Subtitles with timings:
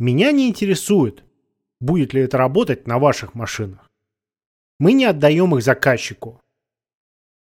[0.00, 1.24] Меня не интересует,
[1.80, 3.90] будет ли это работать на ваших машинах.
[4.78, 6.40] Мы не отдаем их заказчику.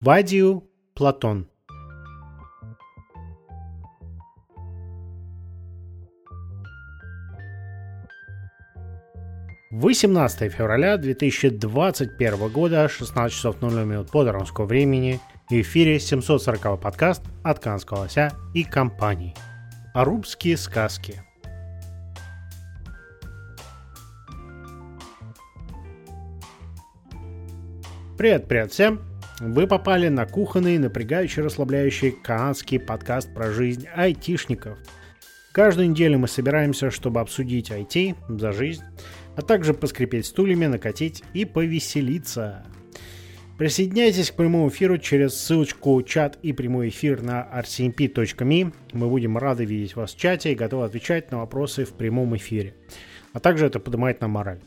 [0.00, 1.48] Вадию Платон.
[9.70, 17.22] Восемнадцатое февраля 2021 года, 16 часов 00 минут по даромскому времени, в эфире 740 подкаст
[17.44, 19.36] от Канского Лося и компании.
[19.94, 21.22] Арубские сказки–
[28.20, 29.00] Привет, привет всем!
[29.40, 34.76] Вы попали на кухонный, напрягающий, расслабляющий канадский подкаст про жизнь айтишников.
[35.52, 38.82] Каждую неделю мы собираемся, чтобы обсудить IT за жизнь,
[39.36, 42.62] а также поскрипеть стульями, накатить и повеселиться.
[43.56, 48.74] Присоединяйтесь к прямому эфиру через ссылочку чат и прямой эфир на rcmp.me.
[48.92, 52.74] Мы будем рады видеть вас в чате и готовы отвечать на вопросы в прямом эфире.
[53.32, 54.60] А также это поднимает нам мораль.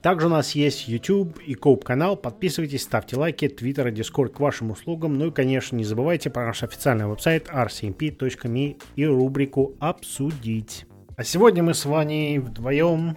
[0.00, 2.16] Также у нас есть YouTube и Коуп канал.
[2.16, 5.18] Подписывайтесь, ставьте лайки, Twitter и Discord к вашим услугам.
[5.18, 10.86] Ну и, конечно, не забывайте про наш официальный веб-сайт rcmp.me и рубрику «Обсудить».
[11.16, 13.16] А сегодня мы с Ваней вдвоем.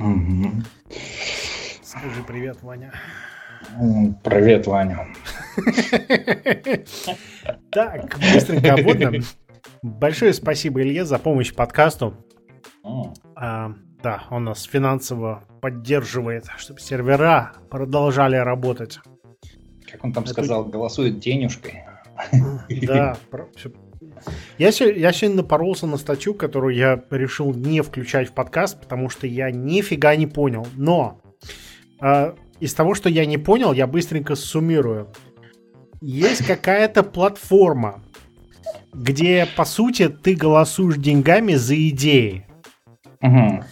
[0.00, 0.62] Угу.
[1.82, 2.92] Скажи привет, Ваня.
[4.24, 5.06] Привет, Ваня.
[7.70, 9.12] Так, быстренько обводно.
[9.82, 12.14] Большое спасибо Илье за помощь подкасту.
[14.02, 18.98] Да, он нас финансово поддерживает, чтобы сервера продолжали работать.
[19.90, 20.32] Как он там Это...
[20.32, 21.84] сказал, голосует денежкой.
[22.86, 23.16] Да,
[24.58, 29.26] я, я сегодня напоролся на статью, которую я решил не включать в подкаст, потому что
[29.26, 30.66] я нифига не понял.
[30.74, 31.20] Но
[32.00, 35.12] э, из того, что я не понял, я быстренько суммирую.
[36.00, 38.02] Есть какая-то платформа,
[38.92, 42.46] где, по сути, ты голосуешь деньгами за идеи.
[43.20, 43.64] Угу.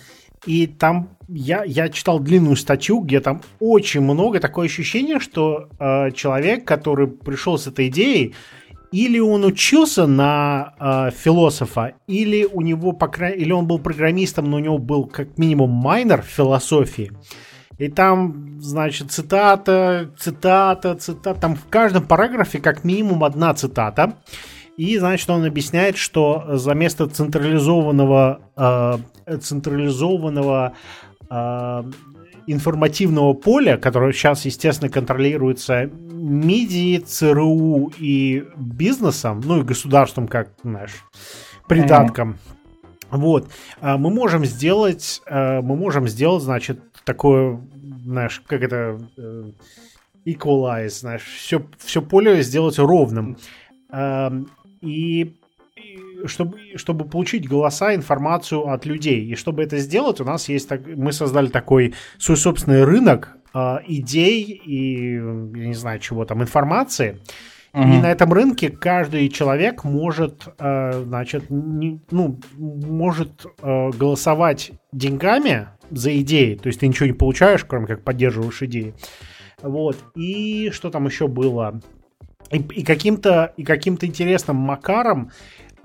[0.47, 6.11] И там я, я читал длинную статью, где там очень много, такое ощущение, что э,
[6.13, 8.35] человек, который пришел с этой идеей,
[8.93, 14.51] или он учился на э, философа, или у него, по крайней или он был программистом,
[14.51, 17.11] но у него был как минимум майнер в философии.
[17.79, 21.41] И там, значит, цитата, цитата, цитата.
[21.41, 24.15] Там в каждом параграфе как минимум одна цитата.
[24.77, 28.99] И, значит, он объясняет, что за место централизованного, э,
[29.41, 30.75] централизованного
[31.31, 31.83] э,
[32.47, 41.05] информативного поля, которое сейчас, естественно, контролируется МИДИ, ЦРУ и бизнесом, ну и государством, как, знаешь,
[41.69, 42.31] придатком.
[42.31, 42.55] Mm-hmm.
[43.11, 43.49] Вот.
[43.81, 47.61] Э, мы можем сделать, э, мы можем сделать, значит, такое,
[48.05, 49.45] знаешь, как это, э,
[50.25, 53.37] equalize, знаешь, все, все поле сделать ровным.
[53.91, 54.49] Эм,
[54.81, 55.37] и
[56.27, 59.25] чтобы, чтобы получить голоса, информацию от людей.
[59.25, 63.77] И чтобы это сделать, у нас есть так, мы создали такой свой собственный рынок э,
[63.87, 67.21] идей и, я не знаю, чего там, информации.
[67.75, 75.67] И на этом рынке каждый человек может, э, значит, не, ну, может э, голосовать деньгами
[75.91, 76.55] за идеи.
[76.55, 78.95] То есть ты ничего не получаешь, кроме как поддерживаешь идеи.
[79.61, 79.97] Вот.
[80.15, 81.81] И что там еще было?
[82.53, 85.33] И, и каким-то и каким-то интересным макаром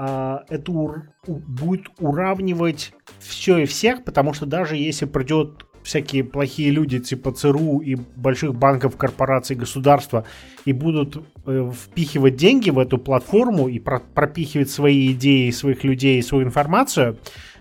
[0.01, 6.71] а, это ур, будет уравнивать все и всех, потому что даже если придет всякие плохие
[6.71, 10.23] люди типа ЦРУ и больших банков, корпораций, государства
[10.63, 16.23] и будут э, впихивать деньги в эту платформу и про пропихивать свои идеи, своих людей,
[16.23, 17.17] свою информацию,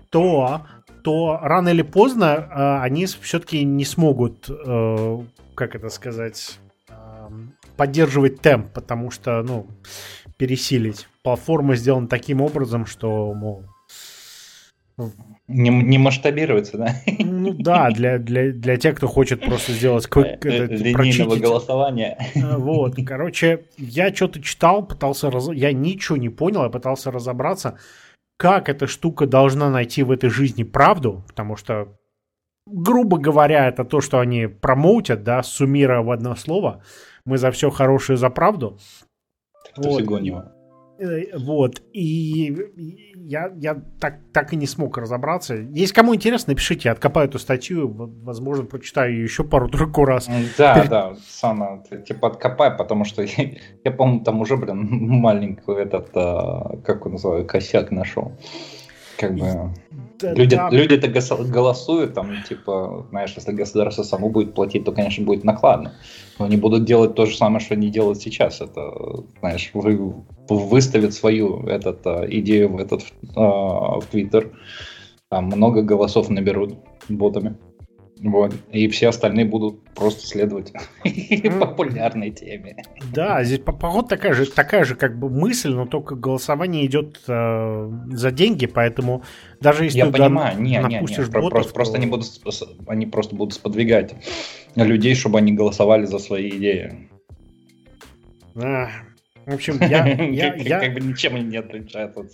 [0.09, 0.61] то
[1.03, 5.19] то рано или поздно э, они все-таки не смогут, э,
[5.55, 6.57] как это сказать,
[7.75, 9.67] поддерживать темп, потому что, ну,
[10.39, 11.07] пересилить.
[11.21, 13.65] Платформа сделана таким образом, что, мол...
[15.47, 16.95] Не, не масштабируется, да?
[17.19, 22.17] Ну да, для, для, для тех, кто хочет просто сделать quick, э, это, линейного голосования.
[22.35, 25.49] Э, вот, короче, я что-то читал, пытался раз...
[25.51, 27.77] я ничего не понял, я пытался разобраться,
[28.37, 31.97] как эта штука должна найти в этой жизни правду, потому что,
[32.67, 36.83] грубо говоря, это то, что они промоутят, да, суммируя в одно слово
[37.25, 38.79] мы за все хорошее за правду.
[39.77, 40.01] Вот.
[40.01, 40.43] его.
[40.99, 42.53] Э, вот, и
[43.15, 45.55] я, я так, так и не смог разобраться.
[45.55, 50.27] Если кому интересно, напишите, откопаю эту статью, возможно, прочитаю ее еще пару-тройку раз.
[50.57, 50.89] Да, Перед...
[50.89, 53.51] да, сам типа откопай, потому что я,
[53.85, 58.33] я по-моему, там уже, блин, маленький этот, а, как он называется, косяк нашел.
[59.19, 59.73] Как бы
[60.19, 60.69] да, люди, да.
[60.69, 61.07] люди это
[61.43, 65.93] голосуют, там, типа, знаешь, если государство само будет платить, то, конечно, будет накладно.
[66.37, 68.61] Но они будут делать то же самое, что они делают сейчас.
[68.61, 70.15] Это, знаешь, вы,
[70.47, 74.51] выставят свою этот, а, идею в этот в Твиттер,
[75.29, 76.75] там много голосов наберут
[77.09, 77.57] ботами.
[78.21, 78.53] Вот.
[78.71, 80.73] И все остальные будут просто следовать
[81.59, 82.83] популярной теме.
[83.13, 87.91] Да, здесь поход такая же, такая же как бы мысль, но только голосование идет э,
[88.11, 89.23] за деньги, поэтому
[89.61, 91.73] даже если Я ты понимаю, не, не, не, ботов, просто, то...
[91.73, 92.27] просто они, будут,
[92.87, 94.13] они просто будут сподвигать
[94.75, 97.09] людей, чтобы они голосовали за свои идеи.
[98.55, 98.89] А,
[99.45, 100.05] в общем, я...
[100.07, 100.79] я, я...
[100.79, 102.31] Как бы ничем не отличаются от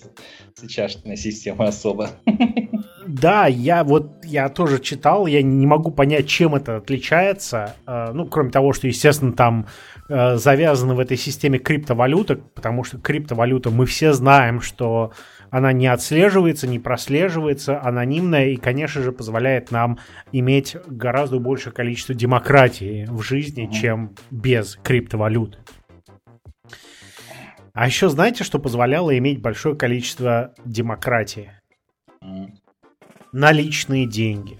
[0.55, 2.09] сейчасшней системы особо.
[3.21, 7.75] Да, я вот, я тоже читал, я не могу понять, чем это отличается.
[7.87, 9.67] Э, ну, кроме того, что, естественно, там
[10.09, 15.13] э, завязаны в этой системе криптовалюта, потому что криптовалюта, мы все знаем, что
[15.49, 19.97] она не отслеживается, не прослеживается, анонимная и, конечно же, позволяет нам
[20.33, 25.59] иметь гораздо большее количество демократии в жизни, чем без криптовалюты.
[27.71, 31.51] А еще знаете, что позволяло иметь большое количество демократии?
[33.35, 34.57] Наличные деньги.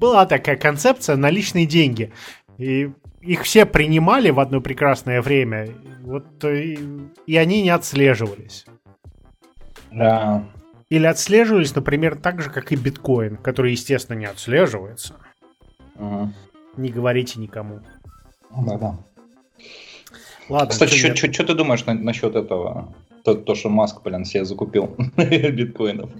[0.00, 2.10] Была такая концепция наличные деньги.
[2.56, 5.68] И их все принимали в одно прекрасное время.
[6.00, 6.78] Вот и,
[7.26, 8.64] и они не отслеживались.
[9.92, 10.48] Да.
[10.88, 15.16] Или отслеживались, например, так же, как и биткоин, который, естественно, не отслеживается.
[15.96, 16.32] Угу.
[16.78, 17.80] Не говорите никому.
[18.56, 18.98] Да-да.
[20.48, 20.70] Ладно.
[20.70, 22.94] Кстати, что ты думаешь на, насчет этого?
[23.24, 26.10] То, то что Маск, блин, себе закупил биткоинов.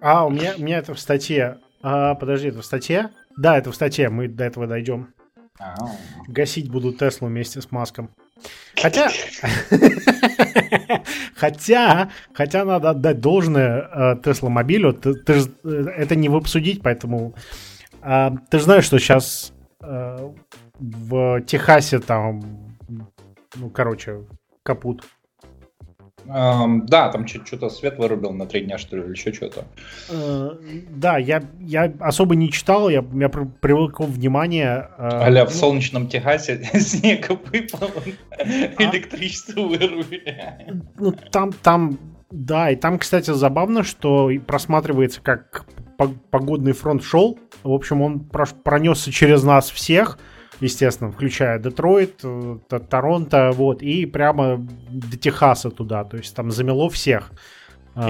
[0.00, 1.58] А, у меня, у меня это в статье.
[1.82, 3.10] А, подожди, это в статье?
[3.36, 5.14] Да, это в статье, мы до этого дойдем.
[5.60, 5.90] А-а-а.
[6.26, 8.10] Гасить буду Теслу вместе с Маском.
[8.74, 9.10] Хотя,
[11.36, 14.94] хотя, хотя надо отдать должное Тесла э, мобилю.
[14.94, 17.34] Ты, ты ж, э, это не обсудить, поэтому
[18.02, 20.30] э, ты же знаешь, что сейчас э,
[20.78, 22.42] в Техасе там,
[23.54, 24.24] ну, короче,
[24.62, 25.04] капут.
[26.32, 29.64] Эм, да, там что-то свет вырубил на три дня, что ли, или еще что-то.
[30.10, 30.50] Э,
[30.90, 34.88] да, я, я особо не читал, я, я привык внимание.
[34.96, 37.90] Э, Аля, в ну, солнечном Техасе снег выпал,
[38.38, 38.44] а?
[38.44, 40.82] электричество вырубили.
[40.98, 41.98] Ну, там, там,
[42.30, 45.66] да, и там, кстати, забавно, что просматривается, как
[46.30, 47.38] погодный фронт шел.
[47.62, 50.18] В общем, он пронесся через нас всех
[50.60, 52.58] естественно, включая Детройт, э,
[52.88, 54.56] Торонто, вот, и прямо
[54.88, 57.32] до Техаса туда, то есть там замело всех.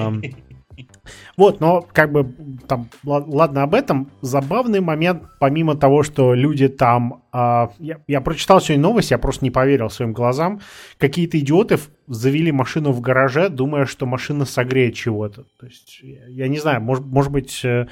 [1.37, 2.35] Вот, но как бы
[2.67, 8.61] там, ладно об этом, забавный момент, помимо того, что люди там, э, я, я прочитал
[8.61, 10.61] сегодня новость, я просто не поверил своим глазам,
[10.99, 15.45] какие-то идиоты завели машину в гараже, думая, что машина согреет чего-то.
[15.59, 17.87] То есть, я, я не знаю, может, может быть, э,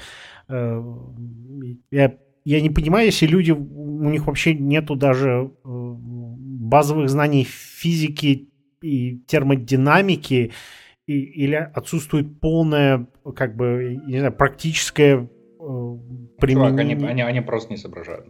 [0.47, 0.83] э,
[1.91, 2.13] я
[2.45, 8.49] я не понимаю, если люди, у них вообще нету даже э, базовых знаний физики
[8.81, 10.51] и термодинамики,
[11.05, 15.27] и, или отсутствует полное, как бы, не знаю, практическое э,
[16.39, 16.69] применение.
[16.69, 18.27] Чувак, они, они, они просто не соображают.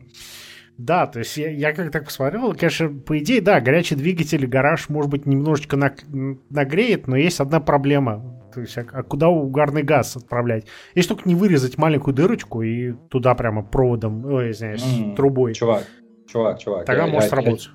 [0.77, 4.87] Да, то есть я, я как так посмотрел, конечно, по идее, да, горячий двигатель, гараж,
[4.87, 8.38] может быть, немножечко нагреет, но есть одна проблема.
[8.53, 10.65] То есть, а, а куда угарный газ отправлять?
[10.95, 15.53] Если только не вырезать маленькую дырочку и туда прямо проводом, ой, извиняюсь, mm, трубой.
[15.53, 15.83] Чувак,
[16.31, 16.85] чувак, чувак.
[16.85, 17.69] Тогда я, может я, сработать.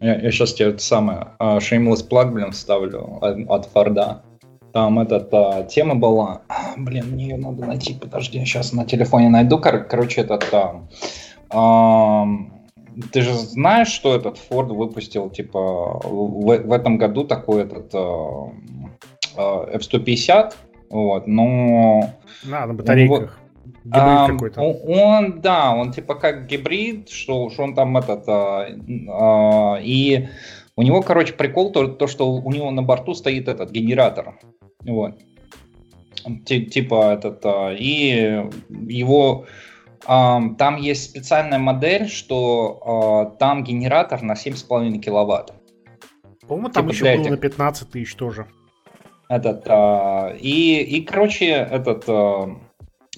[0.00, 4.22] Я, я, сейчас тебе это самое, uh, shameless plug, блин, вставлю от, от Форда.
[4.72, 6.42] Там эта uh, тема была,
[6.76, 10.52] блин, мне ее надо найти, подожди, сейчас на телефоне найду, Кор- короче, этот...
[11.50, 12.26] Uh,
[13.12, 15.60] ты же знаешь, что этот Ford выпустил, типа,
[16.02, 18.50] в, в этом году такой этот uh,
[19.36, 20.54] F-150,
[20.90, 22.14] вот, но...
[22.44, 23.38] На, на батарейках.
[23.90, 24.60] А, какой-то.
[24.60, 28.28] Он, да, он типа как гибрид, что, что он там этот...
[28.28, 28.66] А,
[29.08, 30.28] а, и
[30.76, 34.38] у него, короче, прикол то, то, что у него на борту стоит этот генератор.
[34.80, 35.14] Вот.
[36.44, 37.44] Типа этот...
[37.44, 39.46] А, и его...
[40.08, 45.52] А, там есть специальная модель, что а, там генератор на 7,5 киловатт.
[46.46, 47.30] По-моему, там типа еще было этих...
[47.30, 48.46] на 15 тысяч тоже.
[49.28, 52.48] Этот, а, и, и, короче, этот, а,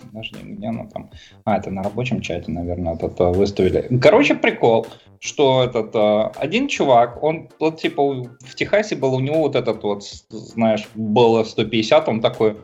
[0.00, 1.10] подожди, где она там?
[1.44, 3.98] А, это на рабочем чате, наверное, этот а, выставили.
[4.00, 4.86] Короче, прикол,
[5.20, 5.94] что этот
[6.36, 11.44] один чувак, он, вот, типа, в Техасе был, у него вот этот вот, знаешь, было
[11.44, 12.56] 150, он такой,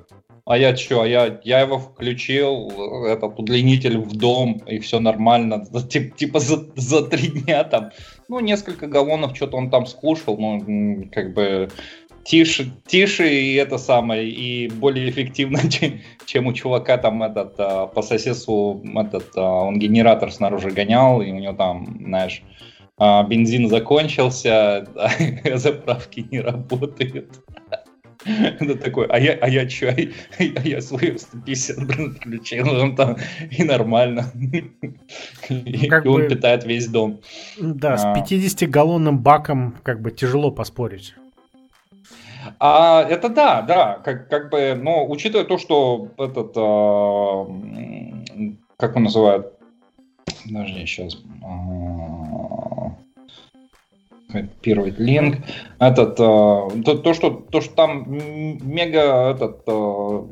[0.47, 2.71] а я что, а я, я его включил,
[3.07, 5.67] этот удлинитель в дом, и все нормально.
[5.89, 7.91] Тип, типа за, за три дня там
[8.29, 11.71] ну, несколько галлонов что-то он там скушал, ну, как бы
[12.25, 17.87] тише, тише и это самое, и более эффективно, чем, чем у чувака там этот а,
[17.87, 22.43] по соседству этот а, он генератор снаружи гонял, и у него там, знаешь,
[22.99, 27.41] а, бензин закончился, а заправки не работают.
[28.61, 29.93] Это такой, а я, а я что, а,
[30.39, 33.17] а я свою 150, блин, включил, он там,
[33.51, 34.31] и нормально.
[34.35, 34.49] Ну,
[35.51, 37.21] и, и он питает весь дом.
[37.61, 41.15] Да, с 50-галлонным баком как бы тяжело поспорить.
[42.59, 47.47] А, это да, да, как, как бы, но учитывая то, что этот, а,
[48.77, 49.53] как он называет,
[50.47, 52.95] даже сейчас, а,
[54.63, 55.39] первый линк,
[55.79, 60.27] этот, а, то, то, что, то, что там мега этот а,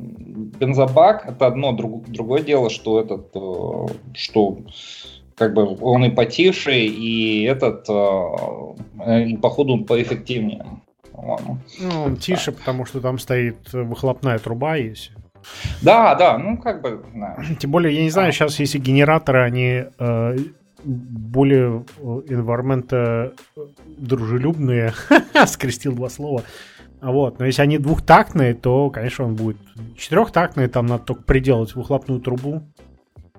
[0.58, 4.58] бензобак, это одно, друг, другое дело, что этот, а, что
[5.36, 8.74] как бы он и потише, и этот, а,
[9.24, 10.64] и походу поэффективнее
[11.14, 11.58] по-моему.
[11.80, 12.58] Ну, он тише, да.
[12.58, 15.12] потому что там стоит выхлопная труба есть.
[15.82, 17.04] Да, да, ну как бы.
[17.14, 17.36] Да.
[17.58, 20.36] Тем более, я не знаю, сейчас если генераторы, они э,
[20.84, 21.84] более
[22.28, 23.60] инвармента э,
[23.98, 24.94] дружелюбные,
[25.46, 26.42] скрестил два слова.
[27.00, 29.56] Вот, но если они двухтактные, то, конечно, он будет
[29.96, 32.62] четырехтактный, там надо только приделать выхлопную трубу,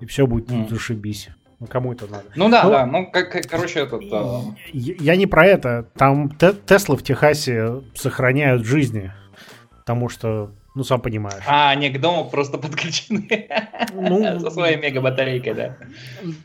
[0.01, 0.69] и все будет mm.
[0.69, 1.29] зашибись.
[1.63, 2.25] Ну, кому это надо?
[2.35, 2.85] Ну да, ну, да.
[2.85, 4.09] Ну, как, короче, этот...
[4.09, 4.41] Да.
[4.73, 5.85] Я не про это.
[5.95, 9.13] Там Теслы в Техасе сохраняют жизни.
[9.69, 11.41] Потому что, ну, сам понимаешь.
[11.47, 13.47] А, они к дому просто подключены.
[13.93, 15.77] Ну, Со своей мегабатарейкой, да.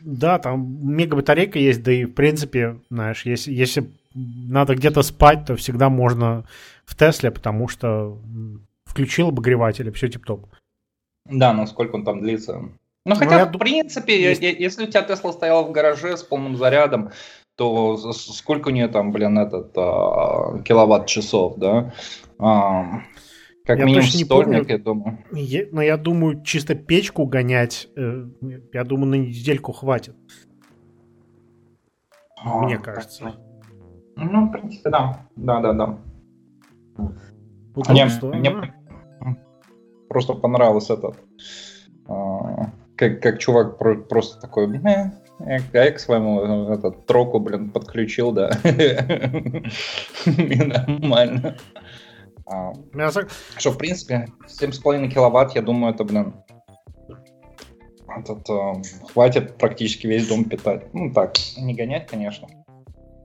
[0.01, 5.57] Да, там мегабатарейка есть, да и, в принципе, знаешь, если, если надо где-то спать, то
[5.57, 6.45] всегда можно
[6.85, 8.17] в Тесле, потому что
[8.85, 10.47] включил обогреватель, и все тип-топ.
[11.25, 12.69] Да, но сколько он там длится?
[13.09, 14.41] Ну, ну, хотя, в принципе, есть...
[14.41, 17.09] если у тебя Тесла стояла в гараже с полным зарядом,
[17.55, 21.91] то сколько у нее там, блин, этот а, киловатт-часов, да?
[22.37, 23.01] А,
[23.65, 25.17] как я минимум стольник, я думаю.
[25.31, 28.25] Я, но я думаю, чисто печку гонять, э,
[28.73, 30.15] я думаю, на недельку хватит.
[32.43, 33.33] А, Мне кажется.
[34.17, 35.25] Ну, в принципе, да.
[35.35, 35.97] Да, да, да.
[37.75, 38.75] Мне, мне
[40.07, 41.17] просто понравилось этот
[42.07, 47.39] а, как, как чувак про, просто такой, э, я, я к своему э, этот, троку,
[47.39, 48.51] блин, подключил, да.
[50.25, 51.55] Нормально.
[52.45, 52.73] А,
[53.57, 56.33] что, в принципе, 7,5 киловатт, я думаю, это, блин,
[58.17, 58.81] этот, э,
[59.13, 60.93] хватит практически весь дом питать.
[60.93, 62.49] Ну так, не гонять, конечно,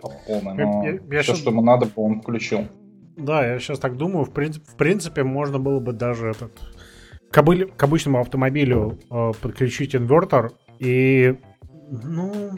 [0.00, 2.68] по полной, но я, я, все, что ему надо, он включил.
[3.16, 6.52] Да, я сейчас так думаю, в принципе, в принципе, можно было бы даже этот
[7.34, 11.36] к, обы- к обычному автомобилю э, подключить инвертор, и,
[11.90, 12.52] ну,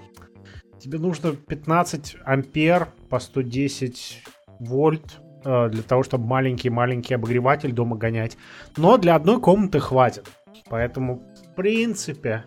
[0.79, 4.23] тебе нужно 15 ампер по 110
[4.61, 8.37] вольт э, для того, чтобы маленький-маленький обогреватель дома гонять.
[8.77, 10.29] Но для одной комнаты хватит.
[10.69, 12.45] Поэтому, в принципе,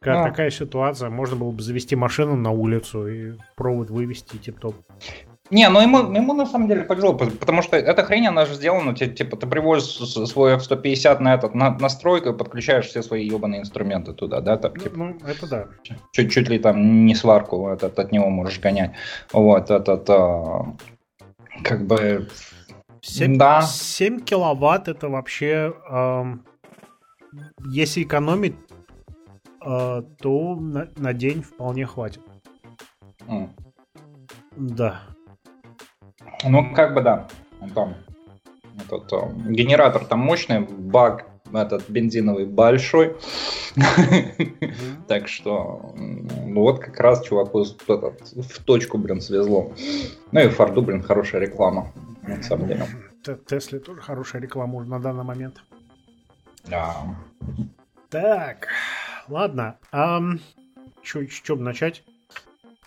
[0.00, 0.24] а.
[0.24, 4.74] такая ситуация, можно было бы завести машину на улицу и провод вывести, тип-топ.
[5.50, 8.94] Не, ну ему, ему на самом деле повезло, потому что эта хрень, она же сделана,
[8.94, 14.12] типа, ты приводишь свой F-150 на этот, на настройку и подключаешь все свои ебаные инструменты
[14.12, 15.66] туда, да, там, типа, ну, это да.
[16.12, 18.92] Чуть-чуть ли там не сварку этот, от него можешь гонять.
[19.32, 20.76] Вот, этот, а,
[21.64, 22.28] как бы,
[23.00, 23.62] 7, да.
[23.62, 26.24] 7 киловатт это вообще, э,
[27.70, 28.54] если экономить,
[29.66, 32.22] э, то на, на день вполне хватит.
[33.26, 33.48] Mm.
[34.56, 35.00] Да.
[36.44, 37.28] Ну, как бы да.
[37.74, 37.94] Там,
[38.78, 39.16] этот, э,
[39.50, 43.16] генератор там мощный, баг этот бензиновый большой.
[45.08, 49.72] Так что вот как раз чуваку в точку, блин, свезло.
[50.32, 51.92] Ну и Форду, блин, хорошая реклама,
[52.22, 52.86] на самом деле.
[53.46, 55.62] Тесле тоже хорошая реклама уже на данный момент.
[56.66, 56.96] Да.
[58.08, 58.68] Так,
[59.28, 59.76] ладно.
[61.02, 62.04] Чем начать?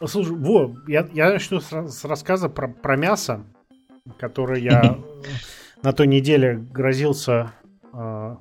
[0.07, 3.45] Слушай, во, я, я начну с, с рассказа про, про мясо,
[4.17, 4.97] которое я
[5.83, 7.53] на той неделе грозился,
[7.93, 8.35] э,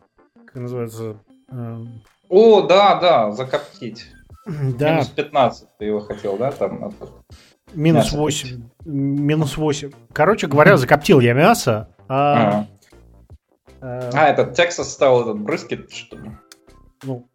[0.47, 1.17] как называется...
[1.51, 1.77] Э,
[2.29, 4.07] О, да, да, закоптить.
[4.47, 4.93] Да.
[4.93, 6.51] Минус 15 ты его хотел, да?
[6.51, 6.93] Там.
[7.75, 8.49] Минус мясо 8.
[8.49, 8.71] Купить.
[8.85, 9.91] Минус 8.
[10.13, 11.95] Короче говоря, закоптил я мясо.
[12.09, 12.67] А,
[13.81, 16.33] а, а этот Texas ставил этот брыскет, что ли?
[17.05, 17.29] Ну,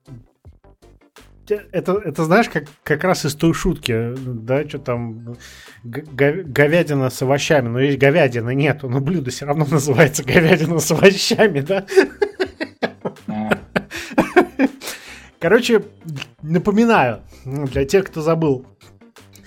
[1.51, 5.37] это, это знаешь, как, как раз из той шутки, да, что там
[5.83, 11.61] говядина с овощами, но есть говядина, нет, но блюдо все равно называется говядина с овощами,
[11.61, 11.85] да?
[15.39, 15.83] Короче,
[16.41, 18.65] напоминаю, для тех, кто забыл,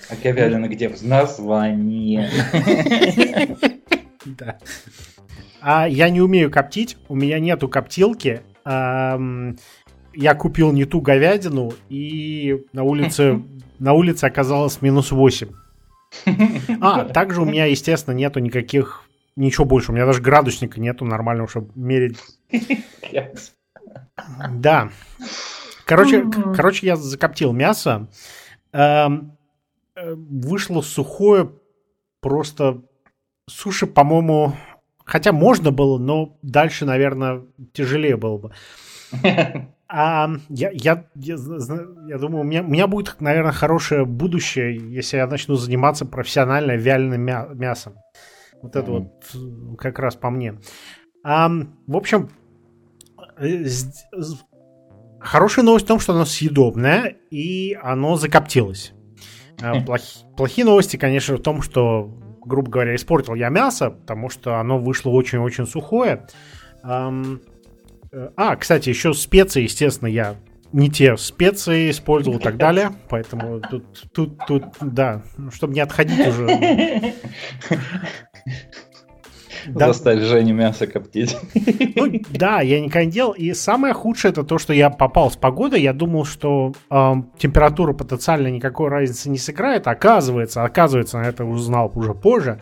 [0.09, 0.89] А говядина где?
[0.89, 2.27] В названии.
[4.23, 4.59] Да.
[5.61, 8.41] А я не умею коптить, у меня нету коптилки.
[10.13, 13.41] Я купил не ту говядину, и на улице,
[13.79, 15.49] на улице оказалось минус 8.
[16.81, 19.91] А, также у меня, естественно, нету никаких ничего больше.
[19.91, 22.17] У меня даже градусника нету нормального, чтобы мерить.
[24.51, 24.89] Да.
[25.85, 26.25] Короче,
[26.55, 28.07] короче, я закоптил мясо.
[28.71, 29.37] Эм,
[29.95, 31.51] э, вышло сухое,
[32.21, 32.81] просто
[33.49, 34.55] суши, по-моему,
[35.05, 37.41] хотя можно было, но дальше, наверное,
[37.73, 38.51] тяжелее было бы.
[39.93, 41.35] А я, я, я,
[42.07, 46.77] я думаю, у меня, у меня будет, наверное, хорошее будущее, если я начну заниматься профессионально
[46.77, 47.21] вяленым
[47.59, 47.95] мясом.
[48.61, 49.67] Вот это mm-hmm.
[49.67, 50.59] вот как раз по мне.
[51.25, 51.51] А,
[51.87, 52.29] в общем,
[53.37, 53.65] э,
[55.19, 58.93] хорошая новость в том, что оно съедобное, и оно закоптилось.
[59.61, 64.55] А, плохи, плохие новости, конечно, в том, что, грубо говоря, испортил я мясо, потому что
[64.55, 66.27] оно вышло очень-очень сухое.
[66.81, 67.11] Э,
[68.35, 70.35] а, кстати, еще специи, естественно, я
[70.73, 72.91] не те специи использовал и так далее.
[73.09, 77.13] Поэтому тут, тут, тут, да, чтобы не отходить уже.
[79.67, 79.87] Да.
[79.87, 81.37] Заставить Женю мясо коптить.
[81.95, 83.33] Ну, да, я никогда не делал.
[83.33, 85.81] И самое худшее это то, что я попал с погодой.
[85.81, 89.87] Я думал, что э, температура потенциально никакой разницы не сыграет.
[89.87, 92.59] Оказывается, оказывается, на это узнал уже позже,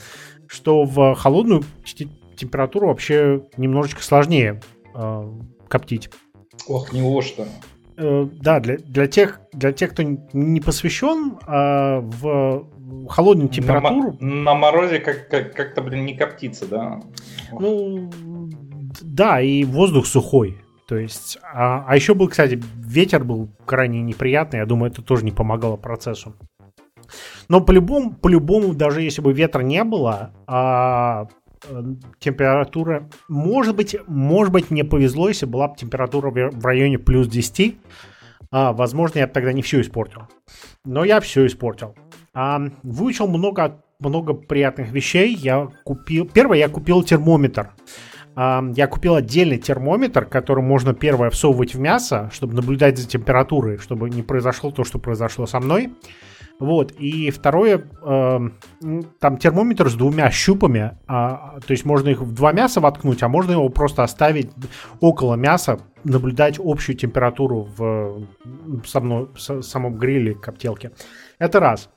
[0.47, 1.63] что в холодную
[2.35, 4.59] температуру вообще немножечко сложнее
[4.93, 5.33] э,
[5.67, 6.09] коптить.
[6.67, 7.47] Ох, неужто.
[7.97, 12.67] Э, да, для, для, тех, для тех, кто не посвящен, э, в
[13.09, 14.15] холодную температуру...
[14.19, 17.01] На, на морозе как, как, как-то, блин, не коптится, да?
[17.51, 18.09] Ну,
[19.01, 20.57] да, и воздух сухой.
[20.87, 24.59] То есть, а, а еще был, кстати, ветер был крайне неприятный.
[24.59, 26.35] Я думаю, это тоже не помогало процессу.
[27.47, 31.27] Но по-любому, по-любому, даже если бы ветра не было, а,
[32.19, 37.77] температура, может быть, может быть, мне повезло, если была бы температура в районе плюс 10,
[38.51, 40.23] а, возможно, я бы тогда не все испортил.
[40.85, 41.95] Но я все испортил.
[42.33, 45.35] А, выучил много, много приятных вещей.
[45.35, 46.27] Я купил...
[46.27, 47.71] Первое, я купил термометр.
[48.35, 53.77] А, я купил отдельный термометр, который можно первое всовывать в мясо, чтобы наблюдать за температурой,
[53.77, 55.91] чтобы не произошло то, что произошло со мной.
[56.59, 58.39] Вот, и второе, э,
[59.19, 63.29] там термометр с двумя щупами, а, то есть можно их в два мяса воткнуть, а
[63.29, 64.51] можно его просто оставить
[64.99, 70.91] около мяса, наблюдать общую температуру в, в самом, в самом гриле коптелке.
[71.37, 71.89] Это раз.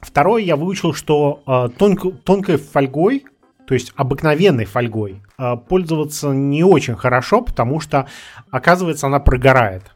[0.00, 3.24] Второе, я выучил, что э, тонко, тонкой фольгой,
[3.66, 8.06] то есть обыкновенной фольгой, э, пользоваться не очень хорошо, потому что,
[8.50, 9.92] оказывается, она прогорает.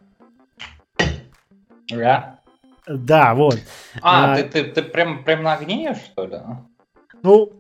[1.93, 2.36] Yeah.
[2.89, 3.59] Да, вот.
[4.01, 6.39] А, а ты, ты, ты прям, прям на огне, что ли?
[7.23, 7.53] Ну,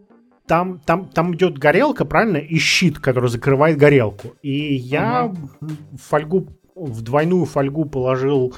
[0.46, 4.36] там, там, там идет горелка, правильно, и щит, который закрывает горелку.
[4.42, 5.50] И я угу.
[5.60, 8.54] в фольгу, в двойную фольгу положил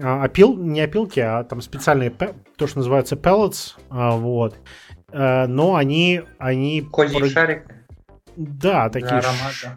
[0.00, 4.56] а, опил, не опилки, а там специальные, то, что называется pellets, а, вот.
[5.12, 6.82] А, но они, они...
[6.82, 7.28] Козий про...
[7.28, 7.66] шарик?
[8.36, 9.20] Да, такие...
[9.20, 9.76] Ш...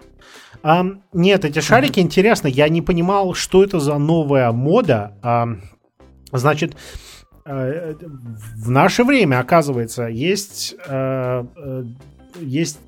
[0.63, 2.47] А, нет, эти шарики интересно.
[2.47, 5.17] Я не понимал, что это за новая мода.
[5.23, 5.47] А,
[6.31, 6.75] Значит,
[7.45, 7.95] э,
[8.55, 11.83] в наше время, оказывается, есть, э, э,
[12.39, 12.79] есть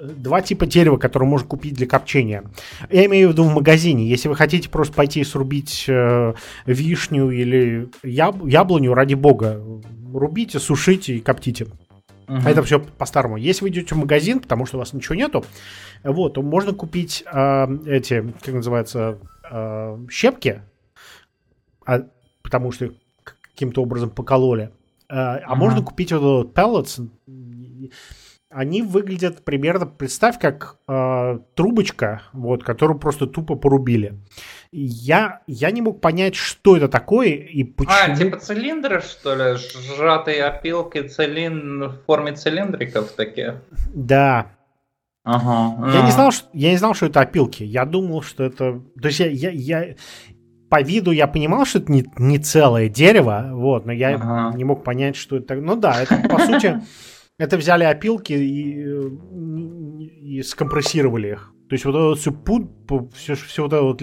[0.00, 2.44] два типа дерева, которые можно купить для копчения.
[2.90, 4.08] Я имею в виду в магазине.
[4.08, 5.86] Если вы хотите просто пойти срубить
[6.66, 9.62] вишню или яблоню, ради бога,
[10.12, 11.66] рубите, сушите и коптите.
[12.30, 12.48] Uh-huh.
[12.48, 13.36] Это все по-старому.
[13.36, 15.44] Если вы идете в магазин, потому что у вас ничего нету,
[16.04, 19.18] вот, то можно купить э, эти, как называется,
[19.50, 20.62] э, щепки,
[21.84, 22.04] а
[22.50, 22.90] потому что
[23.54, 24.72] каким-то образом покололи.
[25.08, 27.08] А, а можно купить вот этот pellets.
[28.50, 34.18] Они выглядят примерно, представь, как э, трубочка, вот, которую просто тупо порубили.
[34.72, 37.94] Я, я не мог понять, что это такое и почему.
[37.94, 39.56] А, типа цилиндры, что ли?
[39.56, 43.62] Сжатые опилки цилиндр в форме цилиндриков такие?
[43.94, 44.50] Да.
[45.22, 45.92] Ага.
[45.92, 46.06] Я, а.
[46.06, 47.62] не знал, что, я не знал, что это опилки.
[47.62, 48.82] Я думал, что это...
[49.00, 49.94] То есть я, я, я,
[50.70, 54.56] по виду я понимал, что это не, не целое дерево, вот, но я ага.
[54.56, 55.56] не мог понять, что это.
[55.56, 56.80] Ну да, это по сути,
[57.38, 58.86] это взяли опилки и,
[60.38, 61.52] и, скомпрессировали их.
[61.68, 62.70] То есть вот это вот все, пуд,
[63.14, 64.02] все, все вот это вот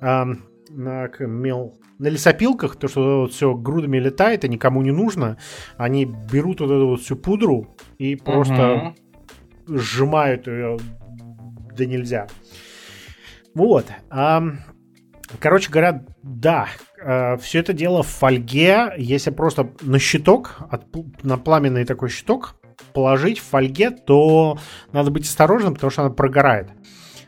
[0.00, 0.26] а,
[0.70, 5.38] на, мел, на лесопилках, то, что вот все грудами летает и никому не нужно,
[5.76, 8.94] они берут вот эту вот всю пудру и просто
[9.66, 9.78] угу.
[9.78, 10.78] сжимают ее
[11.76, 12.26] да нельзя.
[13.54, 13.86] Вот.
[14.10, 14.42] А,
[15.40, 16.68] Короче говоря, да,
[17.02, 18.92] э, все это дело в фольге.
[18.96, 20.84] Если просто на щиток, от,
[21.22, 22.54] на пламенный такой щиток
[22.92, 24.58] положить в фольге, то
[24.92, 26.68] надо быть осторожным, потому что она прогорает.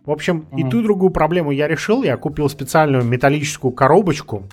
[0.05, 0.61] В общем, mm-hmm.
[0.61, 2.03] и ту и другую проблему я решил.
[2.03, 4.45] Я купил специальную металлическую коробочку,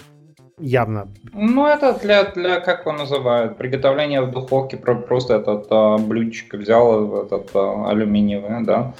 [0.62, 1.10] явно.
[1.34, 7.24] Ну, это для, для как его называют, приготовления в духовке, просто этот а, блюдечко взял,
[7.26, 8.94] этот а, алюминиевый, да.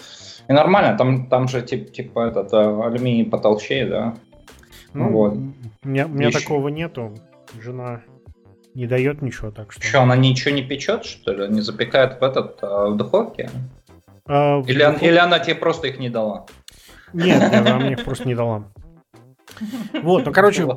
[0.48, 4.16] И нормально, там, там же типа, типа этот а, алюминий потолщее, да.
[4.94, 5.34] Ну, вот.
[5.84, 6.40] У меня, у меня Еще...
[6.40, 7.16] такого нету.
[7.60, 8.02] Жена
[8.74, 9.82] не дает ничего, так что.
[9.82, 11.54] Что, она ничего не печет, что ли?
[11.54, 13.50] Не запекает в этот а, в духовке?
[14.26, 15.02] А, в или, духов...
[15.02, 16.46] или она тебе просто их не дала?
[17.14, 18.66] Нет, она мне их просто не дала.
[20.02, 20.68] Вот, ну, короче,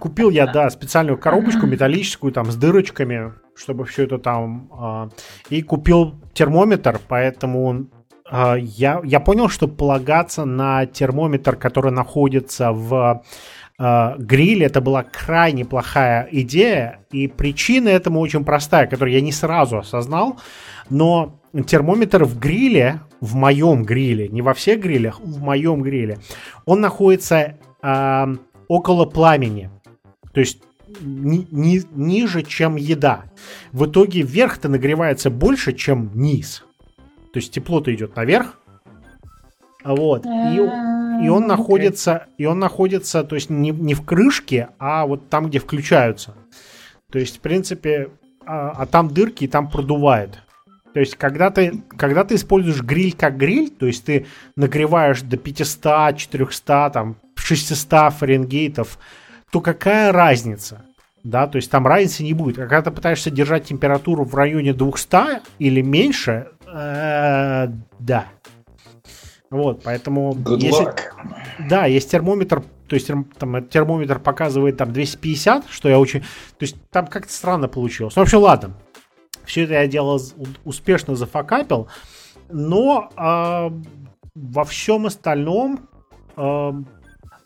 [0.00, 4.70] купил я, да, специальную коробочку металлическую, там, с дырочками, чтобы все это там...
[4.72, 5.08] Э,
[5.50, 7.88] и купил термометр, поэтому
[8.30, 13.22] я, я понял, что полагаться на термометр, который находится в
[13.78, 19.32] э, гриле, это была крайне плохая идея, и причина этому очень простая, которую я не
[19.32, 20.38] сразу осознал,
[20.90, 26.18] но термометр в гриле, в моем гриле, не во всех грилях, в моем гриле,
[26.66, 28.26] он находится э,
[28.68, 29.70] около пламени.
[30.32, 30.62] То есть
[31.00, 33.24] ни, ни, ниже, чем еда.
[33.72, 36.64] В итоге верх-то нагревается больше, чем низ.
[37.38, 38.58] То есть тепло-то идет наверх.
[39.84, 40.26] Вот.
[40.26, 40.56] И,
[41.24, 45.46] и он находится, и он находится, то есть не, не в крышке, а вот там,
[45.46, 46.34] где включаются.
[47.12, 48.10] То есть, в принципе,
[48.44, 50.42] а, а там дырки, и там продувает.
[50.92, 55.36] То есть, когда ты, когда ты используешь гриль как гриль, то есть ты нагреваешь до
[55.36, 58.98] 500, 400, там, 600 фаренгейтов,
[59.52, 60.84] то какая разница?
[61.22, 62.56] Да, то есть там разницы не будет.
[62.56, 68.26] Когда ты пытаешься держать температуру в районе 200 или меньше, да.
[69.50, 70.34] Вот, поэтому...
[70.34, 71.00] Good если, luck.
[71.68, 76.20] Да, есть термометр, то есть там термометр показывает там 250, что я очень...
[76.20, 76.26] То
[76.60, 78.14] есть там как-то странно получилось.
[78.14, 78.74] Ну, в общем, ладно.
[79.44, 80.20] Все это я делал
[80.64, 81.88] успешно зафакапил,
[82.50, 83.70] но э,
[84.34, 85.88] во всем остальном
[86.36, 86.72] э,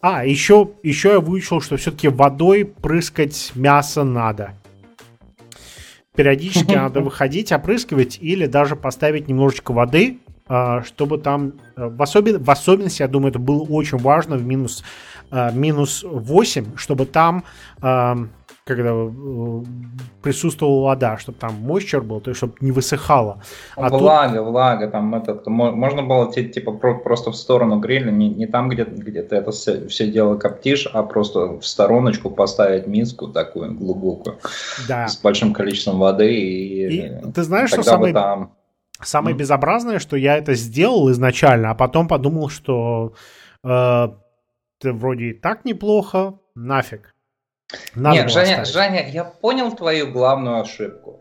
[0.00, 4.54] а, еще, еще я выучил, что все-таки водой прыскать мясо надо.
[6.14, 12.42] Периодически надо выходить, опрыскивать или даже поставить немножечко воды, а, чтобы там, э, в, особен,
[12.42, 14.84] в особенности, я думаю, это было очень важно в минус,
[15.30, 17.44] а, минус 8, чтобы там
[18.64, 19.62] когда э,
[20.22, 23.42] присутствовала вода, чтобы там мойчер был, то есть чтобы не высыхало.
[23.76, 24.46] А влага, тут...
[24.46, 29.22] влага, там этот, можно было типа просто в сторону гриля, не, не там, где, где
[29.22, 34.38] ты это все, все дело коптишь, а просто в стороночку поставить миску такую глубокую,
[34.86, 35.08] да.
[35.08, 36.32] с большим количеством воды.
[36.32, 38.52] И, и ты знаешь, что самое, там...
[39.00, 43.14] самое безобразное, что я это сделал изначально, а потом подумал, что
[43.64, 44.08] э,
[44.84, 47.11] вроде и так неплохо, нафиг.
[47.94, 51.20] Надо Нет, Женя, Женя, я понял твою главную ошибку.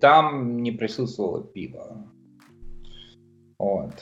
[0.00, 2.06] Там не присутствовало пиво.
[3.58, 3.92] Вот.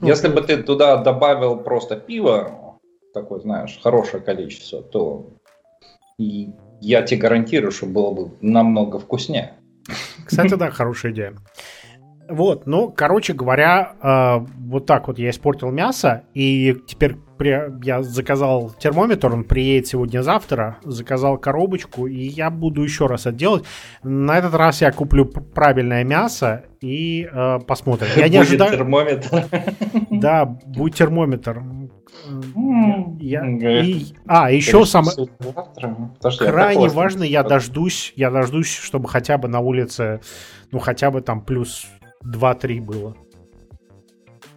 [0.00, 0.34] Ну, Если ты...
[0.34, 2.78] бы ты туда добавил просто пиво,
[3.12, 5.30] такое, знаешь, хорошее количество, то
[6.18, 9.54] я тебе гарантирую, что было бы намного вкуснее.
[10.24, 11.34] Кстати, да, хорошая идея.
[12.32, 18.02] Вот, ну, короче говоря, э, вот так вот я испортил мясо, и теперь при, я
[18.02, 23.64] заказал термометр, он приедет сегодня-завтра, заказал коробочку, и я буду еще раз это делать.
[24.02, 28.08] На этот раз я куплю правильное мясо и э, посмотрим.
[28.16, 28.72] Я не ожидаю...
[28.72, 29.44] термометр.
[30.10, 31.62] Да, будет термометр.
[33.18, 33.44] Я...
[33.82, 34.04] И...
[34.26, 35.28] А, еще самое...
[36.38, 40.20] Крайне важно, я дождусь, я дождусь, чтобы хотя бы на улице,
[40.70, 41.88] ну, хотя бы там плюс
[42.24, 43.16] 2-3 было.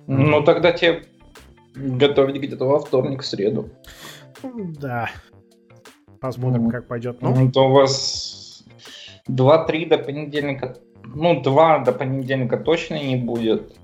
[0.07, 1.03] Ну, тогда тебе
[1.75, 3.69] готовить где-то во вторник, в среду.
[4.79, 5.09] Да.
[6.19, 6.71] Посмотрим, mm.
[6.71, 7.21] как пойдет.
[7.21, 8.63] Ну, ну то у вас
[9.29, 10.77] 2-3 до понедельника.
[11.03, 13.75] Ну, 2 до понедельника точно не будет.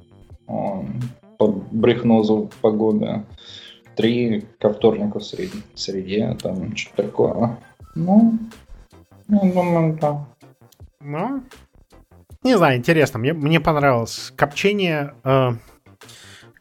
[0.45, 3.25] По брехнозу погоды.
[3.95, 7.57] 3 ко вторнику в среде, в среде там что-то такое.
[7.95, 8.39] Ну,
[9.27, 10.25] ну, думаю, да.
[11.01, 11.43] Ну,
[12.43, 13.19] не знаю, интересно.
[13.19, 14.33] Мне, мне понравилось.
[14.35, 15.13] Копчение...
[15.23, 15.51] Э,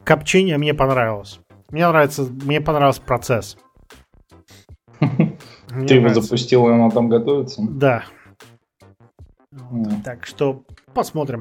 [0.05, 1.40] копчение мне понравилось.
[1.71, 2.23] Мне нравится...
[2.23, 3.57] Мне понравился процесс.
[5.01, 7.62] Ты его запустил, и оно там готовится?
[7.62, 8.05] Да.
[10.05, 10.62] Так что
[10.93, 11.40] посмотрим.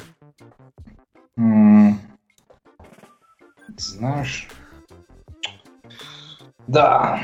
[3.78, 4.48] Знаешь...
[6.68, 7.20] Да.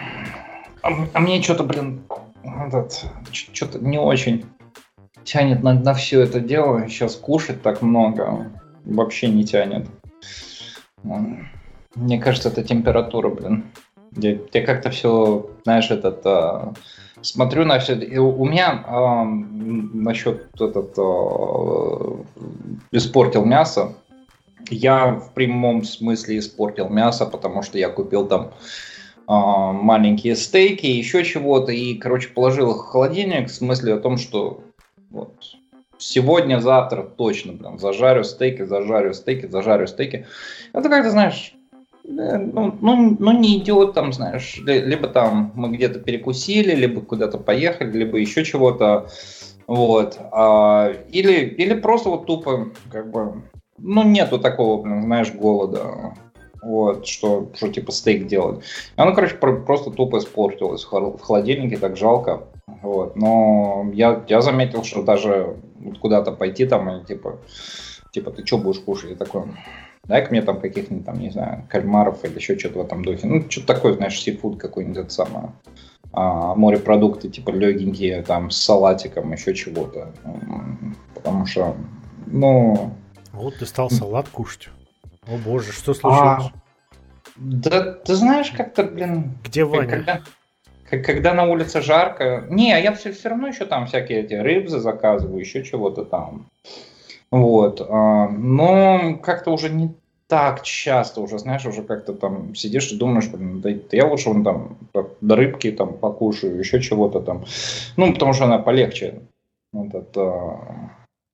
[0.82, 2.04] А, а мне что-то, блин,
[2.44, 4.46] этот, что-то не очень
[5.26, 6.88] тянет на, на все это дело.
[6.88, 8.52] Сейчас кушать так много
[8.86, 9.88] вообще не тянет.
[11.04, 13.66] Мне кажется, это температура, блин.
[14.16, 16.26] Я, я как-то все, знаешь, этот...
[16.26, 16.74] А,
[17.22, 17.96] смотрю на все...
[17.96, 20.94] И у меня а, насчет этот...
[20.98, 22.24] А,
[22.92, 23.94] испортил мясо.
[24.70, 28.52] Я в прямом смысле испортил мясо, потому что я купил там
[29.28, 34.18] а, маленькие стейки, еще чего-то, и, короче, положил их в холодильник с мыслью о том,
[34.18, 34.62] что
[35.16, 35.56] вот,
[35.98, 40.28] сегодня, завтра точно, блин, зажарю стейки, зажарю стейки, зажарю стейки.
[40.74, 41.56] Это как-то, знаешь,
[42.04, 47.38] э, ну, ну, ну, не идет там, знаешь, либо там мы где-то перекусили, либо куда-то
[47.38, 49.08] поехали, либо еще чего-то,
[49.68, 53.42] вот, а, или, или просто вот тупо, как бы,
[53.78, 56.14] ну, нету такого, блин, знаешь, голода,
[56.62, 58.66] вот, что, что типа стейк делать.
[58.98, 62.48] Оно, короче, просто тупо испортилось в холодильнике, так жалко.
[62.86, 63.16] Вот.
[63.16, 67.40] Но я, я заметил, что даже вот куда-то пойти там и типа,
[68.12, 69.10] типа, ты что будешь кушать?
[69.10, 69.44] Я такой,
[70.04, 73.26] дай-ка мне там каких-нибудь там, не знаю, кальмаров или еще что-то в этом духе.
[73.26, 75.52] Ну, что-то такое, знаешь, сифуд какой-нибудь это самое.
[76.14, 80.14] А, морепродукты, типа легенькие, там, с салатиком, еще чего-то.
[81.16, 81.76] Потому что,
[82.28, 82.92] ну...
[83.34, 84.70] Вот ты стал салат кушать.
[85.28, 86.52] О боже, что случилось?
[86.54, 86.60] А,
[87.36, 89.40] да ты знаешь, как-то, блин...
[89.44, 89.90] Где Ваня?
[89.90, 90.22] Когда,
[91.00, 92.46] когда на улице жарко...
[92.50, 96.48] Не, а я все, все равно еще там всякие эти рыбзы заказываю, еще чего-то там.
[97.32, 97.86] Вот.
[97.88, 99.94] А, но как-то уже не
[100.28, 104.44] так часто уже, знаешь, уже как-то там сидишь и думаешь, блин, да, я лучше вон
[104.44, 104.78] там
[105.22, 107.46] до рыбки там покушаю, еще чего-то там.
[107.96, 109.22] Ну, потому что она полегче.
[109.72, 110.60] Вот это,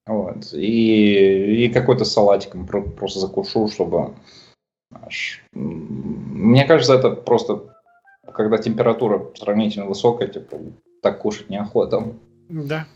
[0.06, 0.54] вот.
[0.54, 4.13] И, и какой-то салатиком просто закушу, чтобы...
[5.54, 7.62] Мне кажется, это просто,
[8.43, 10.58] когда температура сравнительно высокая, типа,
[11.01, 12.13] так кушать неохота.
[12.49, 12.88] Да,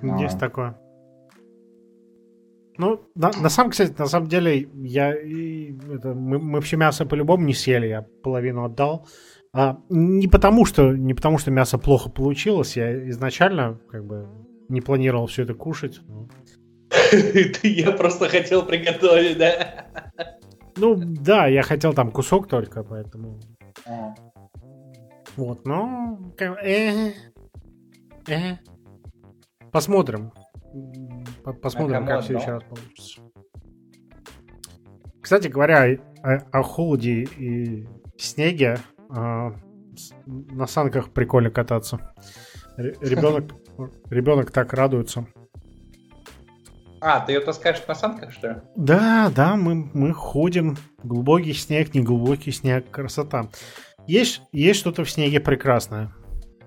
[0.00, 0.20] а.
[0.20, 0.78] есть такое.
[2.78, 7.44] Ну, на, на самом, кстати, на самом деле, я это, мы, мы вообще мясо по-любому
[7.44, 9.06] не съели, я половину отдал.
[9.54, 14.26] А, не потому что не потому что мясо плохо получилось, я изначально как бы
[14.68, 16.00] не планировал все это кушать.
[16.08, 16.28] Но...
[17.62, 19.86] Я просто хотел приготовить, да?
[20.76, 23.40] Ну, да, я хотел там кусок только, поэтому...
[23.86, 24.14] А.
[25.36, 26.34] Вот, ну...
[26.38, 27.12] Э,
[28.28, 28.56] э.
[29.70, 30.32] Посмотрим.
[31.62, 33.20] Посмотрим, как все еще раз получится.
[35.20, 38.78] Кстати говоря, о, о холоде и снеге
[39.10, 39.50] э,
[40.26, 42.12] на санках прикольно кататься.
[42.76, 43.52] Ребенок,
[44.10, 45.26] ребенок так радуется.
[47.00, 48.56] А, ты ее таскаешь на санках, что ли?
[48.76, 50.76] Да, да, мы, мы ходим.
[51.02, 53.48] Глубокий снег, не глубокий снег, красота.
[54.06, 56.12] Есть, есть что-то в снеге прекрасное.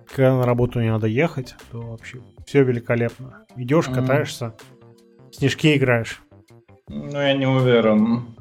[0.07, 3.45] Когда на работу не надо ехать, то вообще все великолепно.
[3.55, 5.31] Идешь, катаешься, mm.
[5.33, 6.21] снежки играешь.
[6.87, 8.35] Ну, я не уверен.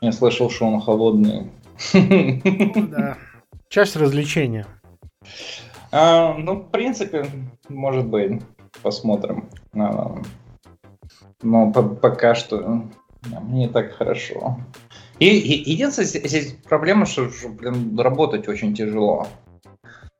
[0.00, 1.50] Я слышал, что он холодный.
[1.92, 3.18] Да.
[3.68, 4.66] Часть развлечения.
[5.92, 7.26] А, ну, в принципе,
[7.68, 8.42] может быть.
[8.82, 9.48] Посмотрим.
[9.74, 10.22] А,
[11.42, 12.84] но по пока что
[13.42, 14.58] мне так хорошо.
[15.20, 19.28] И, и единственная здесь проблема, что, что блин, работать очень тяжело.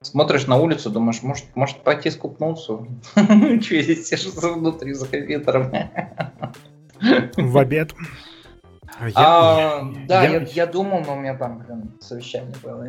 [0.02, 2.86] Смотришь на улицу, думаешь, может, может пойти скупнуться?
[3.14, 5.72] Че здесь сижу внутри за компьютером?
[7.36, 7.94] В обед.
[9.14, 12.84] А, да, я думал, но у меня там, блин, совещание было.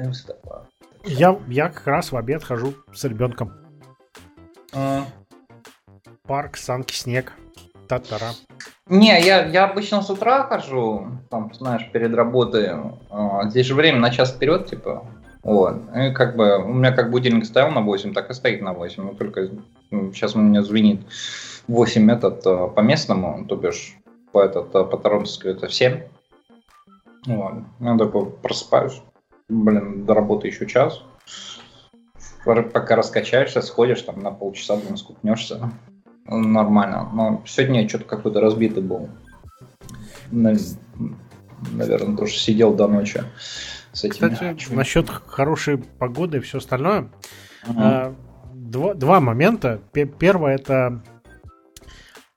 [1.06, 3.54] Я, я как раз в обед хожу с ребенком.
[4.74, 5.06] А.
[6.24, 7.34] Парк, санки, снег.
[7.91, 8.32] Татара.
[8.88, 12.69] Не, я, я обычно с утра хожу, там, знаешь, перед работой.
[13.10, 15.06] А, здесь же время на час вперед, типа.
[15.43, 15.75] Вот.
[15.93, 19.04] И как бы у меня как будильник стоял на 8, так и стоит на 8.
[19.04, 19.49] Но только
[20.13, 21.01] сейчас у меня звенит
[21.67, 23.97] 8 этот а, по местному, то бишь
[24.32, 26.01] по этот а, по Торонтовски это в 7.
[27.27, 27.54] Вот.
[27.82, 29.01] Я такой просыпаюсь.
[29.49, 31.04] Блин, до работы еще час.
[32.45, 35.71] Пока раскачаешься, сходишь там на полчаса, блин, скупнешься
[36.39, 37.10] нормально.
[37.13, 39.10] Но сегодня я что-то какой-то разбитый был.
[40.32, 43.24] Наверное, тоже сидел до ночи
[43.91, 44.34] с этим.
[44.34, 47.10] Кстати, насчет хорошей погоды и все остальное.
[47.67, 48.15] Uh-huh.
[48.54, 49.82] Два, два момента.
[49.91, 51.04] Первое это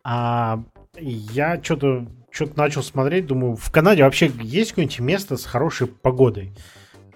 [0.02, 0.62] а,
[0.96, 6.52] я что-то что-то начал смотреть, думаю, в Канаде вообще есть какое-нибудь место с хорошей погодой?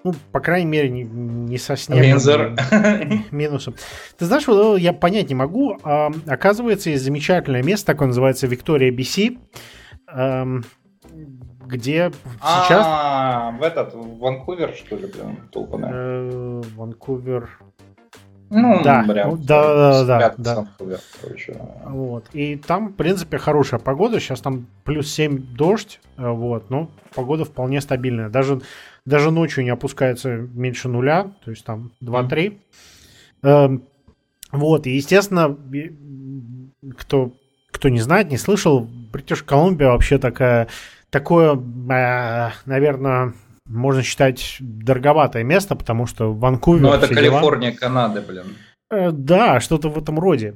[0.03, 2.03] Ну, по крайней мере, не, не со снегом.
[2.03, 2.55] Минзер.
[3.31, 3.75] Минусом.
[4.17, 5.77] Ты знаешь, вот я понять не могу.
[5.83, 9.37] А, оказывается, есть замечательное место, такое называется Виктория BC,
[10.13, 10.63] эм,
[11.65, 12.85] где сейчас...
[12.87, 15.91] А, в этот, в Ванкувер, что ли, блин, толпаная?
[15.93, 17.49] Э, Ванкувер...
[18.51, 20.67] Ну, да, прям, да, да, да, да.
[21.85, 22.25] Вот.
[22.33, 24.19] И там, в принципе, хорошая погода.
[24.19, 25.99] Сейчас там плюс 7 дождь.
[26.17, 26.71] Э, вот.
[26.71, 28.29] Но погода вполне стабильная.
[28.29, 28.61] Даже,
[29.05, 31.31] даже ночью не опускается меньше нуля.
[31.43, 32.57] То есть там 2-3.
[33.41, 33.81] Mm.
[34.51, 34.87] Вот.
[34.87, 35.57] И, естественно,
[36.97, 37.33] кто,
[37.71, 40.67] кто не знает, не слышал, Бритиш Колумбия вообще такая,
[41.09, 43.33] такое, э, наверное,
[43.65, 46.81] можно считать дороговатое место, потому что Ванкувер...
[46.81, 47.79] Ну, это Калифорния, дела...
[47.79, 48.55] Канада, блин.
[48.89, 50.55] Э, да, что-то в этом роде.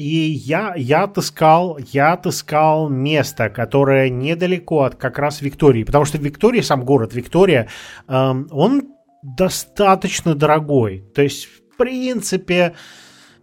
[0.00, 6.16] И я, я отыскал, я отыскал место, которое недалеко от как раз Виктории, потому что
[6.16, 7.68] Виктория, сам город Виктория,
[8.08, 11.04] эм, он достаточно дорогой.
[11.14, 12.72] То есть, в принципе,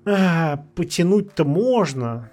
[0.08, 2.32] э, потянуть-то можно.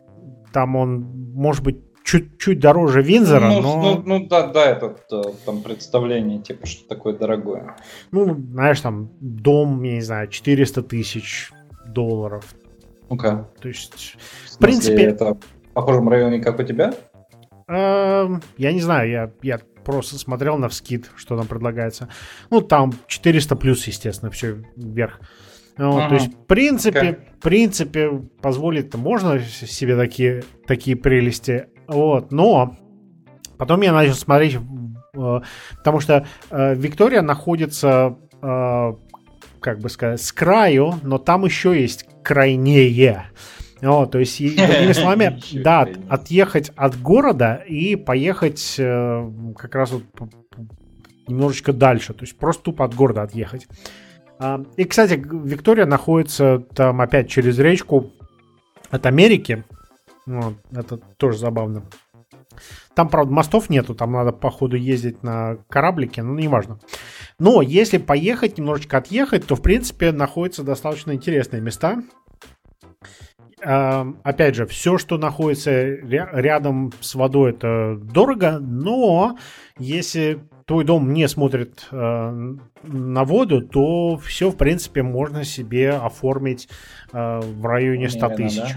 [0.54, 1.00] Там он,
[1.34, 3.82] может быть, чуть-чуть дороже Винзора, ну, но...
[3.82, 7.76] Ну, ну да, да, это э, там представление, типа, что такое дорогое.
[8.10, 11.50] Ну, знаешь, там, дом, я не знаю, 400 тысяч
[11.86, 12.54] долларов.
[13.10, 13.48] Ну-ка.
[13.60, 15.02] То есть, в, в принципе...
[15.02, 16.94] это в похожем районе, как у тебя?
[17.68, 22.08] Э, я не знаю, я, я просто смотрел на вскид, что там предлагается.
[22.50, 25.20] Ну, там 400 плюс, естественно, все вверх.
[25.76, 26.08] Вот, ага.
[26.08, 27.18] То есть, в принципе, okay.
[27.38, 31.66] в принципе, позволить можно себе такие, такие прелести.
[31.88, 32.76] Вот, но
[33.58, 34.56] потом я начал смотреть,
[35.14, 35.40] э,
[35.76, 38.92] потому что э, Виктория находится, э,
[39.64, 43.30] как бы сказать, с краю, но там еще есть крайнее.
[43.80, 50.02] Вот, то есть, другими словами, да, отъехать от города и поехать как раз вот
[51.26, 53.66] немножечко дальше, то есть просто тупо от города отъехать.
[54.38, 58.12] А, и, кстати, Виктория находится там опять через речку
[58.90, 59.64] от Америки.
[60.26, 61.84] Вот, это тоже забавно.
[62.94, 66.78] Там, правда, мостов нету, там надо, походу, ездить на кораблике, но неважно.
[67.38, 72.02] Но если поехать, немножечко отъехать, то, в принципе, находятся достаточно интересные места.
[73.64, 79.38] А, опять же, все, что находится рядом с водой, это дорого, но
[79.78, 86.68] если твой дом не смотрит э, на воду, то все, в принципе, можно себе оформить
[87.12, 88.74] э, в районе 100 тысяч.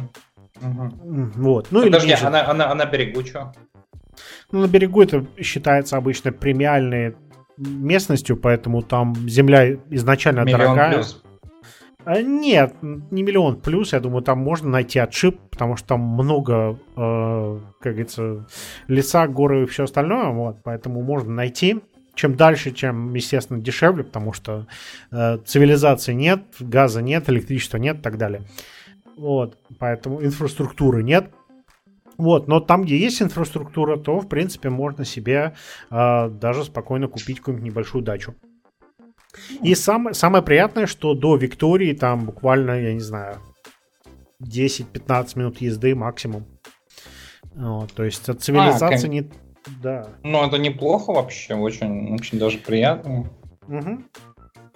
[0.61, 0.67] Да?
[0.67, 1.31] Угу.
[1.35, 1.67] Вот.
[1.71, 3.53] Ну, Подожди, или она, она, она берегу что?
[4.51, 7.15] Ну, на берегу это считается обычно премиальной
[7.57, 10.93] местностью, поэтому там земля изначально Миллион дорогая.
[10.93, 11.23] Плюс.
[12.05, 16.79] А, нет, не миллион плюс, я думаю, там можно найти отшиб, потому что там много,
[16.95, 18.47] э, как говорится,
[18.87, 21.81] леса, горы и все остальное, вот, поэтому можно найти.
[22.15, 24.67] Чем дальше, чем, естественно, дешевле, потому что
[25.11, 28.43] э, цивилизации нет, газа нет, электричества нет и так далее.
[29.17, 31.31] Вот, поэтому инфраструктуры нет.
[32.17, 35.53] Вот, но там, где есть инфраструктура, то, в принципе, можно себе
[35.91, 38.33] э, даже спокойно купить какую-нибудь небольшую дачу.
[39.61, 43.37] И сам, самое приятное, что до Виктории там буквально, я не знаю,
[44.41, 46.45] 10-15 минут езды максимум.
[47.53, 49.31] Вот, то есть от цивилизации а, не...
[49.81, 50.07] Да.
[50.23, 53.29] Ну, это неплохо вообще, очень, очень даже приятно.
[53.67, 54.03] Угу.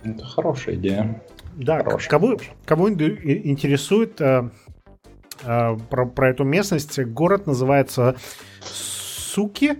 [0.04, 1.24] Это хорошая идея.
[1.56, 2.10] Да, хорошая.
[2.10, 4.20] кого, кого интересует
[5.44, 8.16] э, про, про эту местность, город называется
[8.62, 9.78] Суки.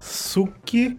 [0.00, 0.98] Суки.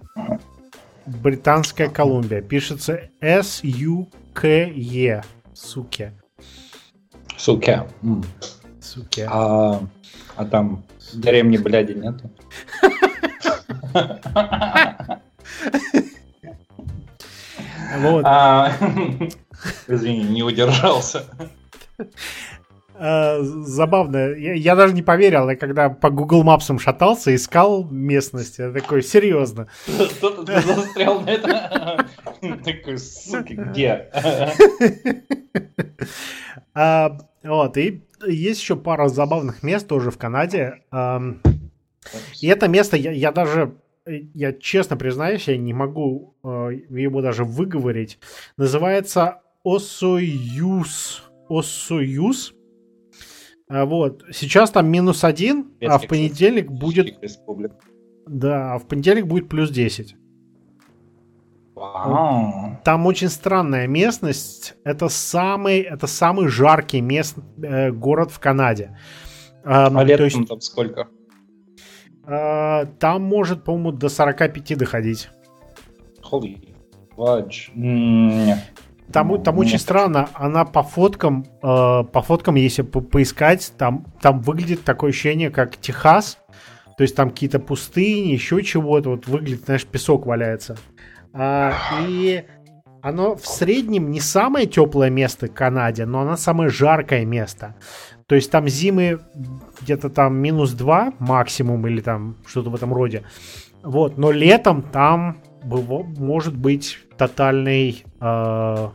[1.05, 2.41] Британская Колумбия.
[2.41, 5.21] Пишется S-U-K-E.
[5.53, 6.13] Суке.
[7.37, 7.87] Суке.
[8.81, 9.27] Суке.
[9.31, 9.81] А,
[10.35, 12.29] а там деревни бляди нету?
[17.97, 18.25] Вот.
[18.25, 18.73] А,
[19.87, 21.23] извини, не удержался.
[22.97, 24.33] Э, забавно.
[24.35, 28.59] Я, я даже не поверил, я когда по Google Maps шатался, искал местность.
[28.59, 29.67] Я такой, серьезно.
[30.17, 32.07] Кто-то застрял на это.
[32.63, 34.09] Такой, суки, где?
[36.77, 40.81] А, вот, и есть еще пара забавных мест тоже в Канаде.
[42.41, 47.45] И это место я, я даже, я честно признаюсь, я не могу э, его даже
[47.45, 48.19] выговорить.
[48.57, 51.23] Называется Осоюз.
[51.49, 52.54] Осоюз.
[53.67, 54.23] А, вот.
[54.31, 57.17] Сейчас там минус один, а в понедельник будет...
[58.27, 60.15] Да, а в понедельник будет плюс 10.
[61.75, 62.79] Вау.
[62.83, 64.75] Там очень странная местность.
[64.83, 68.97] Это самый, это самый жаркий мест, э, город в Канаде.
[69.63, 71.09] А, а летом есть, там сколько?
[72.25, 75.29] Э, там может, по-моему, до 45 доходить.
[76.31, 76.73] Holy
[77.17, 77.71] fudge.
[77.75, 78.57] Mm.
[79.11, 84.41] Там, там очень странно, она по фоткам, э, по фоткам, если по поискать, там, там
[84.41, 86.39] выглядит такое ощущение, как Техас.
[86.97, 89.11] То есть там какие-то пустыни, еще чего-то.
[89.11, 90.77] Вот выглядит, знаешь, песок валяется.
[91.33, 91.73] А,
[92.07, 92.45] и
[93.01, 97.75] оно в среднем не самое теплое место в Канаде, но оно самое жаркое место.
[98.27, 99.19] То есть там зимы
[99.81, 103.23] где-то там минус 2 максимум или там что-то в этом роде.
[103.83, 108.03] Вот, но летом там может быть тотальный...
[108.21, 108.89] Э,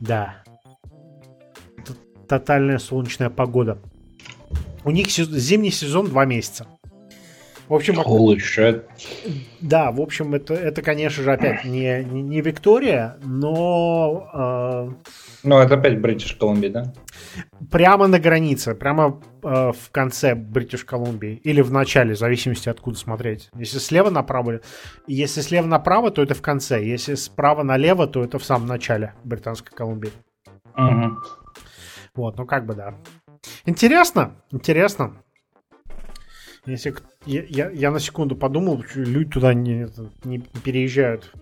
[0.00, 0.36] да.
[2.28, 3.78] Тотальная солнечная погода.
[4.84, 6.66] У них зимний сезон 2 месяца.
[7.68, 8.84] В общем, Holy shit.
[9.62, 14.28] Да, в общем, это, это конечно же, опять не, не, не Виктория, но...
[14.34, 15.10] Э,
[15.42, 16.92] ну, это опять Бритиш Колумбия, да?
[17.70, 21.40] Прямо на границе, прямо э, в конце Бритиш Колумбии.
[21.44, 23.50] Или в начале, в зависимости откуда смотреть.
[23.56, 24.60] Если слева направо,
[25.06, 26.84] если слева направо, то это в конце.
[26.84, 30.12] Если справа налево, то это в самом начале Британской Колумбии.
[30.76, 31.16] Угу.
[32.14, 32.94] Вот, ну как бы да.
[33.66, 35.16] Интересно, интересно.
[36.66, 36.94] Если
[37.26, 39.86] я, я, я на секунду подумал, люди туда не,
[40.24, 41.32] не, переезжают.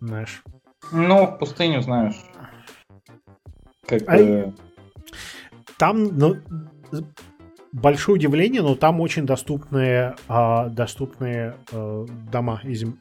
[0.00, 0.42] Знаешь.
[0.92, 2.16] Ну, в пустыню, знаешь.
[3.86, 4.52] Как, а, э...
[5.78, 6.36] Там, ну,
[7.72, 13.00] большое удивление, но там очень доступные, а, доступные а, дома и, зем...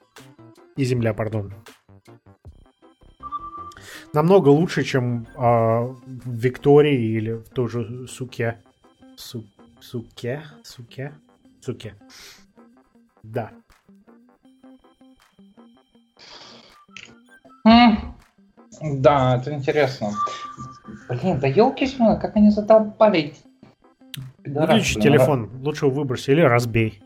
[0.76, 1.54] и земля, пардон.
[4.14, 8.62] Намного лучше, чем а, в Виктории или в той же Суке.
[9.16, 9.46] Су...
[9.80, 10.44] Суке?
[10.64, 11.14] Суке?
[11.62, 11.96] Суке.
[13.24, 13.52] Да.
[18.82, 20.12] Да, это интересно.
[21.10, 23.34] Блин, да елки как они задолбали.
[24.46, 25.66] Выключи телефон, да.
[25.66, 27.02] лучше выброси или разбей.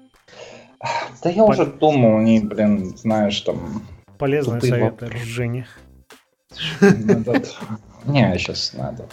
[1.24, 1.50] Да я Пол...
[1.50, 3.84] уже думал, они, блин, знаешь, там...
[4.18, 5.68] Полезные советы, Женя.
[8.06, 9.06] Не, сейчас надо.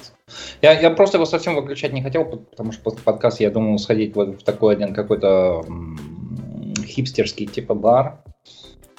[0.63, 4.15] Я, я просто его совсем выключать не хотел, потому что после подкаста я думал сходить
[4.15, 5.65] вот в такой один какой-то
[6.85, 8.23] хипстерский типа бар.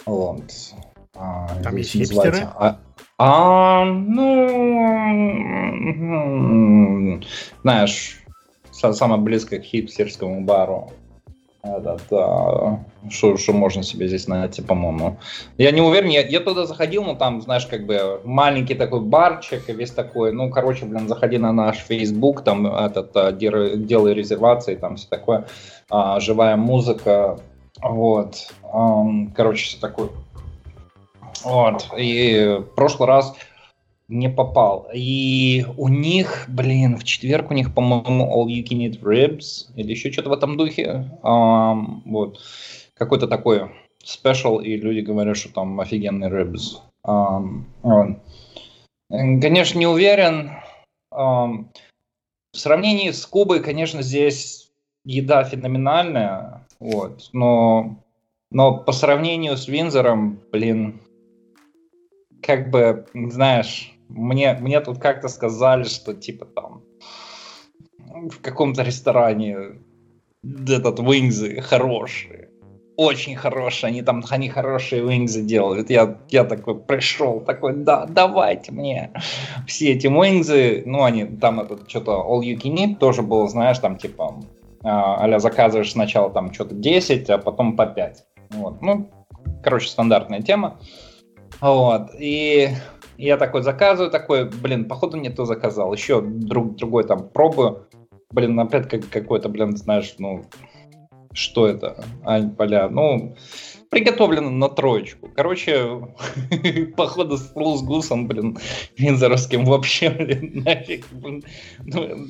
[0.05, 0.43] Вот.
[1.15, 2.47] А, Там есть хипстеры?
[2.55, 2.79] А,
[3.17, 4.27] а, ну,
[7.63, 8.21] знаешь,
[8.71, 10.91] самое близкое к хипстерскому бару.
[11.63, 15.17] Этот, а, что, что можно себе здесь найти, по-моему.
[15.57, 19.67] Я не уверен, я, я туда заходил, но там, знаешь, как бы маленький такой барчик,
[19.67, 24.95] весь такой, ну, короче, блин, заходи на наш Facebook, там этот, а, делай резервации, там
[24.95, 25.47] все такое,
[25.89, 27.39] а, живая музыка,
[27.81, 29.03] вот, а,
[29.35, 30.09] короче, все такое
[31.43, 31.87] вот.
[31.97, 33.35] И в прошлый раз
[34.07, 34.87] не попал.
[34.93, 39.91] И у них, блин, в четверг у них, по-моему, All You Can Eat Ribs или
[39.91, 41.09] еще что-то в этом духе.
[41.23, 42.39] Um, вот.
[42.95, 43.69] Какой-то такой
[44.03, 46.79] спешл, и люди говорят, что там офигенный ribs.
[47.05, 48.19] Um, вот.
[49.09, 50.51] Конечно, не уверен.
[51.13, 51.67] Um,
[52.53, 54.71] в сравнении с Кубой, конечно, здесь
[55.05, 58.03] еда феноменальная, вот, но,
[58.51, 60.99] но по сравнению с Винзором, блин,
[62.41, 66.83] как бы, знаешь, мне, мне тут как-то сказали, что типа там
[68.29, 69.79] в каком-то ресторане
[70.43, 72.49] этот вингзы хорошие.
[72.95, 75.91] Очень хорошие, они там, они хорошие вингзы делают.
[75.91, 79.11] Я, я такой пришел, такой, да, давайте мне
[79.67, 80.81] все эти вингзы.
[80.85, 84.41] Ну, они, там это что-то all you can eat тоже было, знаешь, там типа,
[84.83, 88.25] а заказываешь сначала там что-то 10, а потом по 5.
[88.51, 88.81] Вот.
[88.81, 89.09] Ну,
[89.61, 90.79] короче, стандартная тема.
[91.61, 92.11] Вот.
[92.19, 92.69] И
[93.17, 95.93] я такой заказываю, такой, блин, походу не то заказал.
[95.93, 97.87] Еще друг, другой там пробую.
[98.31, 100.45] Блин, опять как, какой-то, блин, знаешь, ну,
[101.33, 102.03] что это?
[102.23, 102.89] Ань, поля.
[102.89, 103.35] Ну,
[103.97, 105.29] приготовлено на троечку.
[105.35, 106.07] Короче,
[106.95, 108.57] походу с Лузгусом, блин,
[108.95, 112.27] винзоровским вообще, блин, нафиг, ну,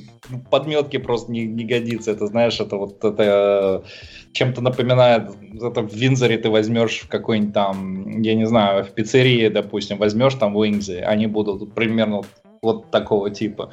[0.50, 2.12] подметки просто не, не годится.
[2.12, 3.84] Это, знаешь, это вот это
[4.32, 9.48] чем-то напоминает, это в Винзоре ты возьмешь в какой-нибудь там, я не знаю, в пиццерии,
[9.48, 12.22] допустим, возьмешь там вингзы, они будут примерно
[12.62, 13.72] вот такого типа.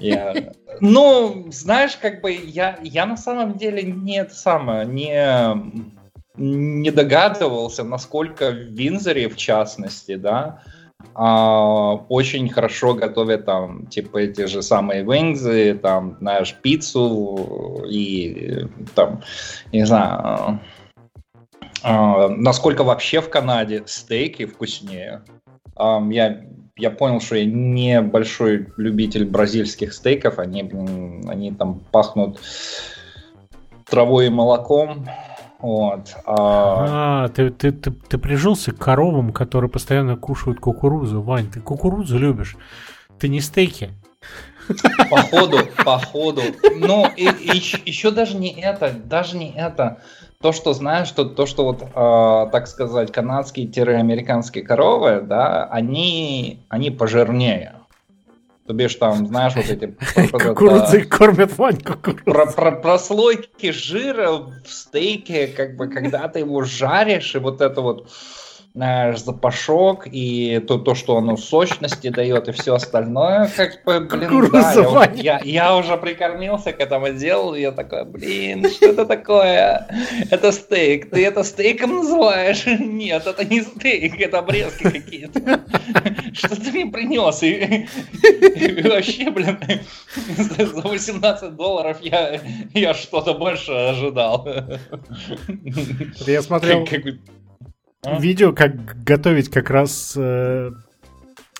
[0.00, 0.52] Я...
[0.80, 6.01] Ну, знаешь, как бы я, я на самом деле не это самое, не
[6.36, 10.62] не догадывался, насколько в Винзоре, в частности, да,
[11.14, 19.22] а, очень хорошо готовят там, типа, эти же самые вингзы, там, знаешь, пиццу и там,
[19.72, 20.60] не знаю,
[21.82, 25.22] а, насколько вообще в Канаде стейки вкуснее.
[25.76, 26.44] А, я,
[26.76, 30.62] я понял, что я не большой любитель бразильских стейков, они,
[31.28, 32.40] они там пахнут
[33.84, 35.06] травой и молоком,
[35.62, 36.16] вот.
[36.26, 41.22] А, а ты, ты, ты, ты прижился к коровам, которые постоянно кушают кукурузу.
[41.22, 42.56] Вань, ты кукурузу любишь.
[43.18, 43.90] Ты не стейки.
[45.10, 46.42] Походу, походу.
[46.76, 47.56] Ну, и, и
[47.86, 49.98] еще даже не это, даже не это.
[50.40, 56.90] То, что знаешь, что то, что вот, э, так сказать, канадские-американские коровы, да, они, они
[56.90, 57.74] пожирнее.
[58.72, 59.94] То бишь там, знаешь, вот эти...
[60.30, 62.22] Кукурузы кормят Вань кукурузы.
[62.24, 67.82] Про, про, прослойки жира в стейке, как бы, когда ты его жаришь, и вот это
[67.82, 68.10] вот
[68.74, 74.48] знаешь, запашок и то, то, что оно сочности дает и все остальное, как бы, блин,
[74.50, 79.86] да, я, я, я уже прикормился к этому делу, я такой, блин, что это такое?
[80.30, 82.64] Это стейк, ты это стейком называешь?
[82.80, 85.40] Нет, это не стейк, это обрезки какие-то.
[86.32, 87.42] Что ты мне принес?
[87.42, 87.86] И,
[88.22, 89.58] и вообще, блин,
[90.36, 92.40] за 18 долларов я,
[92.72, 94.48] я что-то больше ожидал.
[96.26, 96.86] Я смотрел...
[96.86, 97.02] Как,
[98.04, 98.18] а?
[98.18, 100.72] видео, как готовить как раз э,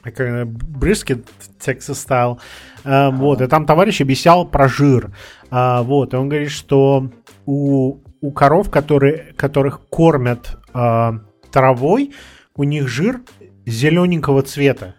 [0.05, 1.27] брискет
[1.61, 2.39] Texas Style.
[2.85, 5.13] Э, вот, и там товарищ объяснял про жир.
[5.51, 7.11] Э, вот, и он говорит, что
[7.47, 11.13] у, у коров, которые, которых кормят э,
[11.51, 12.13] травой,
[12.57, 13.21] у них жир
[13.65, 14.97] зелененького цвета.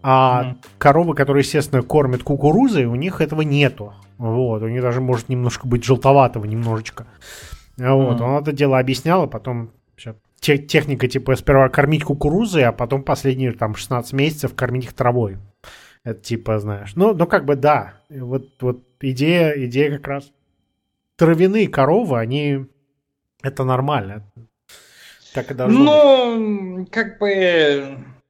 [0.00, 0.66] А mm-hmm.
[0.78, 3.94] коровы, которые, естественно, кормят кукурузой, у них этого нету.
[4.16, 7.08] Вот, у них даже может немножко быть желтоватого, немножечко.
[7.76, 8.22] Вот, mm-hmm.
[8.22, 9.72] он это дело объяснял, а потом
[10.40, 15.38] техника, типа, сперва кормить кукурузой, а потом последние, там, 16 месяцев кормить их травой.
[16.04, 20.32] Это, типа, знаешь, ну, ну как бы, да, вот, вот идея, идея как раз
[21.16, 22.66] травяные коровы, они,
[23.42, 24.24] это нормально.
[25.34, 26.90] Так и должно Ну, быть.
[26.90, 27.28] как бы,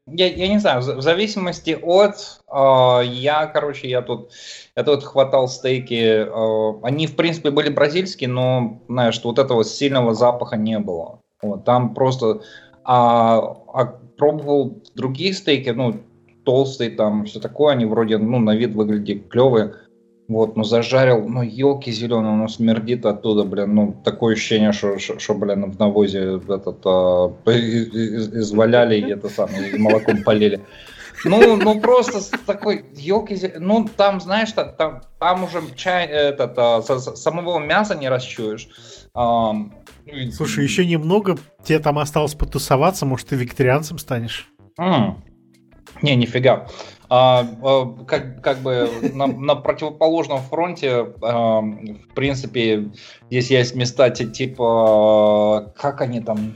[0.06, 4.32] я, я не знаю, в зависимости от, э, я, короче, я тут,
[4.74, 5.94] я тут хватал стейки,
[6.26, 11.20] э, они, в принципе, были бразильские, но, знаешь, вот этого сильного запаха не было.
[11.42, 12.42] Вот, там просто
[12.84, 13.38] а,
[13.74, 13.84] а
[14.16, 16.00] пробовал другие стейки, ну,
[16.44, 19.74] толстые там, все такое, они вроде, ну, на вид выглядят клевые.
[20.26, 25.34] Вот, но зажарил, ну, елки зеленые, оно смердит оттуда, блин, ну, такое ощущение, что, что,
[25.34, 30.60] блин, в навозе этот, а, изваляли и это самое, молоком полили.
[31.24, 37.58] Ну, ну просто такой елки, ну там, знаешь, там, там уже чай, этот, а, самого
[37.58, 38.68] мяса не расчуешь.
[40.32, 44.50] Слушай, еще немного, тебе там осталось потусоваться, может, ты вегетарианцем станешь?
[44.78, 45.16] Mm.
[46.02, 46.68] Не, нифига.
[47.10, 52.90] А, а, как, как бы на, на противоположном фронте, а, в принципе,
[53.30, 56.54] здесь есть места типа, как они там,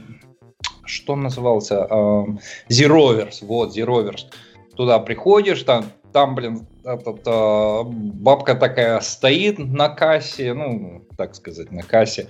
[0.85, 2.25] что назывался, а,
[2.69, 4.27] Zeroverse, вот, Zeroverse.
[4.75, 11.71] Туда приходишь, там, там блин, этот, а, бабка такая стоит на кассе, ну, так сказать,
[11.71, 12.27] на кассе,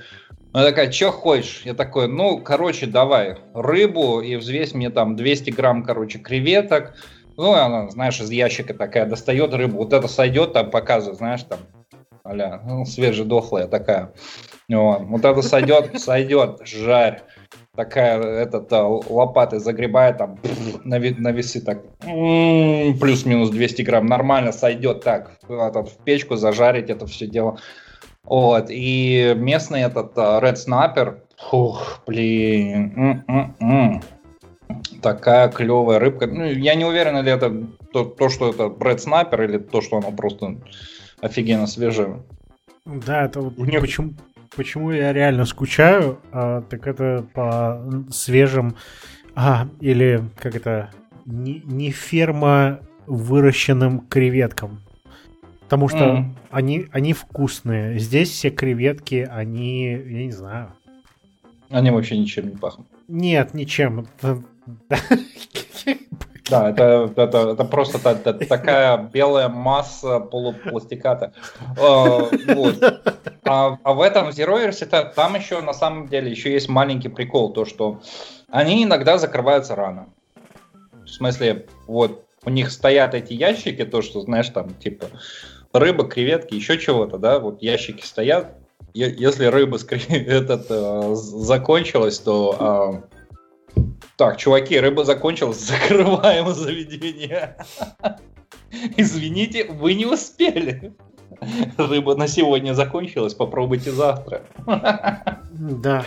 [0.53, 1.63] она такая, что хочешь?
[1.65, 6.93] Я такой, ну, короче, давай рыбу и взвесь мне там 200 грамм, короче, креветок.
[7.35, 9.79] Ну, она, знаешь, из ящика такая достает рыбу.
[9.79, 11.57] Вот это сойдет, там показывает, знаешь, там,
[12.23, 14.13] аля, ну, свежедохлая такая.
[14.69, 17.23] Вот, вот это сойдет, сойдет, жарь.
[17.75, 20.37] Такая, этот, а, лопатой загребает там
[20.83, 27.07] на, на весы так, плюс-минус 200 грамм, нормально сойдет так, этот, в печку зажарить это
[27.07, 27.57] все дело.
[28.26, 32.93] Вот, и местный этот uh, Red Snapper, фух, блин,
[33.28, 34.01] м-м-м.
[35.01, 36.28] такая клевая рыбка.
[36.28, 37.53] Ну, я не уверен, ли это
[37.91, 40.55] то, то, что это Red Snapper, или то, что оно просто
[41.21, 42.24] офигенно свежее.
[42.86, 43.82] Да, это вот них...
[43.82, 44.13] почему,
[44.55, 48.76] почему я реально скучаю, а, так это по свежим,
[49.36, 50.91] а, или как это,
[51.26, 54.82] не, не ферма выращенным креветкам.
[55.66, 56.26] Потому что mm.
[56.51, 57.99] они, они вкусные.
[57.99, 60.74] Здесь все креветки, они, я не знаю.
[61.70, 62.88] Они вообще ничем не пахнут.
[63.07, 64.07] Нет, ничем.
[66.49, 71.32] Да, это, это, это просто та, та, такая белая масса полупластиката.
[71.80, 72.84] А, вот.
[73.45, 77.53] а, а в этом Zero это там еще на самом деле еще есть маленький прикол,
[77.53, 78.01] то что
[78.49, 80.09] они иногда закрываются рано.
[81.05, 85.07] В смысле, вот у них стоят эти ящики, то что, знаешь, там типа
[85.74, 88.55] рыба, креветки, еще чего-то, да, вот ящики стоят.
[88.93, 89.78] Если рыба
[90.09, 93.03] этот, э, закончилась, то
[93.76, 93.82] э,
[94.17, 97.57] так, чуваки, рыба закончилась, закрываем заведение.
[98.97, 100.93] Извините, вы не успели.
[101.78, 104.43] Рыба на сегодня закончилась, попробуйте завтра.
[105.51, 106.05] Да.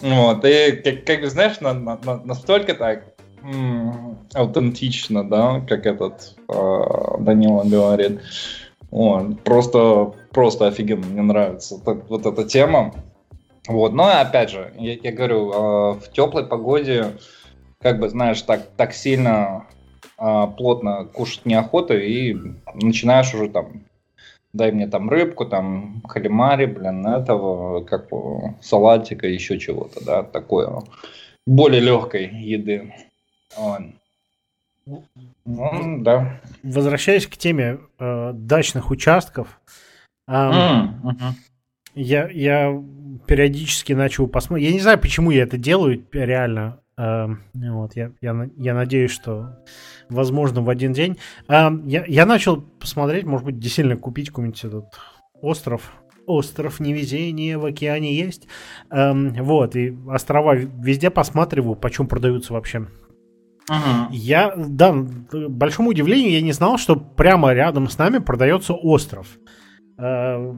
[0.00, 6.82] Вот, и как, как знаешь, на, на, настолько так м- аутентично, да, как этот э,
[7.20, 8.20] Данила говорит.
[8.94, 12.94] Вот, просто, просто офигенно, мне нравится вот, вот эта тема.
[13.66, 17.18] Вот, но опять же, я, я говорю, э, в теплой погоде,
[17.80, 19.66] как бы, знаешь, так, так сильно
[20.16, 22.36] а, плотно кушать неохота, и
[22.74, 23.82] начинаешь уже там
[24.52, 28.10] дай мне там рыбку, там калимари, блин, этого, как
[28.62, 30.84] салатика, еще чего-то, да, такое,
[31.46, 32.94] более легкой еды.
[35.46, 36.40] Ну, да.
[36.62, 39.60] Возвращаясь к теме э, дачных участков,
[40.26, 41.32] э, mm, uh-huh.
[41.94, 42.82] я, я
[43.26, 44.68] периодически начал посмотреть.
[44.68, 46.80] Я не знаю, почему я это делаю реально.
[46.96, 49.58] Э, вот, я, я, я надеюсь, что
[50.08, 51.18] возможно в один день.
[51.48, 54.86] Э, я, я начал посмотреть, может быть, действительно купить какой-нибудь этот
[55.40, 55.92] остров.
[56.26, 58.48] Остров невезения в океане есть.
[58.90, 62.86] Э, вот, и острова везде посматриваю, почем продаются вообще.
[63.68, 64.08] Ага.
[64.10, 69.38] Я, да, к большому удивлению, я не знал, что прямо рядом с нами продается остров.
[69.98, 70.52] Э,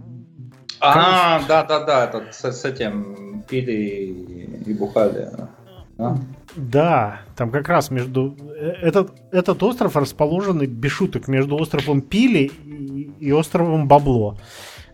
[0.80, 5.30] а, да, да, да, этот с, с этим пили и бухали.
[5.98, 6.18] Да?
[6.56, 12.50] да, там как раз между э, этот этот остров расположен без шуток между островом Пили
[12.64, 14.36] и, и островом Бабло.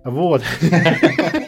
[0.05, 0.43] Вот.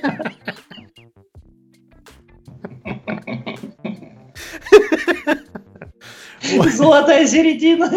[6.70, 7.90] Золотая середина.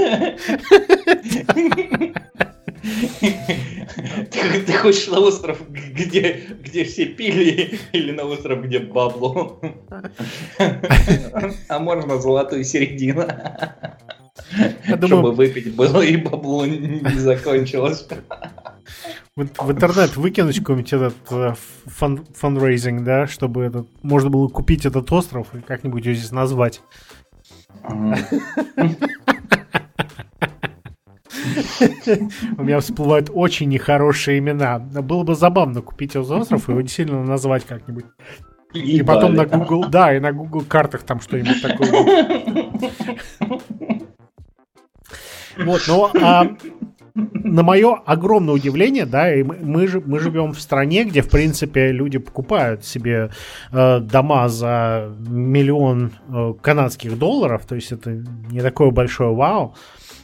[4.32, 9.60] Ты, ты хочешь на остров, где, где все пили, или на остров, где бабло?
[11.68, 13.28] А можно золотую середину.
[14.86, 18.08] Чтобы выпить было и бабло не закончилось.
[19.36, 21.54] В, в интернет выкинуть какой-нибудь этот э,
[21.86, 26.82] фан, фандрайзинг, да, чтобы этот, можно было купить этот остров и как-нибудь его здесь назвать.
[32.58, 34.80] У меня всплывают очень нехорошие имена.
[34.80, 38.06] Было бы забавно купить остров и его действительно назвать как-нибудь.
[38.74, 42.68] И, потом на Google, да, и на Google картах там что-нибудь такое.
[45.58, 46.48] Вот, но а,
[47.18, 51.30] на мое огромное удивление, да, и мы, мы, же, мы живем в стране, где, в
[51.30, 53.32] принципе, люди покупают себе
[53.72, 58.12] э, дома за миллион э, канадских долларов, то есть это
[58.52, 59.74] не такое большое вау.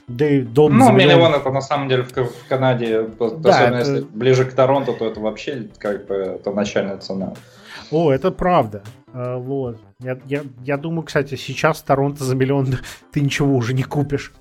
[0.08, 1.18] Да и дом ну, миллион...
[1.18, 3.78] миллион это на самом деле в, в Канаде, да, особенно это...
[3.78, 7.34] если ближе к Торонто, то это вообще как бы это начальная цена.
[7.90, 8.84] О, это правда.
[9.14, 9.80] А, вот.
[10.00, 12.68] Я, я, я думаю, кстати, сейчас в Торонто за миллион
[13.12, 14.34] ты ничего уже не купишь.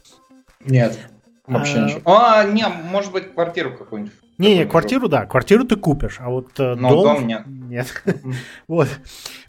[0.65, 0.99] Нет.
[1.47, 1.85] Вообще а...
[1.85, 2.01] ничего.
[2.05, 4.13] А, не, может быть, квартиру какую-нибудь.
[4.39, 7.17] Не, не, квартиру, да, квартиру ты купишь, а вот э, Но дом...
[7.17, 7.43] дом нет.
[7.47, 8.03] Нет.
[8.69, 8.89] вот.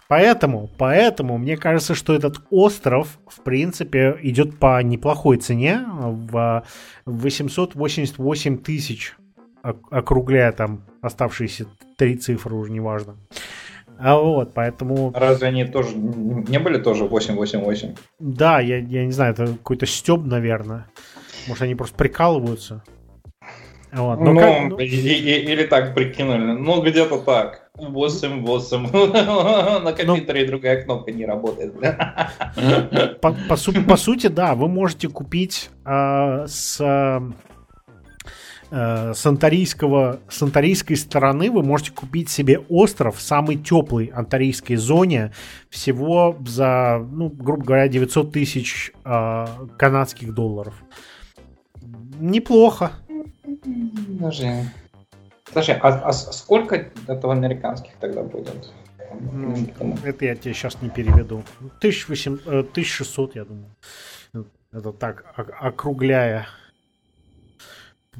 [0.08, 6.64] Поэтому, поэтому мне кажется, что этот остров, в принципе, идет по неплохой цене в
[7.06, 9.16] 888 тысяч,
[9.62, 11.66] округляя там оставшиеся
[11.96, 13.16] три цифры, уже неважно.
[13.98, 15.12] А вот, поэтому...
[15.14, 17.94] Разве они тоже не были тоже 888?
[18.18, 20.86] Да, я, я не знаю, это какой-то стёб, наверное.
[21.46, 22.82] Может, они просто прикалываются.
[23.92, 24.20] Вот.
[24.20, 24.78] Ну, как, ну...
[24.78, 26.58] И, и, или так прикинули.
[26.58, 27.70] Ну, где-то так.
[27.78, 29.80] 8-8.
[29.84, 31.74] На компьютере другая кнопка не работает.
[33.20, 37.20] По, по, по сути, да, вы можете купить э, с э,
[39.14, 45.32] с, антарийской стороны вы можете купить себе остров в самой теплой антарийской зоне
[45.70, 49.46] всего за, ну, грубо говоря, 900 тысяч э,
[49.78, 50.74] канадских долларов.
[52.20, 52.92] Неплохо.
[54.18, 54.50] Подожди.
[55.46, 58.72] Подожди, а, а сколько это в американских тогда будет?
[59.32, 59.56] Ну,
[60.04, 61.44] это я тебе сейчас не переведу.
[61.78, 63.70] 1800, 1600, э, я думаю.
[64.72, 65.24] Это так,
[65.60, 66.48] округляя.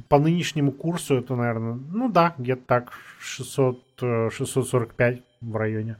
[0.07, 3.81] По нынешнему курсу это, наверное, ну да, где-то так, 600,
[4.31, 5.97] 645 э, в районе.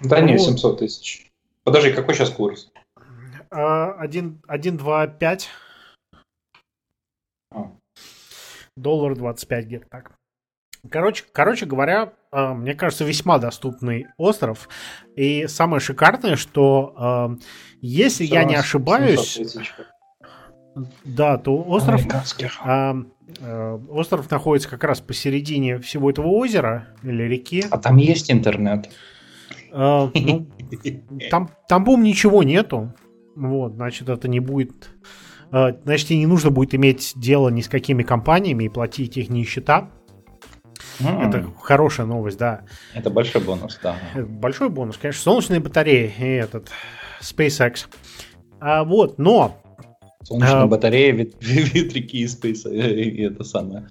[0.00, 1.30] Да ну, не, 700 тысяч.
[1.64, 2.70] Подожди, какой сейчас курс?
[3.50, 5.48] 1, 1, 2, 5.
[8.76, 10.12] Доллар 25 где-то так.
[10.90, 14.68] Короче, короче говоря, э, мне кажется, весьма доступный остров.
[15.16, 17.42] И самое шикарное, что э,
[17.80, 19.40] если я не ошибаюсь,
[21.04, 22.02] да, то остров,
[23.40, 27.64] э, остров находится как раз посередине всего этого озера или реки.
[27.70, 28.90] А там есть интернет?
[29.72, 30.12] Ну,
[31.30, 32.94] там, там, по ничего нету.
[33.34, 34.90] Вот, значит, это не будет
[35.50, 39.44] значит, тебе не нужно будет иметь дело ни с какими компаниями и платить их ни
[39.44, 39.90] счета.
[41.00, 41.28] Mm.
[41.28, 42.62] Это хорошая новость, да.
[42.94, 43.96] Это большой бонус, да.
[44.14, 45.22] большой бонус, конечно.
[45.22, 46.70] Солнечные батареи и этот
[47.20, 47.86] SpaceX.
[48.60, 49.62] А, вот, но...
[50.22, 53.88] Солнечные а, батареи, ветряки и Space, и это самое.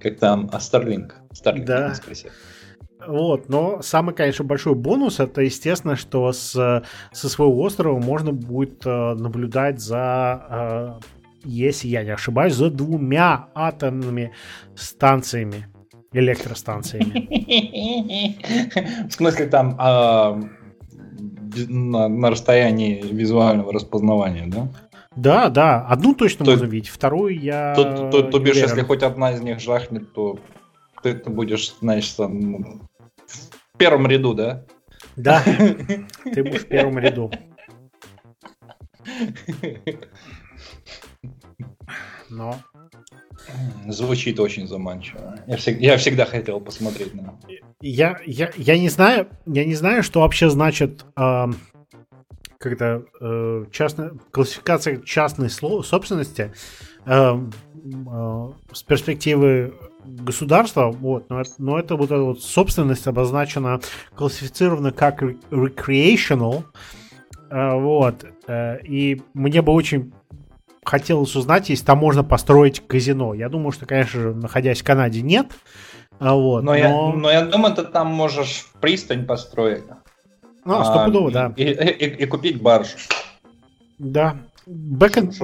[0.00, 1.12] Как там, а Starlink.
[1.32, 1.94] Starlink да.
[3.06, 6.50] Вот, но самый, конечно, большой бонус это, естественно, что с,
[7.12, 11.00] со своего острова можно будет э, наблюдать за, э,
[11.44, 14.32] если я не ошибаюсь, за двумя атомными
[14.74, 15.66] станциями,
[16.12, 17.26] электростанциями.
[19.08, 20.42] В смысле там э,
[21.68, 24.68] на, расстоянии визуального распознавания, да?
[25.14, 27.74] Да, да, одну точно то, можно видеть, вторую я.
[27.74, 30.38] То, то, то бишь, если хоть одна из них жахнет, то
[31.02, 32.82] ты, ты будешь, значит, там,
[33.76, 34.64] в первом ряду, да?
[35.16, 35.42] Да,
[36.24, 37.30] ты будешь в первом ряду.
[42.30, 42.58] Но.
[43.86, 45.38] Звучит очень заманчиво.
[45.46, 47.38] Я, всег, я всегда хотел посмотреть на.
[47.82, 51.46] Я, я, я не знаю, я не знаю, что вообще значит э,
[52.58, 56.52] когда э, частная классификация частной собственности
[57.04, 57.50] э, э,
[58.72, 59.74] с перспективы
[60.04, 63.80] государства, вот, но, но это вот эта вот собственность обозначена,
[64.14, 66.64] классифицирована как recreational,
[67.50, 70.12] э, вот, э, и мне бы очень
[70.84, 73.34] хотелось узнать, если там можно построить казино.
[73.34, 75.48] Я думаю, что, конечно же, находясь в Канаде, нет.
[76.18, 76.76] А вот, но, но...
[76.76, 79.84] Я, но я думаю, ты там можешь пристань построить.
[80.64, 81.52] Ну, а, стопудово, да.
[81.56, 82.96] И, и, и купить барж.
[83.98, 84.36] Да.
[84.66, 85.34] Бэкэнд...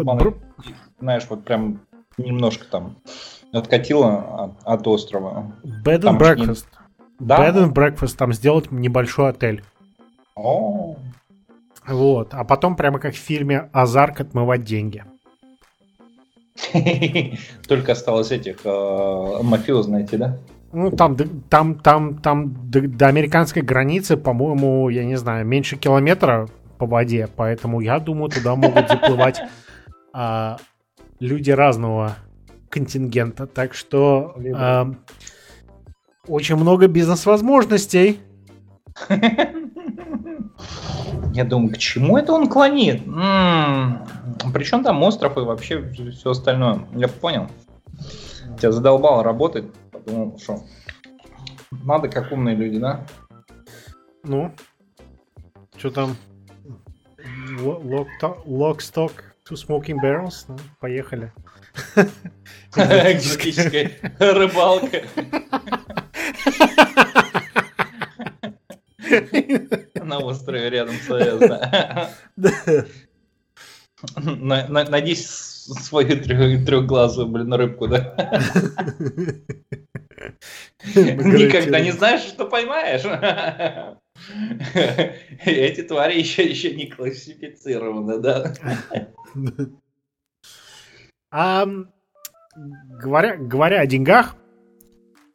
[0.99, 1.80] Знаешь, вот прям
[2.19, 2.97] немножко там
[3.53, 5.53] откатило от, от острова.
[5.85, 6.67] Bed and breakfast.
[7.21, 7.27] Не...
[7.27, 7.39] Да?
[7.39, 9.63] Bed and breakfast, там сделать небольшой отель.
[10.35, 10.97] О.
[11.87, 15.05] Вот, а потом прямо как в фильме «Азарк» отмывать деньги.
[17.67, 20.39] Только осталось этих э, мафиоз найти, да?
[20.73, 21.17] Ну, там,
[21.51, 26.49] там, там, там до, до американской границы, по-моему, я не знаю, меньше километра
[26.79, 29.41] по воде, поэтому я думаю, туда могут заплывать
[30.15, 30.59] а,
[31.23, 32.16] люди разного
[32.68, 33.47] контингента.
[33.47, 34.93] Так что а,
[36.27, 38.20] очень много бизнес-возможностей.
[41.33, 43.07] Я думаю, к чему это он клонит?
[43.07, 44.05] М-м,
[44.53, 46.87] причем там остров и вообще все остальное.
[46.95, 47.47] Я понял.
[48.59, 49.64] Тебя задолбало работать.
[49.93, 50.62] Подумал, что
[51.70, 53.07] надо как умные люди, да?
[54.25, 54.53] Ну,
[55.77, 56.16] что там?
[58.79, 59.12] Stock,
[59.53, 60.46] two smoking barrels?
[60.48, 61.32] Ну, поехали.
[62.74, 65.03] Экзотическая рыбалка.
[70.03, 71.09] На острове рядом с
[74.16, 78.16] Надеюсь, свою трехглазую, блин, рыбку, да?
[80.84, 83.03] Никогда не знаешь, что поймаешь.
[85.45, 88.55] Эти твари еще, еще не классифицированы, да?
[91.35, 91.67] А,
[93.01, 94.37] говоря, говоря о деньгах,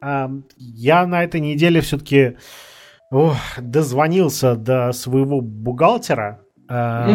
[0.00, 2.36] а, я на этой неделе все-таки
[3.58, 6.44] дозвонился до своего бухгалтера.
[6.68, 7.10] А,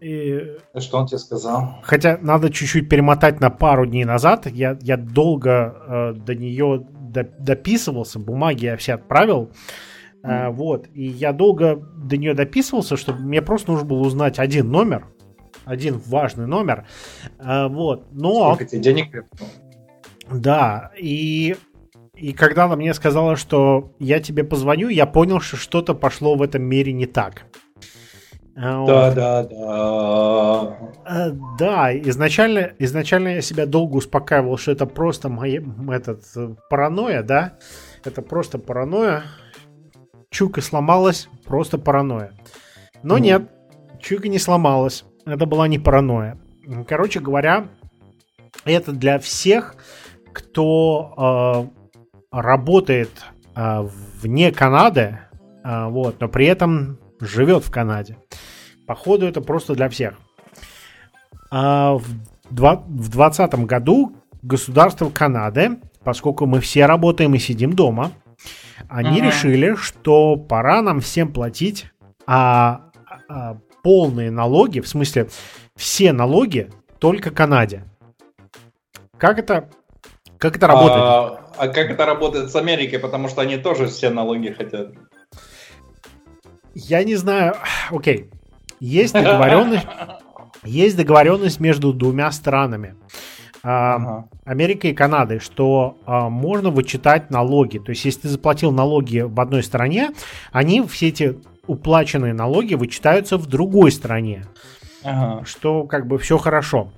[0.00, 0.58] и...
[0.78, 1.80] Что он тебе сказал?
[1.82, 4.46] Хотя надо чуть-чуть перемотать на пару дней назад.
[4.46, 9.50] Я, я долго э, до нее до, дописывался, бумаги я все отправил.
[10.24, 10.88] Э, вот.
[10.94, 15.06] И я долго до нее дописывался, чтобы мне просто нужно было узнать один номер.
[15.64, 16.86] Один важный номер.
[17.38, 18.06] Э, вот.
[18.10, 18.54] Но...
[18.54, 19.26] Сколько тебе денег
[20.30, 20.90] Да.
[20.98, 21.56] И
[22.14, 26.42] и когда она мне сказала, что я тебе позвоню, я понял, что что-то пошло в
[26.42, 27.46] этом мире не так.
[28.56, 30.78] А, да, да, да.
[31.06, 35.60] Э, да, изначально, изначально я себя долго успокаивал, что это просто моя,
[35.90, 36.24] этот,
[36.70, 37.58] паранойя, да?
[38.04, 39.24] Это просто паранойя.
[40.34, 42.32] Чука сломалась, просто паранойя.
[43.04, 43.20] Но mm.
[43.20, 43.50] нет,
[44.00, 45.04] Чука не сломалась.
[45.24, 46.36] Это была не паранойя.
[46.88, 47.68] Короче говоря,
[48.64, 49.76] это для всех,
[50.32, 51.70] кто
[52.32, 53.10] э, работает
[53.54, 53.88] э,
[54.20, 55.20] вне Канады,
[55.62, 58.18] э, вот, но при этом живет в Канаде.
[58.88, 60.14] Походу, это просто для всех.
[61.52, 62.06] А в
[62.50, 68.10] 2020 году государство Канады, поскольку мы все работаем и сидим дома,
[68.88, 69.26] они uh-huh.
[69.26, 71.86] решили, что пора нам всем платить
[72.26, 72.90] а,
[73.28, 75.28] а, полные налоги, в смысле
[75.76, 77.84] все налоги только Канаде.
[79.18, 79.70] Как это,
[80.38, 81.02] как это работает?
[81.02, 84.92] А, а как это работает с Америкой, потому что они тоже все налоги хотят?
[86.74, 87.56] Я не знаю.
[87.90, 88.30] Окей.
[88.80, 89.86] Есть договоренность,
[90.64, 92.96] есть договоренность между двумя странами.
[93.66, 94.28] Ага.
[94.44, 97.78] Америкой и Канадой, что а, можно вычитать налоги.
[97.78, 100.10] То есть, если ты заплатил налоги в одной стране,
[100.52, 104.44] они все эти уплаченные налоги вычитаются в другой стране.
[105.02, 105.46] Ага.
[105.46, 106.92] Что как бы все хорошо.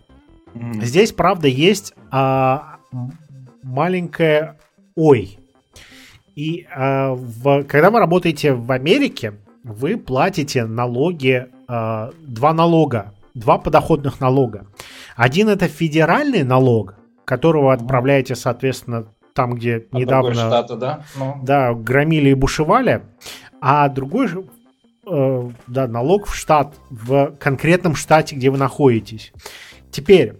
[0.54, 0.84] Mm.
[0.84, 2.78] Здесь, правда, есть а,
[3.62, 4.56] маленькое
[4.96, 5.38] ой.
[6.34, 13.56] И э, в, когда вы работаете в Америке, вы платите налоги, э, два налога, два
[13.56, 14.66] подоходных налога.
[15.16, 16.94] Один это федеральный налог,
[17.24, 21.04] которого отправляете, соответственно, там, где От недавно штата, да?
[21.16, 21.40] Ну.
[21.42, 23.02] да, громили и бушевали,
[23.60, 24.28] а другой
[25.06, 29.32] э, да, налог в штат, в конкретном штате, где вы находитесь.
[29.90, 30.34] Теперь,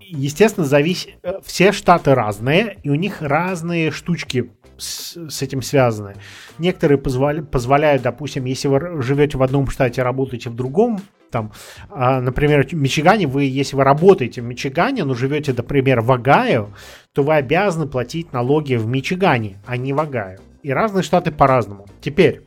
[0.00, 6.14] естественно, зависит, э, все штаты разные, и у них разные штучки с, этим связаны.
[6.58, 11.00] Некоторые позволя, позволяют, допустим, если вы живете в одном штате, работаете в другом,
[11.30, 11.52] там,
[11.90, 16.70] а, например, в Мичигане, вы, если вы работаете в Мичигане, но живете, например, в Огайо,
[17.12, 20.38] то вы обязаны платить налоги в Мичигане, а не в Огайо.
[20.62, 21.86] И разные штаты по-разному.
[22.00, 22.42] Теперь,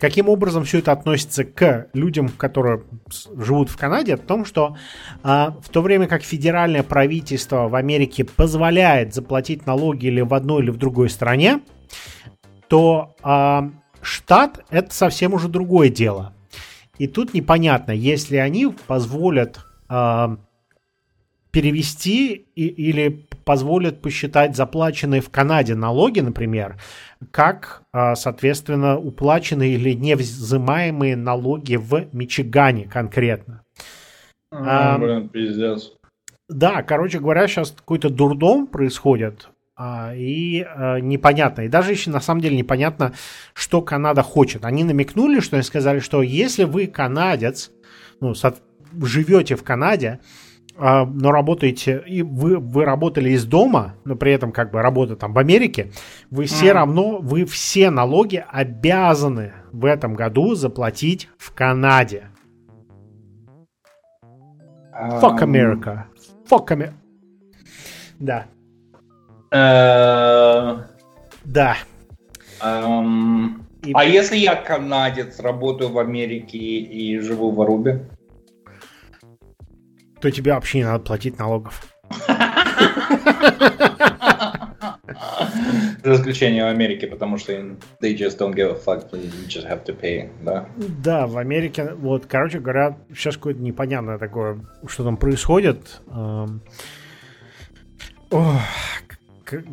[0.00, 2.84] Каким образом все это относится к людям, которые
[3.36, 4.16] живут в Канаде?
[4.16, 4.76] В том, что
[5.24, 10.62] а, в то время как федеральное правительство в Америке позволяет заплатить налоги или в одной
[10.62, 11.62] или в другой стране,
[12.68, 13.70] то а,
[14.00, 16.32] штат это совсем уже другое дело.
[16.98, 20.38] И тут непонятно, если они позволят а,
[21.50, 26.76] перевести и, или позволят посчитать заплаченные в Канаде налоги, например,
[27.30, 33.62] как, а, соответственно, уплаченные или невзымаемые налоги в Мичигане конкретно.
[34.52, 35.94] А, а, блин, пиздец.
[36.50, 41.62] Да, короче говоря, сейчас какой-то дурдом происходит, а, и а, непонятно.
[41.62, 43.14] И даже еще на самом деле непонятно,
[43.54, 44.66] что Канада хочет.
[44.66, 47.70] Они намекнули, что они сказали, что если вы канадец,
[48.20, 48.34] ну,
[49.00, 50.20] живете в Канаде,
[50.78, 55.32] но работаете, и вы, вы работали из дома, но при этом как бы работа там
[55.32, 55.90] в Америке,
[56.30, 56.72] вы все mm.
[56.72, 62.28] равно, вы все налоги обязаны в этом году заплатить в Канаде.
[64.92, 65.20] Um...
[65.20, 66.04] Fuck America.
[66.48, 66.94] Fuck America.
[68.20, 68.46] Да.
[69.52, 70.84] Uh...
[71.44, 71.76] Да.
[72.62, 73.62] Um...
[73.84, 73.92] И...
[73.94, 78.08] А если я канадец, работаю в Америке и живу в Арубе?
[80.20, 81.82] То тебе вообще не надо платить налогов.
[86.04, 89.98] За исключением Америки, потому что they just don't give a fuck, you just have to
[89.98, 90.68] pay, да?
[90.76, 96.00] Да, в Америке, вот, короче говоря, сейчас какое-то непонятное такое, что там происходит.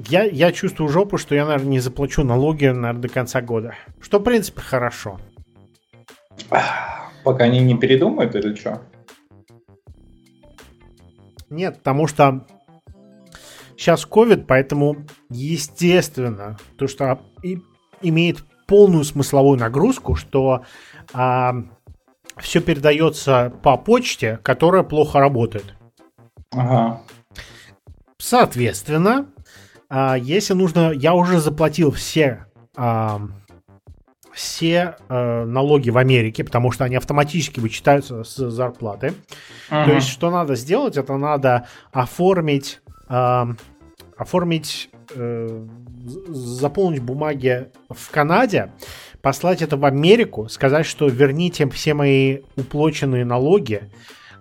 [0.10, 3.76] я, я чувствую жопу, что я, наверное, не заплачу налоги, наверное, до конца года.
[4.02, 5.20] Что, в принципе, хорошо.
[7.24, 8.82] Пока они не передумают или что?
[11.50, 12.46] Нет, потому что
[13.78, 17.60] сейчас ковид, поэтому естественно, то, что и,
[18.02, 20.64] имеет полную смысловую нагрузку, что
[21.14, 21.56] а,
[22.38, 25.76] все передается по почте, которая плохо работает.
[26.52, 27.02] Ага.
[28.18, 29.28] Соответственно,
[29.90, 33.22] а, если нужно, я уже заплатил все а,
[34.36, 39.14] все э, налоги в Америке, потому что они автоматически вычитаются с зарплаты.
[39.70, 39.86] Uh-huh.
[39.86, 43.46] То есть, что надо сделать, это надо оформить, э,
[44.18, 45.66] оформить, э,
[46.28, 48.74] заполнить бумаги в Канаде,
[49.22, 53.90] послать это в Америку, сказать, что верните все мои уплоченные налоги,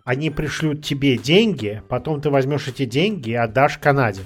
[0.04, 4.20] они пришлют тебе деньги, потом ты возьмешь эти деньги и отдашь Канаде.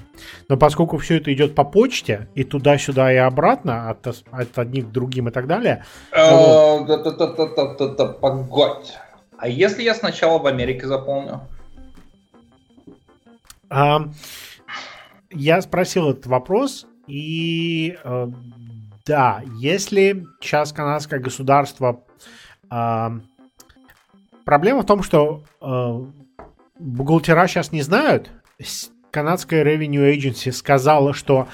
[0.48, 4.90] Но поскольку все это идет по почте, и туда-сюда и обратно, от, от одних к
[4.90, 5.84] другим и так далее...
[6.10, 6.84] Э,
[8.20, 8.92] погодь.
[9.38, 11.42] А если я сначала в Америке заполню?
[15.30, 18.26] Я спросил этот вопрос, и э,
[19.06, 22.02] да, если сейчас канадское государство
[24.48, 26.00] Проблема в том, что э,
[26.78, 28.30] бухгалтера сейчас не знают.
[29.10, 31.48] Канадская Revenue Agency сказала, что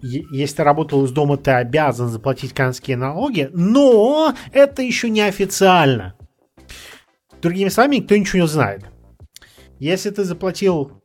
[0.00, 6.14] если ты работал из дома, ты обязан заплатить канадские налоги, но это еще не официально.
[7.42, 8.82] Другими словами, никто ничего не знает.
[9.78, 11.02] Если ты заплатил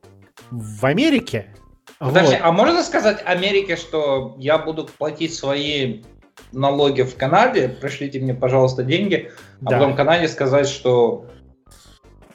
[0.50, 1.54] в Америке...
[1.98, 6.04] Подожди, вот, а можно сказать Америке, что я буду платить свои
[6.52, 9.30] налоги в Канаде, пришлите мне, пожалуйста, деньги,
[9.60, 9.78] а да.
[9.78, 11.26] потом Канаде сказать, что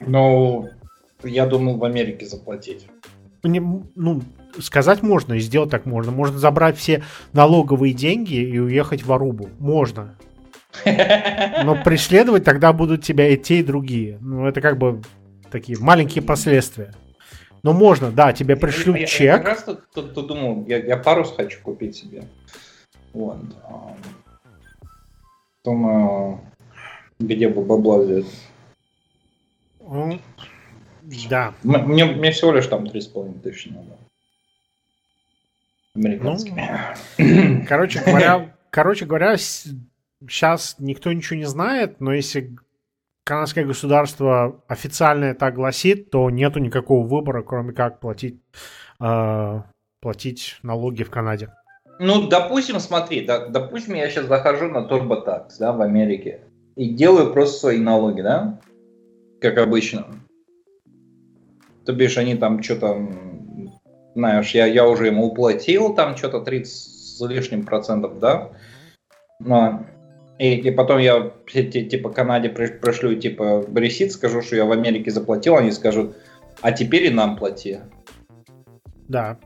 [0.00, 0.68] ну,
[1.22, 2.86] я думал в Америке заплатить.
[3.42, 4.22] Не, ну,
[4.58, 6.12] сказать можно и сделать так можно.
[6.12, 9.48] Можно забрать все налоговые деньги и уехать в Арубу.
[9.58, 10.16] Можно.
[10.84, 14.18] Но преследовать тогда будут тебя и те, и другие.
[14.20, 15.02] Ну, это как бы
[15.50, 16.94] такие маленькие последствия.
[17.62, 19.20] Но можно, да, тебе пришлют я, чек.
[19.20, 22.24] Я как раз тут, тут, тут думал, я, я парус хочу купить себе.
[23.12, 23.36] Вот.
[25.62, 26.40] Думаю,
[27.18, 28.24] где бы бабла взять.
[29.90, 30.20] Ну,
[31.28, 31.52] да.
[31.64, 33.98] Мне, мне всего лишь там 3,5 тысячи надо.
[35.96, 36.70] американскими.
[37.18, 42.56] Ну, короче говоря, короче говоря, сейчас никто ничего не знает, но если
[43.24, 48.40] канадское государство официально это гласит, то нету никакого выбора, кроме как платить,
[49.00, 49.62] э,
[50.00, 51.52] платить налоги в Канаде.
[51.98, 56.42] Ну, допустим, смотри, да, допустим, я сейчас захожу на TurboTax, да, в Америке,
[56.76, 58.60] и делаю просто свои налоги, да,
[59.40, 60.06] как обычно.
[61.84, 63.08] То бишь, они там что-то,
[64.14, 68.50] знаешь, я, я уже ему уплатил там что-то 30 с лишним процентов, да,
[69.40, 69.84] но
[70.38, 75.56] и, и потом я типа Канаде пришлю типа ресит, скажу, что я в Америке заплатил,
[75.56, 76.16] они скажут,
[76.60, 77.78] а теперь и нам плати.
[79.08, 79.38] Да.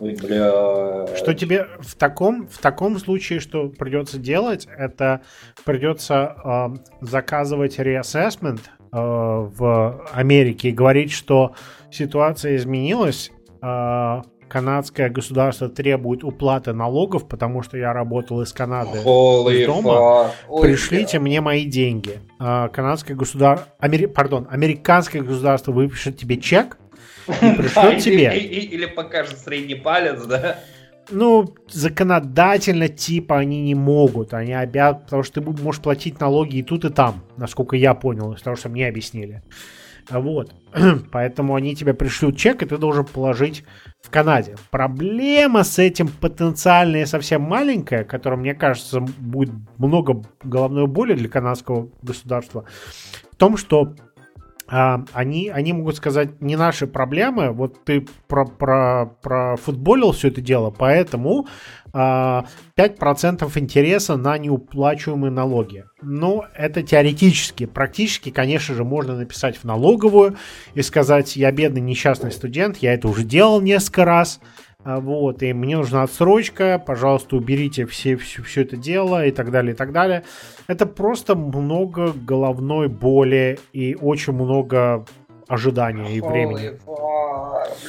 [0.00, 1.06] Ой, бля.
[1.14, 5.20] Что тебе в таком, в таком случае, что придется делать, это
[5.64, 11.52] придется э, заказывать реассессмент э, в Америке и говорить, что
[11.90, 13.30] ситуация изменилась,
[13.60, 20.30] э, канадское государство требует уплаты налогов, потому что я работал из Канады Holy из дома.
[20.48, 21.20] Ой, Пришлите yeah.
[21.20, 22.20] мне мои деньги.
[22.38, 24.06] Канадское государство, Амери...
[24.06, 26.78] пардон, американское государство выпишет тебе чек,
[27.28, 28.38] и пришлет тебе.
[28.38, 30.58] Или покажет средний палец, да?
[31.10, 34.32] Ну, законодательно, типа, они не могут.
[34.32, 38.32] Они обязаны, потому что ты можешь платить налоги и тут, и там, насколько я понял,
[38.32, 39.42] из того, что мне объяснили.
[40.08, 40.54] Вот.
[41.12, 43.64] Поэтому они тебе пришлют чек, и ты должен положить
[44.02, 44.56] в Канаде.
[44.70, 51.90] Проблема с этим потенциальная совсем маленькая, которая, мне кажется, будет много головной боли для канадского
[52.02, 52.64] государства,
[53.32, 53.94] в том, что
[54.70, 60.40] они, они могут сказать, не наши проблемы, вот ты про, про, про футболил все это
[60.40, 61.48] дело, поэтому
[61.92, 62.44] а,
[62.76, 65.84] 5% интереса на неуплачиваемые налоги.
[66.02, 67.66] Ну, это теоретически.
[67.66, 70.36] Практически, конечно же, можно написать в налоговую
[70.74, 74.46] и сказать, я бедный несчастный студент, я это уже делал несколько раз, а,
[74.84, 79.74] вот, и мне нужна отсрочка, пожалуйста, уберите все, все, все это дело и так далее,
[79.74, 80.24] и так далее.
[80.66, 85.04] Это просто много головной боли и очень много
[85.48, 86.78] ожидания и времени.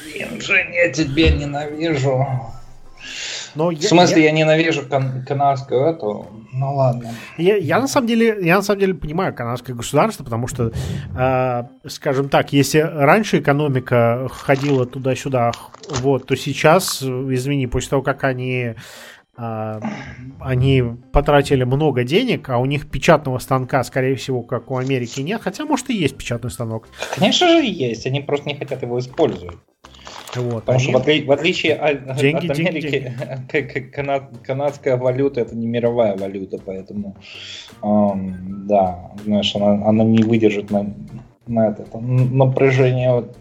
[0.03, 2.25] Блин, Жень, я тебя ненавижу.
[3.55, 6.27] Но в смысле, я, я ненавижу кан- канадскую эту.
[6.53, 7.11] Ну ладно.
[7.37, 10.71] Я, я на самом деле, я на самом деле понимаю канадское государство, потому что,
[11.17, 15.51] э, скажем так, если раньше экономика ходила туда-сюда,
[16.01, 18.75] вот, то сейчас, извини, после того, как они
[19.37, 19.79] э,
[20.39, 25.41] они потратили много денег, а у них печатного станка, скорее всего, как у Америки нет,
[25.41, 26.87] хотя, может, и есть печатный станок.
[27.15, 29.57] Конечно же есть, они просто не хотят его использовать.
[30.35, 30.83] Вот, Потому они...
[30.83, 31.23] что в, отли...
[31.23, 33.13] в отличие от, деньги, от Америки,
[33.51, 33.79] деньги.
[33.93, 34.23] Канад...
[34.43, 37.15] канадская валюта это не мировая валюта, поэтому
[37.83, 40.93] эм, да, знаешь, она, она не выдержит на,
[41.47, 43.11] на это там, напряжение.
[43.11, 43.37] Вот.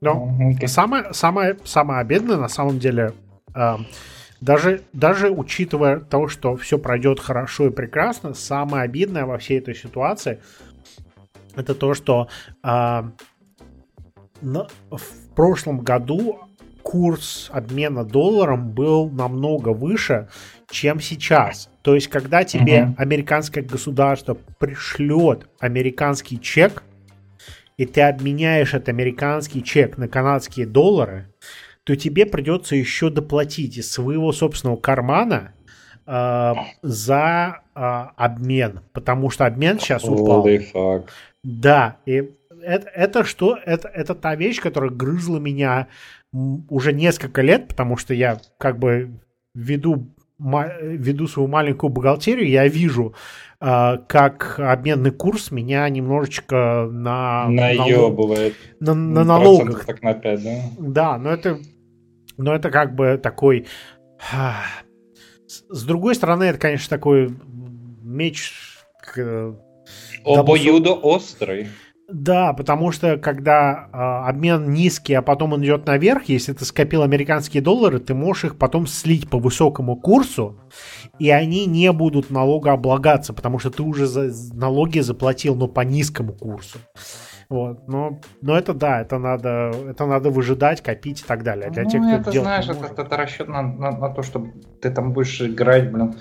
[0.00, 0.66] Но okay.
[0.66, 3.12] самое, самое, самое обидное на самом деле,
[3.54, 3.76] э,
[4.40, 9.74] даже, даже учитывая то, что все пройдет хорошо и прекрасно, самое обидное во всей этой
[9.74, 10.40] ситуации
[11.54, 12.28] это то, что
[12.64, 13.02] э,
[14.90, 16.40] в прошлом году
[16.82, 20.28] курс обмена долларом был намного выше,
[20.70, 21.70] чем сейчас.
[21.82, 22.94] То есть, когда тебе mm-hmm.
[22.96, 26.82] американское государство пришлет американский чек,
[27.76, 31.32] и ты обменяешь этот американский чек на канадские доллары,
[31.84, 35.52] то тебе придется еще доплатить из своего собственного кармана
[36.06, 40.46] э, за э, обмен, потому что обмен сейчас упал.
[41.42, 42.30] Да, и
[42.62, 43.58] это, это что?
[43.64, 45.88] Это, это та вещь, которая грызла меня
[46.32, 49.20] уже несколько лет, потому что я как бы
[49.54, 53.14] веду, веду свою маленькую бухгалтерию, я вижу,
[53.60, 57.48] э, как обменный курс меня немножечко на...
[57.48, 58.54] Наебывает.
[58.80, 59.84] На, на налогах.
[59.84, 60.60] Так на 5, да?
[60.78, 61.58] Да, но это,
[62.36, 63.66] но это как бы такой...
[65.46, 67.34] С другой стороны, это, конечно, такой
[68.02, 68.52] меч...
[70.24, 71.68] Обоюдо острый.
[72.08, 77.02] Да, потому что когда э, обмен низкий, а потом он идет наверх, если ты скопил
[77.02, 80.60] американские доллары, ты можешь их потом слить по высокому курсу,
[81.18, 86.32] и они не будут налогооблагаться, потому что ты уже за, налоги заплатил, но по низкому
[86.32, 86.78] курсу.
[87.48, 91.70] Вот, но, но это да, это надо, это надо выжидать, копить и так далее.
[91.70, 94.46] Для ну, тех, кто это, знаешь, это, это, это расчет на, на, на то, что
[94.80, 96.14] ты там будешь играть, блин,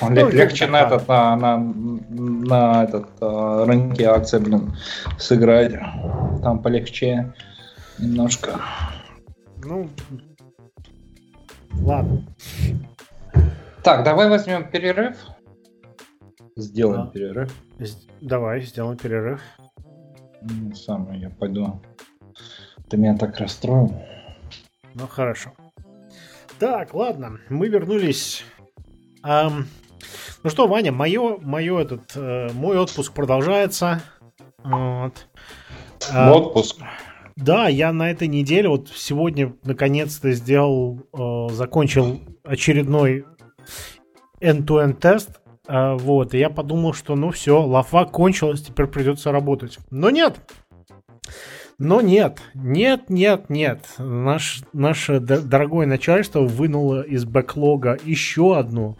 [0.00, 4.76] ну, легче на этот, на, на, на этот а, рынке акций, блин,
[5.18, 5.72] сыграть.
[6.42, 7.32] Там полегче
[7.98, 8.60] немножко.
[9.64, 9.88] Ну,
[11.72, 12.22] ладно.
[13.82, 15.16] Так, давай возьмем перерыв.
[16.56, 17.10] Сделаем да.
[17.10, 17.54] перерыв.
[18.20, 19.40] Давай, сделаем перерыв.
[20.42, 21.80] Ну, самое, я пойду.
[22.88, 23.94] Ты меня так расстроил.
[24.94, 25.52] Ну, хорошо.
[26.58, 28.44] Так, ладно, мы вернулись.
[29.22, 29.64] Um,
[30.42, 34.02] ну что, Ваня, мое, мое этот, э, мой отпуск продолжается.
[34.62, 35.26] Вот.
[36.12, 36.78] Uh, отпуск.
[37.36, 43.26] Да, я на этой неделе вот сегодня наконец-то сделал, э, закончил очередной
[44.40, 45.40] end-to-end тест.
[45.68, 49.78] Э, вот, и я подумал, что ну все, лафа кончилась, теперь придется работать.
[49.90, 50.40] Но нет,
[51.78, 53.84] но нет, нет, нет, нет.
[53.98, 58.98] Наш, наше дорогое начальство вынуло из бэклога еще одну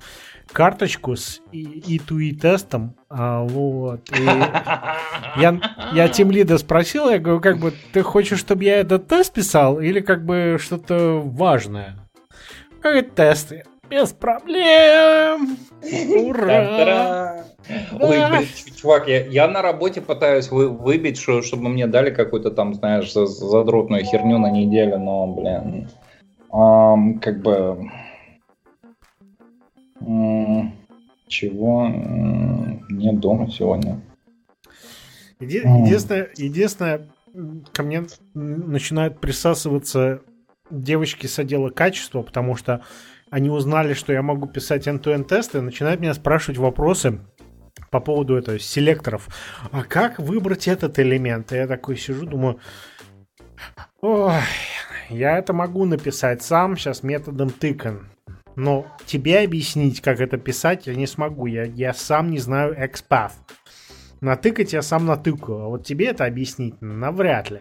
[0.53, 2.95] карточку с E2E тестом.
[3.09, 4.01] А, вот.
[4.11, 4.23] И
[5.41, 5.61] я,
[5.93, 9.81] я тем лида спросил, я говорю, как бы ты хочешь, чтобы я этот тест писал
[9.81, 11.97] или как бы что-то важное?
[12.81, 13.65] Как тесты?
[13.91, 15.57] Без проблем!
[15.83, 17.45] Ура!
[18.01, 18.47] Ой, блин,
[18.77, 23.13] чувак, я, я на работе пытаюсь вы, выбить, что, чтобы мне дали какую-то там, знаешь,
[23.13, 25.89] задротную херню на неделю, но, блин,
[26.53, 27.91] эм, как бы...
[30.01, 31.89] Чего?
[32.89, 34.01] Нет дома сегодня.
[35.41, 37.09] Еди- единственное, единственное,
[37.73, 40.23] ко мне начинают присасываться
[40.71, 42.83] девочки с отдела качества, потому что
[43.31, 47.21] они узнали, что я могу писать end-to-end тесты, начинают меня спрашивать вопросы
[47.91, 49.29] по поводу этого, селекторов.
[49.71, 51.53] А как выбрать этот элемент?
[51.53, 52.59] И я такой сижу, думаю,
[54.01, 54.33] ой,
[55.11, 58.09] я это могу написать сам сейчас методом тыкан.
[58.59, 61.47] Но тебе объяснить, как это писать, я не смогу.
[61.47, 63.31] Я, я сам не знаю XPath.
[64.21, 65.61] Натыкать я сам натыкаю.
[65.61, 67.61] А вот тебе это объяснить навряд ли.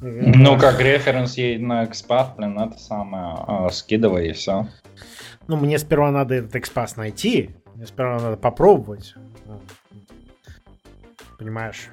[0.00, 4.66] Ну, как референс ей на экспат, блин, это самое, э, скидывай и все.
[5.46, 9.14] Ну, мне сперва надо этот экспас найти, мне сперва надо попробовать.
[11.38, 11.90] Понимаешь?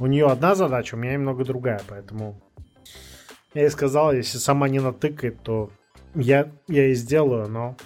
[0.00, 2.40] У нее одна задача, у меня немного другая, поэтому
[3.54, 5.70] я ей сказал, если сама не натыкает, то
[6.14, 7.76] я, я и сделаю, но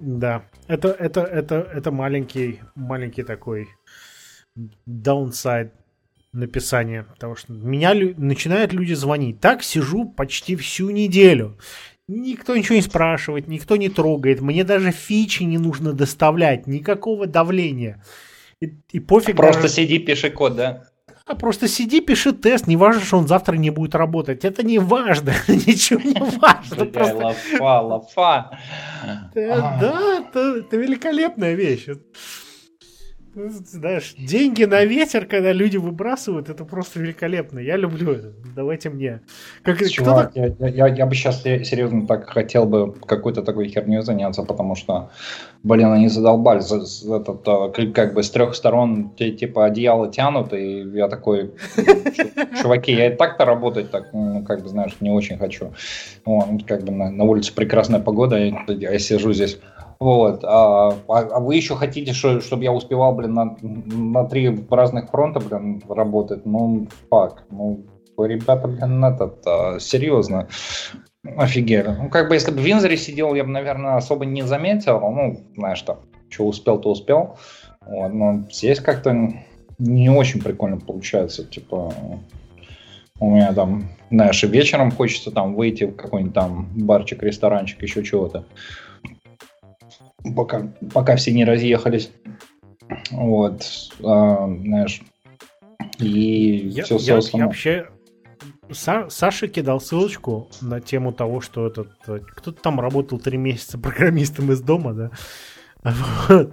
[0.00, 3.68] да, это, это, это, это маленький, маленький такой
[4.88, 5.70] downside
[6.32, 7.04] написания.
[7.04, 9.40] Потому что меня лю- начинают люди звонить.
[9.40, 11.58] Так сижу почти всю неделю.
[12.08, 14.40] Никто ничего не спрашивает, никто не трогает.
[14.40, 18.04] Мне даже фичи не нужно доставлять, никакого давления.
[18.60, 19.36] И, и пофиг.
[19.36, 19.74] Просто даже...
[19.74, 20.84] сиди, пиши код, да?
[21.26, 22.68] А просто сиди, пиши тест.
[22.68, 24.44] Не важно, что он завтра не будет работать.
[24.44, 25.32] Это не важно.
[25.48, 26.86] Ничего не важно.
[26.86, 27.16] Просто...
[27.16, 28.58] Лафа, лафа.
[29.34, 31.88] Да, это великолепная вещь.
[33.36, 37.58] Знаешь, деньги на ветер, когда люди выбрасывают, это просто великолепно.
[37.58, 38.32] Я люблю это.
[38.54, 39.20] Давайте мне.
[39.62, 44.42] Как, Чувак, я, я, я бы сейчас серьезно так хотел бы какой-то такой херней заняться,
[44.42, 45.10] потому что,
[45.62, 46.60] блин, они задолбали.
[46.60, 51.52] За, за этот, а, как бы с трех сторон типа одеяло тянут, и я такой,
[52.62, 55.74] чуваки, я и так-то работать так, ну, как бы, знаешь, не очень хочу.
[56.24, 59.58] Вот, как бы на, на улице прекрасная погода, я, я сижу здесь
[59.98, 60.44] вот.
[60.44, 65.10] А, а, а вы еще хотите, что, чтобы я успевал, блин, на, на три разных
[65.10, 66.44] фронта, блин, работать?
[66.44, 67.44] Ну, фак.
[67.50, 67.84] Ну,
[68.18, 70.48] ребята, блин, этот, а, серьезно.
[71.24, 71.88] Офигели.
[71.88, 75.00] Ну, как бы, если бы в Винзоре сидел, я бы, наверное, особо не заметил.
[75.00, 77.38] Ну, знаешь, что, что успел, то успел.
[77.86, 79.16] Вот, но здесь как-то
[79.78, 81.44] не очень прикольно получается.
[81.44, 81.92] Типа,
[83.18, 88.44] у меня там, знаешь, вечером хочется там выйти в какой-нибудь там барчик, ресторанчик, еще чего-то
[90.34, 92.10] пока, пока все не разъехались.
[93.10, 93.62] Вот,
[94.04, 95.02] а, знаешь,
[95.98, 97.88] и я, все я, я вообще
[98.70, 104.52] Са, Саша кидал ссылочку на тему того, что этот кто-то там работал три месяца программистом
[104.52, 105.10] из дома, да.
[106.28, 106.52] Вот.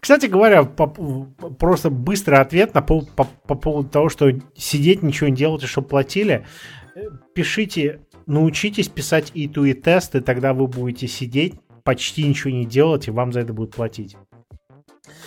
[0.00, 5.28] Кстати говоря, по, просто быстрый ответ на, по, по, по поводу того, что сидеть, ничего
[5.28, 6.46] не делать, и чтобы платили.
[7.34, 11.54] Пишите, научитесь писать E2E тесты, тогда вы будете сидеть,
[11.88, 14.14] почти ничего не делать, и вам за это будут платить.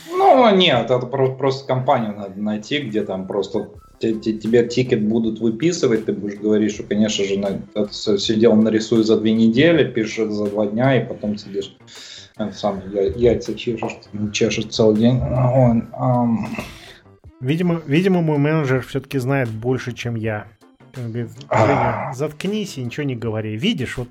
[0.08, 6.14] Ну, нет, это просто компанию надо найти, где там просто тебе тикет будут выписывать, ты
[6.14, 7.34] будешь говорить, что, конечно же,
[7.74, 11.76] это сидел нарисую за две недели, пишешь за два дня, и потом сидишь
[12.38, 12.84] это сам,
[13.16, 13.98] яйца чешешь,
[14.32, 15.20] чешешь целый день.
[15.20, 16.46] Он, um...
[17.40, 20.46] видимо, видимо, мой менеджер все-таки знает больше, чем я.
[20.96, 21.32] Он говорит,
[22.14, 23.58] заткнись и ничего не говори.
[23.58, 24.10] Видишь, вот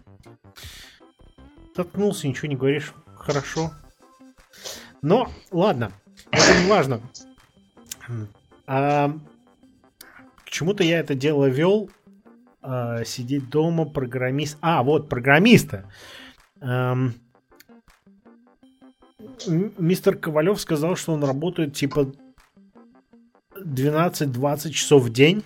[1.75, 2.93] заткнулся, ничего не говоришь.
[3.17, 3.73] Хорошо.
[5.03, 5.93] Но, ладно,
[6.31, 7.01] это не важно.
[8.67, 9.13] А,
[10.45, 11.91] к чему-то я это дело вел.
[12.63, 14.59] А, сидеть дома, программист.
[14.61, 15.91] А, вот, программиста.
[16.61, 16.97] А,
[19.47, 22.13] мистер Ковалев сказал, что он работает типа
[23.57, 25.43] 12-20 часов в день.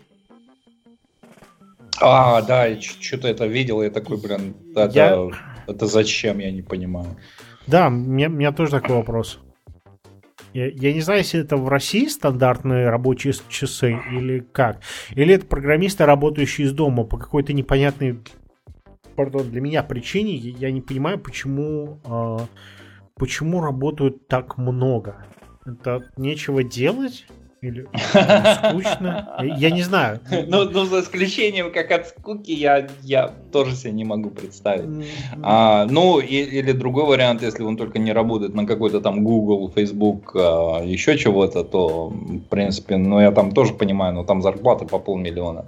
[2.00, 5.53] А, да, что-то это видел, я такой, блин, это, я...
[5.66, 7.16] это зачем, я не понимаю.
[7.66, 9.40] Да, меня, у меня тоже такой вопрос.
[10.52, 14.80] Я, я не знаю, если это в России стандартные рабочие часы или как.
[15.10, 18.20] Или это программисты, работающие из дома по какой-то непонятной,
[19.16, 20.36] пардон, для меня причине.
[20.36, 22.38] Я не понимаю, почему, э,
[23.16, 25.26] почему работают так много.
[25.66, 27.26] Это нечего делать?
[27.64, 29.36] Или скучно?
[29.56, 30.20] Я не знаю.
[30.46, 35.06] Ну, ну, за исключением, как от скуки, я, я тоже себе не могу представить.
[35.42, 39.72] А, ну, и, или другой вариант, если он только не работает на какой-то там Google,
[39.74, 44.84] Facebook, а, еще чего-то, то, в принципе, ну, я там тоже понимаю, но там зарплата
[44.84, 45.64] по полмиллиона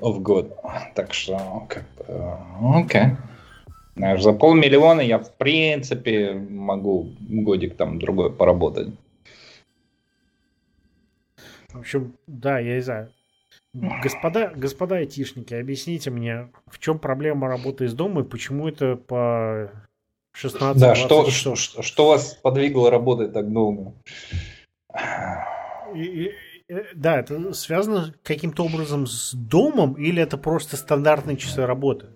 [0.00, 0.56] в год.
[0.94, 1.38] Так что,
[1.68, 3.16] как бы, окей.
[3.96, 8.88] Знаешь, за полмиллиона я, в принципе, могу годик там другой поработать.
[11.74, 13.12] В общем, да, я не знаю.
[13.72, 19.72] Господа, господа айтишники, объясните мне, в чем проблема работы из дома и почему это по
[20.36, 23.94] 16 Да, что, что, что вас подвигло работать так долго?
[25.96, 26.32] И, и,
[26.68, 32.10] э, да, это связано каким-то образом с домом или это просто стандартные часы работы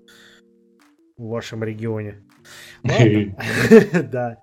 [1.17, 2.23] в вашем регионе?
[3.93, 4.39] Да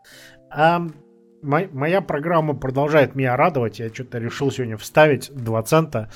[1.45, 3.79] моя программа продолжает меня радовать.
[3.79, 6.09] Я что-то решил сегодня вставить 2 цента.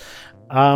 [0.50, 0.76] А,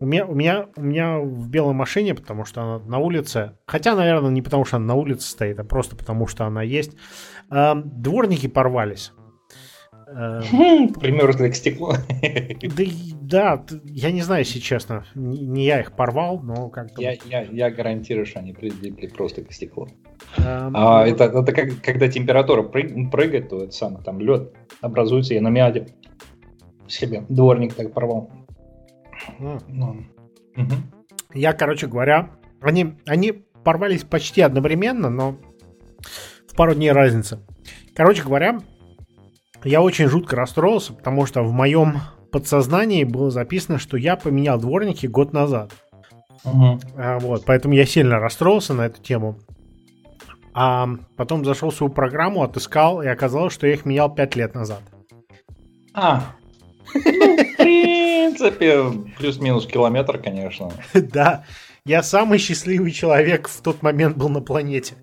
[0.00, 3.94] у, меня, у, меня, у меня в белой машине, потому что она на улице, хотя,
[3.94, 6.96] наверное, не потому что она на улице стоит, а просто потому что она есть,
[7.50, 9.12] а, дворники порвались.
[10.12, 11.94] Примерзли к стеклу.
[13.32, 15.06] Да, да, я не знаю, если честно.
[15.14, 17.00] Не я их порвал, но как-то...
[17.00, 19.88] Я, я, я гарантирую, что они прилипли просто к стеклу.
[20.38, 25.34] Um, а, это, это как, когда температура прыг, прыгает, то это самое, там лед образуется,
[25.34, 25.88] я на мяде
[26.88, 28.30] себе дворник так порвал.
[29.38, 30.04] Ну.
[30.56, 30.74] Угу.
[31.34, 32.30] Я, короче говоря,
[32.60, 35.36] они, они порвались почти одновременно, но
[36.46, 37.40] в пару дней разница.
[37.94, 38.60] Короче говоря,
[39.64, 42.00] я очень жутко расстроился, потому что в моем
[42.30, 45.72] подсознании было записано, что я поменял дворники год назад.
[46.44, 46.80] Угу.
[46.96, 49.38] А, вот, поэтому я сильно расстроился на эту тему.
[50.54, 54.54] А потом зашел в свою программу, отыскал, и оказалось, что я их менял 5 лет
[54.54, 54.82] назад.
[55.94, 56.34] А.
[56.94, 58.84] Ну, в принципе,
[59.18, 60.70] плюс-минус километр, конечно.
[60.94, 61.44] Да.
[61.84, 64.94] Я самый счастливый человек в тот момент был на планете.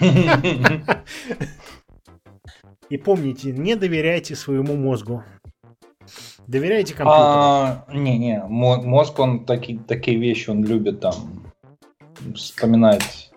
[2.88, 5.22] И помните, не доверяйте своему мозгу.
[6.46, 7.24] Доверяйте компьютеру.
[7.26, 11.52] А, не-не, мозг, он такие, такие вещи, он любит там
[12.34, 13.27] вспоминать.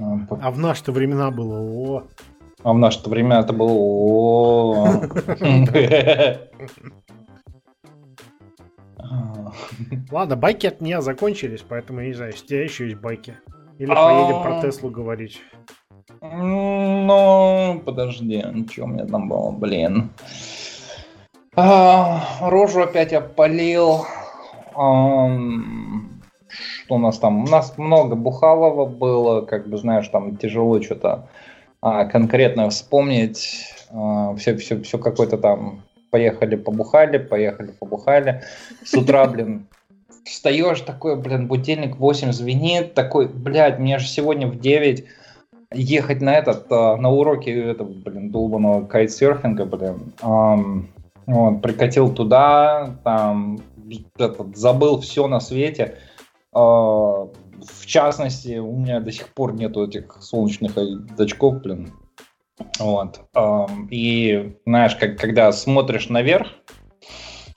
[0.00, 2.02] А, а в наши-то времена было о.
[2.62, 5.00] А в наши-то времена это было о.
[10.10, 13.36] Ладно, байки от меня закончились, поэтому не знаю, у тебя еще есть байки.
[13.78, 15.40] Или поедем про Теслу говорить.
[16.20, 20.10] Ну, подожди, что у меня там было, блин.
[21.56, 24.04] А, рожу опять опалил.
[24.74, 25.28] А,
[26.90, 27.44] что у нас там?
[27.44, 31.28] У нас много Бухалова было, как бы, знаешь, там тяжело что-то
[31.80, 33.64] а, конкретно вспомнить.
[33.92, 38.42] А, все, все, все какой-то там поехали побухали, поехали побухали.
[38.84, 39.68] С утра, блин,
[40.24, 45.04] встаешь такой, блин, будильник 8 звенит, такой, блядь, мне же сегодня в 9
[45.72, 50.12] ехать на этот, а, на уроки этого, блин, долбанного кайтсерфинга, блин.
[51.26, 53.60] Вот, прикатил туда, там,
[54.18, 55.96] этот, забыл все на свете.
[56.54, 57.32] Uh,
[57.62, 60.76] в частности, у меня до сих пор нету этих солнечных
[61.18, 61.92] очков, блин.
[62.78, 63.20] Вот.
[63.36, 66.48] Um, и, знаешь, как, когда смотришь наверх,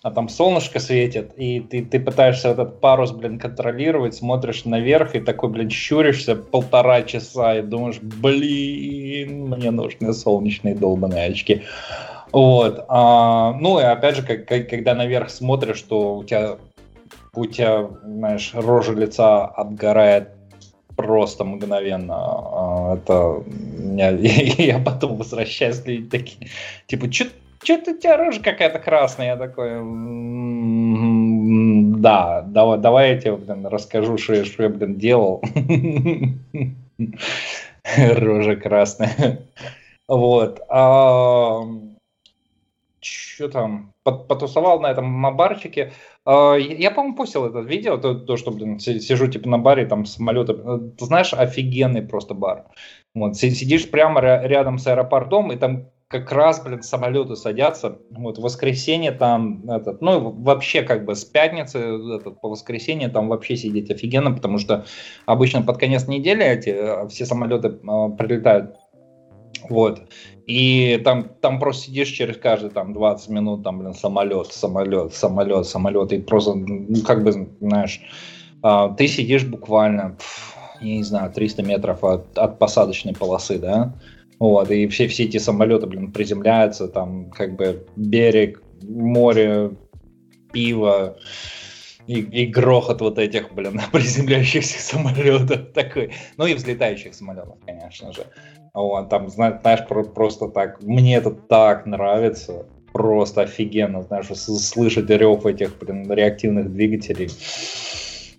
[0.03, 5.21] а там солнышко светит, и ты, ты пытаешься этот парус, блин, контролировать, смотришь наверх и
[5.21, 11.63] такой, блин, щуришься полтора часа и думаешь, блин, мне нужны солнечные долбаные очки.
[12.33, 12.83] Вот.
[12.89, 16.57] А, ну и опять же, как, как, когда наверх смотришь, что у тебя,
[17.35, 20.29] у тебя, знаешь, рожа лица отгорает
[20.95, 22.15] просто мгновенно.
[22.15, 23.43] А, это
[23.95, 26.49] я, я потом возвращаюсь, люди такие,
[26.87, 27.25] типа, что
[27.63, 29.27] что-то у тебя рожа какая-то красная.
[29.27, 29.79] Я такой,
[31.99, 35.41] да, давай, давай я тебе, блин, расскажу, что что я, блин, делал.
[37.97, 39.39] Рожа красная.
[40.07, 40.61] Вот.
[40.69, 41.61] А,
[42.99, 43.93] что там?
[44.03, 45.93] Потусовал на этом барчике.
[46.25, 50.05] А, я, по-моему, постил это видео, то, то, что, блин, сижу типа на баре, там
[50.05, 50.53] самолеты.
[50.97, 52.65] Ты знаешь, офигенный просто бар.
[53.13, 57.97] Вот, сидишь прямо рядом с аэропортом, и там как раз, блин, самолеты садятся.
[58.11, 63.29] Вот в воскресенье там, этот, ну, вообще как бы с пятницы этот, по воскресенье там
[63.29, 64.85] вообще сидеть офигенно, потому что
[65.25, 67.71] обычно под конец недели эти э, все самолеты э,
[68.15, 68.75] прилетают.
[69.69, 70.01] Вот.
[70.45, 75.65] И там, там просто сидишь через каждые там 20 минут, там, блин, самолет, самолет, самолет,
[75.65, 78.01] самолет, и просто, ну, как бы, знаешь,
[78.61, 80.17] э, ты сидишь буквально,
[80.81, 83.95] я не знаю, 300 метров от, от посадочной полосы, да,
[84.37, 89.71] вот, и все, все эти самолеты, блин, приземляются, там, как бы, берег, море,
[90.51, 91.17] пиво,
[92.07, 96.11] и, и грохот вот этих, блин, приземляющихся самолетов такой.
[96.37, 98.25] Ну и взлетающих самолетов, конечно же.
[98.73, 105.77] Вот, там, знаешь, просто так, мне это так нравится, просто офигенно, знаешь, слышать рев этих,
[105.77, 107.29] блин, реактивных двигателей.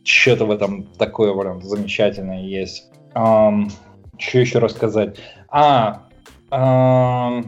[0.02, 2.90] Что-то в этом такое, блин, замечательное есть.
[3.14, 3.70] Um,
[4.18, 5.18] что еще рассказать?
[5.48, 6.02] А,
[6.50, 7.42] э,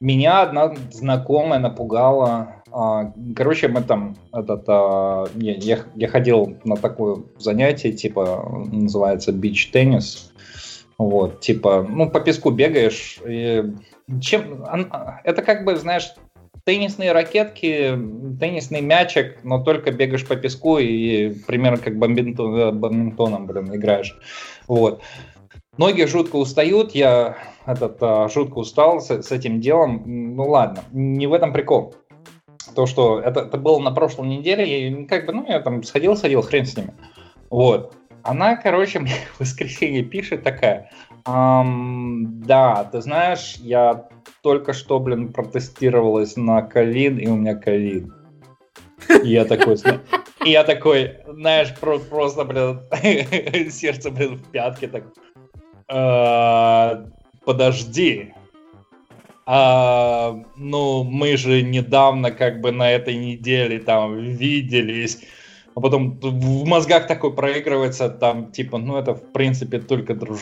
[0.00, 2.62] меня одна знакомая напугала.
[2.74, 9.70] Э, короче, мы там этот, э, я, я ходил на такое занятие, типа называется бич
[9.70, 10.32] теннис.
[10.98, 13.18] Вот, типа, ну по песку бегаешь.
[13.26, 13.64] И
[14.20, 14.64] чем
[15.24, 16.14] это как бы, знаешь,
[16.64, 17.98] теннисные ракетки,
[18.40, 24.16] теннисный мячик, но только бегаешь по песку и примерно как бомбинтон, бомбинтоном, блин, играешь.
[24.66, 25.02] Вот.
[25.76, 27.36] Ноги жутко устают, я
[27.66, 30.04] этот, а, жутко устал с, с этим делом.
[30.06, 31.94] Ну ладно, не в этом прикол.
[32.74, 36.16] То, что это, это было на прошлой неделе, и как бы, ну, я там сходил,
[36.16, 36.94] сходил, хрен с ними.
[37.50, 37.94] Вот.
[38.22, 40.90] Она, короче, мне в воскресенье пишет такая,
[41.24, 44.08] «Ам, да, ты знаешь, я
[44.42, 48.08] только что, блин, протестировалась на ковид, и у меня ковид.
[49.22, 49.76] я такой,
[50.44, 52.80] и я такой, знаешь, просто, блин,
[53.70, 55.04] сердце, блин, в пятке так
[55.88, 57.06] а,
[57.44, 58.34] подожди.
[59.46, 65.20] А, ну, мы же недавно как бы на этой неделе там виделись.
[65.74, 70.40] А потом в мозгах такой проигрывается, там, типа, ну, это, в принципе, только, друж...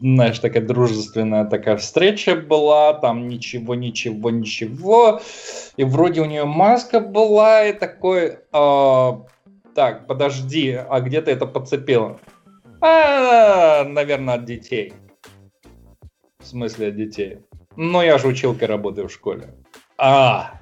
[0.00, 5.20] знаешь, такая дружественная такая встреча была, там, ничего, ничего, ничего.
[5.76, 9.12] И вроде у нее маска была, и такой, э,
[9.74, 12.18] так, подожди, а где ты это подцепила?
[12.80, 14.94] А, наверное, от детей.
[16.38, 17.38] В смысле, от детей.
[17.76, 19.54] Ну, я же училкой работаю в школе.
[19.98, 20.60] А,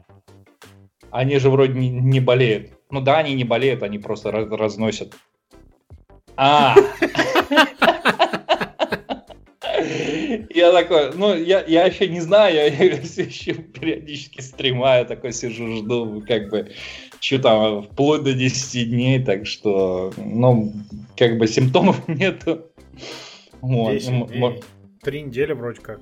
[1.10, 2.70] они же вроде не, не болеют.
[2.90, 5.14] Ну да, они не болеют, они просто раз, разносят.
[6.36, 6.74] А.
[10.50, 15.76] Я такой, ну, я, я еще не знаю, я все еще периодически стримаю, такой сижу,
[15.76, 16.72] жду, как бы,
[17.20, 20.72] что там, вплоть до 10 дней, так что, ну,
[21.16, 22.66] как бы симптомов нету.
[23.60, 23.92] Вот.
[23.92, 24.62] 10 дней.
[25.02, 26.00] Три недели вроде как.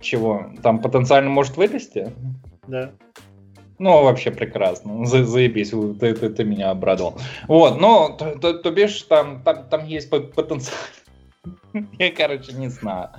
[0.00, 0.46] Чего?
[0.62, 2.12] Там потенциально может вылезти?
[2.66, 2.92] Да.
[3.78, 5.04] Ну, вообще прекрасно.
[5.04, 7.18] За, заебись, ты, ты, ты меня обрадовал.
[7.48, 10.78] Вот, ну, то, то, то бишь, там, там, там есть потенциал.
[11.98, 13.10] Я, короче, не знаю.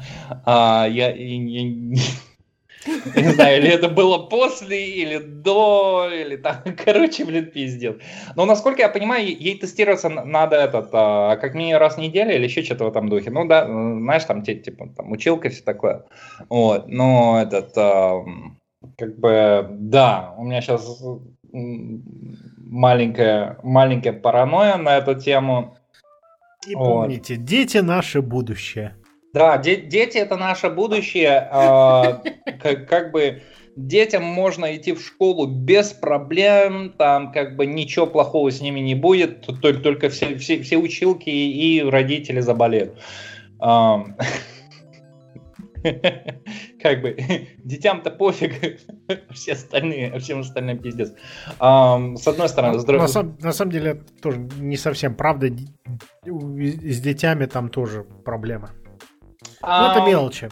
[0.46, 2.02] А, я, я, я,
[3.16, 7.96] не знаю, или это было после, или до, или там, короче, блин, пиздец.
[8.36, 12.44] Но, насколько я понимаю, ей тестироваться надо этот, а, как минимум раз в неделю или
[12.44, 13.32] еще что-то в этом духе.
[13.32, 16.06] Ну, да, знаешь, там, типа, там, училка, все такое.
[16.50, 18.24] Вот, но этот, а,
[18.98, 21.04] как бы, да, у меня сейчас
[22.58, 25.78] маленькая, маленькая паранойя на эту тему.
[26.68, 27.46] И помните, вот.
[27.46, 28.96] дети наше будущее.
[29.36, 31.50] Да, де- дети это наше будущее.
[31.52, 32.20] Э,
[32.64, 33.42] как, как бы
[33.76, 38.96] детям можно идти в школу без проблем, там как бы ничего плохого с ними не
[38.96, 42.98] будет, только, только все, все, все училки и родители заболеют.
[46.82, 47.16] Как бы
[47.58, 48.80] детям-то пофиг,
[49.32, 51.12] все остальные, всем остальным пиздец.
[51.60, 53.02] С одной стороны, с другой...
[53.02, 55.48] На, сам, на самом деле, тоже не совсем правда.
[56.26, 58.72] С детьми там тоже проблема.
[59.62, 60.50] Ну, это мелочи.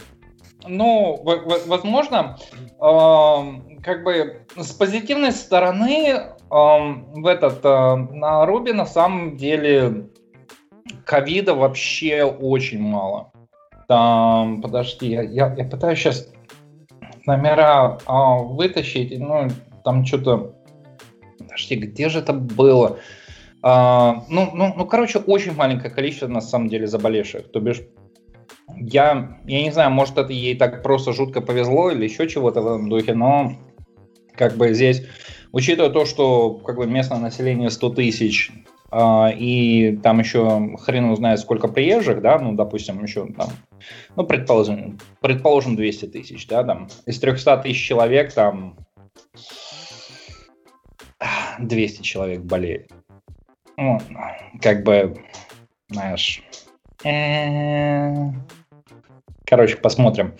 [0.66, 1.20] Ну,
[1.66, 2.38] возможно,
[2.78, 10.08] как бы с позитивной стороны в этот э, на Руби на самом деле
[11.04, 13.32] ковида вообще очень мало.
[13.88, 16.28] Там, подожди, я, я, я пытаюсь сейчас
[17.26, 19.48] номера а, вытащить, ну,
[19.84, 20.54] там что-то...
[21.38, 22.98] Подожди, где же это было?
[23.62, 27.50] А, ну, ну, ну, короче, очень маленькое количество на самом деле заболевших.
[27.50, 27.82] То бишь,
[28.68, 32.66] я, я не знаю, может это ей так просто жутко повезло или еще чего-то в
[32.66, 33.52] этом духе, но
[34.34, 35.04] как бы здесь,
[35.52, 38.50] учитывая то, что как бы местное население 100 тысяч,
[38.90, 43.50] э, и там еще хрен узнает сколько приезжих, да, ну, допустим, еще там
[44.16, 48.76] ну, предположим, предположим 200 тысяч, да, там, из 300 тысяч человек, там,
[51.58, 52.90] 200 человек болеет.
[53.76, 54.00] Ну,
[54.62, 55.16] как бы,
[55.88, 56.42] знаешь,
[59.44, 60.34] короче, посмотрим.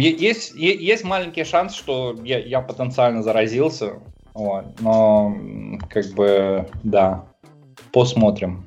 [0.00, 3.94] Есть, есть маленький шанс, что я, я потенциально заразился,
[4.34, 5.36] вот, но
[5.90, 7.26] как бы, да,
[7.92, 8.64] посмотрим.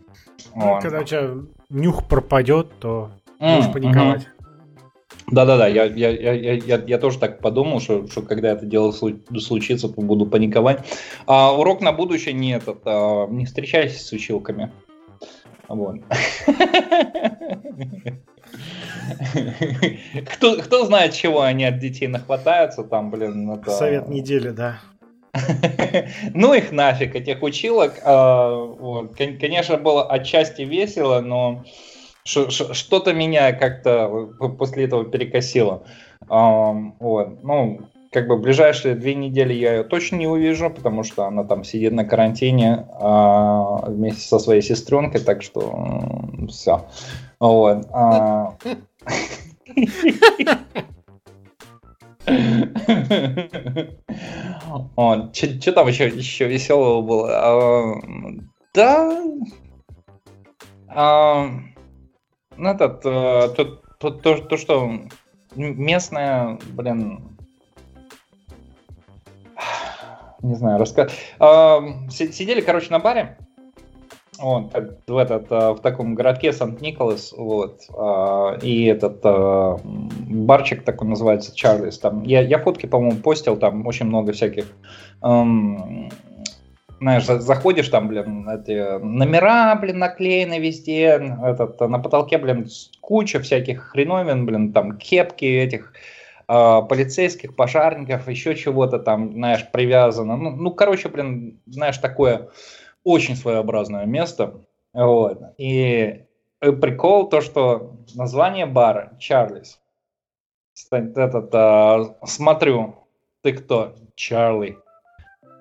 [0.56, 1.32] Ну, когда у тебя
[1.70, 3.10] нюх пропадет, то
[3.40, 4.22] mm, можешь паниковать.
[4.22, 4.36] Mm-hmm.
[5.32, 9.90] Да-да-да, я, я, я, я, я тоже так подумал, что, что когда это дело случится,
[9.90, 10.86] то буду паниковать.
[11.26, 14.72] А, урок на будущее не этот, а, не встречайся с училками.
[15.68, 15.98] Вот.
[20.34, 23.52] Кто, кто знает, чего они от детей нахватаются, там, блин.
[23.52, 23.72] Это...
[23.72, 24.80] Совет недели, да.
[26.34, 27.94] ну их нафиг, этих училок.
[28.04, 29.16] А, вот.
[29.16, 31.66] Конечно, было отчасти весело, но
[32.24, 35.84] что-то меня как-то после этого перекосило.
[36.28, 37.44] Вот.
[37.44, 37.82] Ну,
[38.16, 41.92] как бы ближайшие две недели я ее точно не увижу, потому что она там сидит
[41.92, 46.88] на карантине а, вместе со своей сестренкой, так что все.
[47.42, 47.86] Вот.
[47.92, 48.56] А...
[55.34, 57.30] Что там еще, еще веселого было?
[57.34, 57.96] А,
[58.74, 59.24] да.
[60.88, 61.50] А,
[62.56, 64.90] ну, этот, то, то, то, то, что
[65.56, 67.35] местная, блин,
[70.45, 71.11] не знаю, рассказ.
[72.09, 73.38] Сидели, короче, на баре,
[74.38, 74.73] вот,
[75.07, 77.81] в, этот, в таком городке Сант-Николас, вот,
[78.61, 79.22] и этот
[80.30, 84.65] барчик такой называется Чарльз, там, я, я фотки, по-моему, постил, там очень много всяких
[86.99, 92.67] знаешь, заходишь там, блин, эти номера, блин, наклеены везде, этот, на потолке, блин,
[93.01, 95.93] куча всяких хреновин, блин, там кепки этих
[96.47, 100.38] э, полицейских, пожарников, еще чего-то там, знаешь, привязано.
[100.38, 102.49] Ну, ну, короче, блин, знаешь, такое
[103.03, 104.61] очень своеобразное место.
[104.93, 105.41] Вот.
[105.57, 106.26] И
[106.59, 109.80] прикол то, что название бара Чарльз.
[110.91, 112.95] Этот, э, смотрю,
[113.41, 113.95] ты кто?
[114.15, 114.77] Чарли.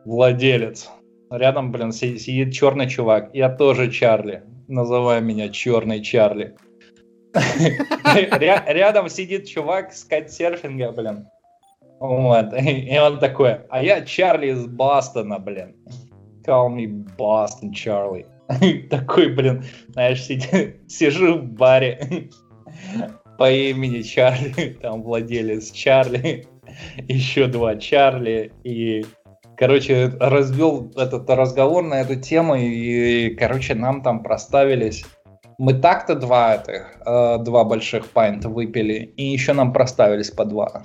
[0.04, 0.90] Владелец.
[1.30, 3.30] Рядом, блин, сидит черный чувак.
[3.32, 4.42] Я тоже Чарли.
[4.68, 6.56] Называй меня черный Чарли.
[7.34, 11.26] Рядом сидит чувак с кайтсерфинга, блин.
[12.00, 12.52] Вот.
[12.58, 15.74] И он такой, а я Чарли из Бостона, блин.
[16.46, 16.86] Call me
[17.16, 18.26] Boston Charlie.
[18.88, 22.28] Такой, блин, знаешь, сижу в баре
[23.38, 26.46] по имени Чарли, там владелец Чарли,
[27.08, 29.06] еще два Чарли, и
[29.56, 35.04] короче, развел этот разговор на эту тему, и, короче, нам там проставились
[35.58, 40.82] мы так-то два этих, э, два больших пайнта выпили, и еще нам проставились по два.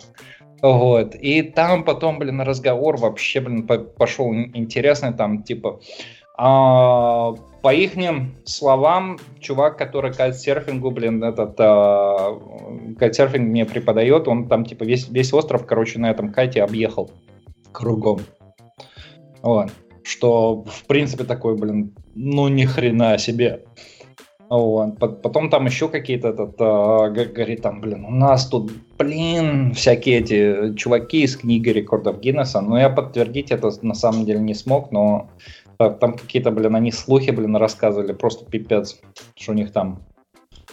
[0.62, 1.16] Вот.
[1.16, 5.80] И там потом, блин, разговор вообще, блин, пошел интересный, там, типа,
[6.38, 7.94] а, по их
[8.46, 12.40] словам, чувак, который кайтсерфингу, блин, этот а,
[12.98, 17.12] кайтсерфинг мне преподает, он там, типа, весь, весь остров, короче, на этом кайте объехал
[17.72, 18.22] кругом.
[19.42, 19.70] Вот.
[20.04, 23.64] Что, в принципе, такой, блин, ну ни хрена себе.
[24.50, 24.98] Вот.
[24.98, 30.76] Потом там еще какие-то, этот, а, говорит, там, блин, у нас тут, блин, всякие эти
[30.76, 35.30] чуваки из книги рекордов Гиннесса, но я подтвердить это на самом деле не смог, но
[35.78, 39.00] там какие-то, блин, они слухи, блин, рассказывали, просто пипец,
[39.36, 40.02] что у них там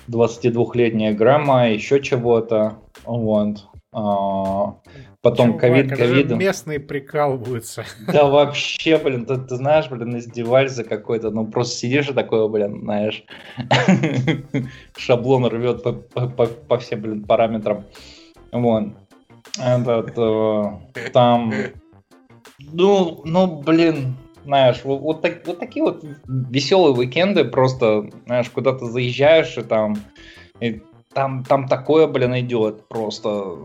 [0.09, 3.67] 22-летняя грамма, еще чего-то, вот.
[3.93, 4.77] А,
[5.31, 6.39] потом ковид ковидом.
[6.39, 7.85] Местные прикалываются.
[8.13, 12.83] Да вообще, блин, ты, ты знаешь, блин, издеваешься какой-то, ну просто сидишь и такое, блин,
[12.83, 13.25] знаешь,
[14.97, 17.85] шаблон рвет по, по, по, всем, блин, параметрам.
[18.53, 18.93] Вот.
[19.59, 21.53] Этот, э, там,
[22.59, 28.73] ну, ну, блин, знаешь, вот, вот, так, вот такие вот веселые уикенды, просто, знаешь, куда
[28.73, 29.97] то заезжаешь и там,
[30.61, 30.83] и
[31.13, 33.57] там, там такое, блин, идет просто,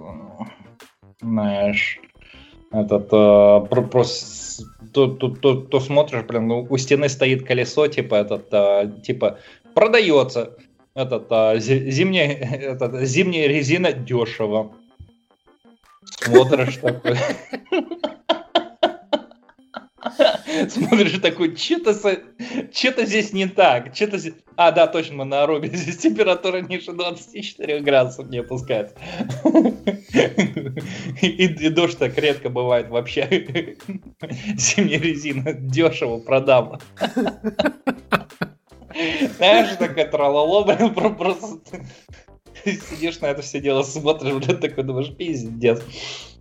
[1.22, 1.99] знаешь,
[2.72, 7.88] этот, э, про, просто то, то, то, то смотришь, блин, ну, у стены стоит колесо,
[7.88, 9.39] типа, этот, э, типа,
[9.73, 10.57] продается,
[10.93, 12.34] этот, э, зимняя,
[12.73, 14.73] этот, зимняя резина дешево.
[16.03, 17.18] Смотришь такой.
[20.69, 23.95] Смотришь такой, что-то что здесь не так.
[23.95, 24.34] Что-то здесь...
[24.56, 25.69] А, да, точно, мы на Аробе.
[25.73, 28.95] Здесь температура ниже 24 градусов не опускается.
[31.22, 33.28] И, и дождь так редко бывает вообще.
[34.57, 36.80] Зимняя резина дешево продам.
[39.38, 40.64] Знаешь, такая тралало,
[41.10, 41.60] просто
[42.64, 45.82] сидишь на это все дело, смотришь, блядь, такой думаешь, пиздец.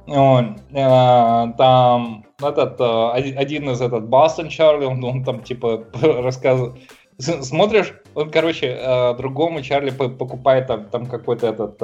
[0.07, 6.75] Он, э, там этот, э, один из этот Бостон Чарли, он, он там типа рассказывает,
[7.19, 11.81] смотришь, он, короче, э, другому Чарли покупает там, там какой-то этот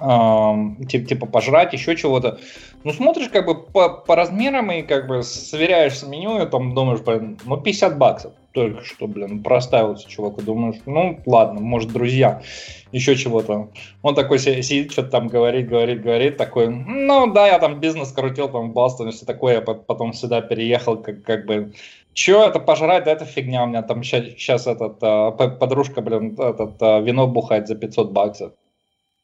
[0.00, 2.38] типа, типа пожрать, еще чего-то.
[2.84, 7.00] Ну, смотришь как бы по, по размерам и как бы сверяешь меню и там думаешь,
[7.00, 12.42] блин, ну 50 баксов только что, блин, проставился чувак, и думаешь, ну ладно, может друзья,
[12.90, 13.68] еще чего-то.
[14.02, 18.48] Он такой сидит, что-то там говорит, говорит, говорит, такой, ну да, я там бизнес крутил
[18.48, 21.72] там в Бостоне, все такое, я потом сюда переехал, как, как бы,
[22.12, 26.34] Че это пожрать, да это фигня, у меня там сейчас, сейчас этот, а, подружка, блин,
[26.38, 28.52] этот, а, вино бухает за 500 баксов.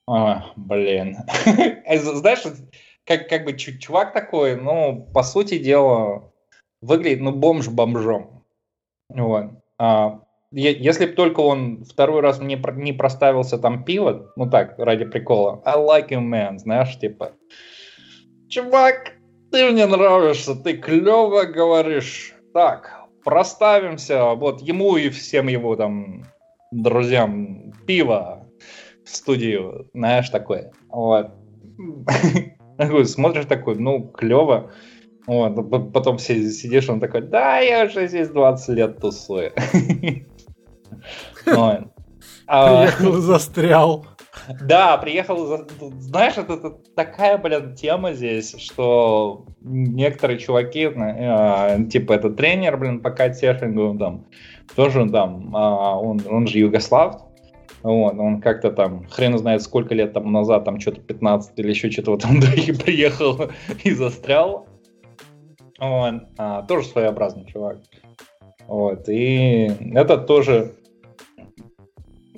[0.09, 1.19] А, блин.
[1.91, 2.43] Знаешь,
[3.05, 6.33] как, как бы чувак такой, ну, по сути дела,
[6.81, 8.45] выглядит, ну, бомж бомжом.
[9.09, 9.47] Вот.
[9.79, 10.21] А,
[10.53, 15.61] если бы только он второй раз мне не проставился там пиво, ну так, ради прикола,
[15.65, 17.33] I like you, man, знаешь, типа,
[18.49, 19.13] чувак,
[19.51, 22.33] ты мне нравишься, ты клево говоришь.
[22.55, 22.91] Так,
[23.25, 26.25] проставимся, вот ему и всем его там
[26.71, 28.46] друзьям пиво,
[29.07, 30.73] в студию, знаешь, такое.
[30.89, 31.31] Вот.
[33.05, 34.73] Смотришь такой, ну, клево.
[35.27, 39.53] Вот, потом сидишь, он такой, да, я уже здесь 20 лет тусую.
[42.49, 44.07] А, приехал и застрял.
[44.63, 45.67] Да, приехал,
[45.99, 53.11] знаешь, это, такая, блин, тема здесь, что некоторые чуваки, э, типа, это тренер, блин, по
[53.11, 54.27] кайтсерфингу, там,
[54.77, 57.26] тоже там, а, он, он же Югослав,
[57.83, 61.91] вот, он как-то там, хрен знает сколько лет там назад, там что-то 15 или еще
[61.91, 63.51] что-то в этом духе приехал
[63.85, 64.67] и застрял.
[65.79, 67.79] Вот, а, тоже своеобразный чувак.
[68.67, 70.73] Вот, и это тоже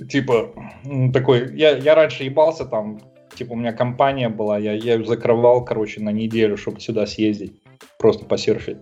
[0.09, 0.51] типа
[1.13, 3.01] такой, я, я раньше ебался там,
[3.35, 7.61] типа у меня компания была, я, я ее закрывал, короче, на неделю, чтобы сюда съездить,
[7.99, 8.79] просто посерфить.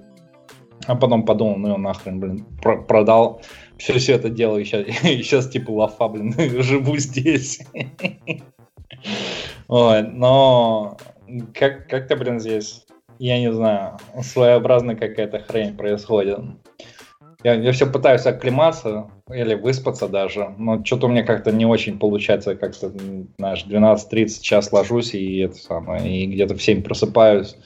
[0.86, 3.42] А потом подумал, ну нахрен, блин, про продал
[3.78, 7.60] все, все это дело, и сейчас, сейчас типа лафа, блин, живу здесь.
[9.68, 10.96] Ой, но
[11.54, 12.86] как, как-то, блин, здесь,
[13.18, 16.38] я не знаю, своеобразная какая-то хрень происходит.
[17.44, 21.98] Я, я все пытаюсь акклиматься или выспаться даже, но что-то у меня как-то не очень
[21.98, 22.90] получается, как-то,
[23.38, 27.56] знаешь, 12-30 час ложусь и это самое, и где-то в 7 просыпаюсь.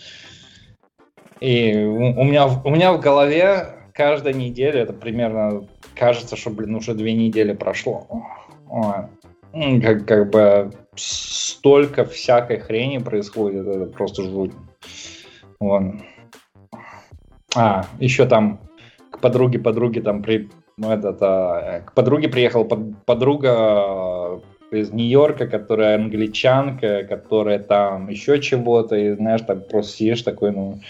[1.40, 6.74] И у, у, меня, у меня в голове каждая неделя, это примерно кажется, что, блин,
[6.74, 8.06] уже две недели прошло.
[9.52, 14.52] Как, как бы столько всякой хрени происходит, это просто жуть.
[15.60, 16.00] Вон.
[17.54, 18.60] А, еще там
[19.10, 20.48] к подруге подруге там при
[20.78, 24.40] ну, этот, а, к подруге приехала под, подруга
[24.70, 30.80] из Нью-Йорка, которая англичанка, которая там еще чего-то, и знаешь, так просто сидишь такой, ну,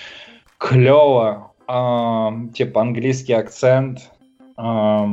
[0.58, 4.10] клево, а, типа английский акцент,
[4.56, 5.08] а,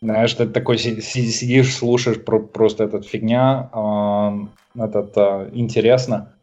[0.00, 4.34] знаешь, ты такой сидишь, слушаешь про, просто этот фигня, а,
[4.74, 6.34] этот а, интересно.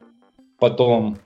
[0.58, 1.18] Потом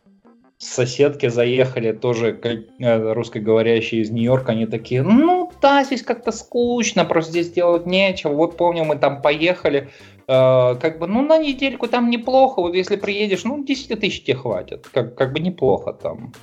[0.57, 2.39] соседки заехали тоже
[2.79, 8.33] э, русскоговорящие из Нью-Йорка, они такие, ну да, здесь как-то скучно, просто здесь делать нечего.
[8.33, 9.89] Вот помню, мы там поехали,
[10.27, 14.35] э, как бы, ну на недельку там неплохо, вот если приедешь, ну 10 тысяч тебе
[14.35, 16.33] хватит, как, как бы неплохо там.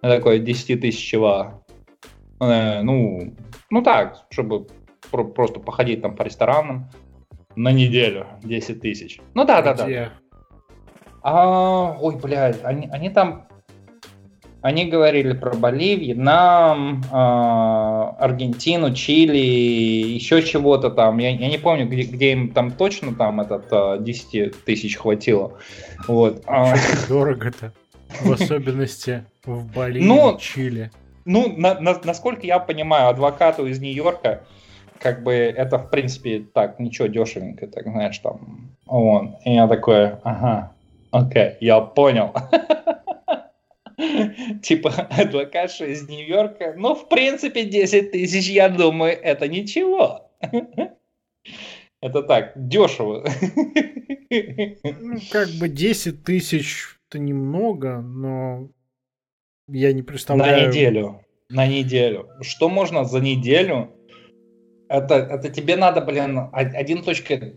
[0.00, 1.62] Такое 10 тысяч чего.
[2.40, 3.34] Э, ну,
[3.70, 4.66] ну так, чтобы
[5.10, 6.90] про- просто походить там по ресторанам
[7.56, 9.20] на неделю 10 тысяч.
[9.34, 10.12] Ну да, да, да.
[11.22, 13.46] А, ой, блядь, они, они там
[14.62, 21.16] они говорили про Боливию, Вьетнам, э, Аргентину, Чили, еще чего-то там.
[21.18, 25.58] Я, я не помню, где, где им там точно там этот э, 10 тысяч хватило.
[26.06, 26.42] Вот.
[26.46, 26.74] А
[27.08, 27.72] Дорого-то.
[28.22, 30.90] В особенности в Боливии, ну, Чили.
[31.24, 34.44] Ну, на, на, насколько я понимаю, адвокату из Нью-Йорка,
[34.98, 39.36] как бы это, в принципе, так, ничего дешевенько, так, знаешь, там, он.
[39.44, 40.72] И я такой, ага,
[41.10, 42.34] окей, я понял.
[44.62, 50.30] Типа, адвокатша из Нью-Йорка, ну, в принципе, 10 тысяч, я думаю, это ничего.
[52.02, 53.24] Это так, дешево.
[54.30, 58.68] Ну, как бы 10 тысяч это немного, но
[59.68, 60.62] я не представляю.
[60.62, 61.20] На неделю.
[61.48, 62.28] На неделю.
[62.40, 63.96] Что можно за неделю?
[64.88, 67.56] Это, это тебе надо, блин, 1.4,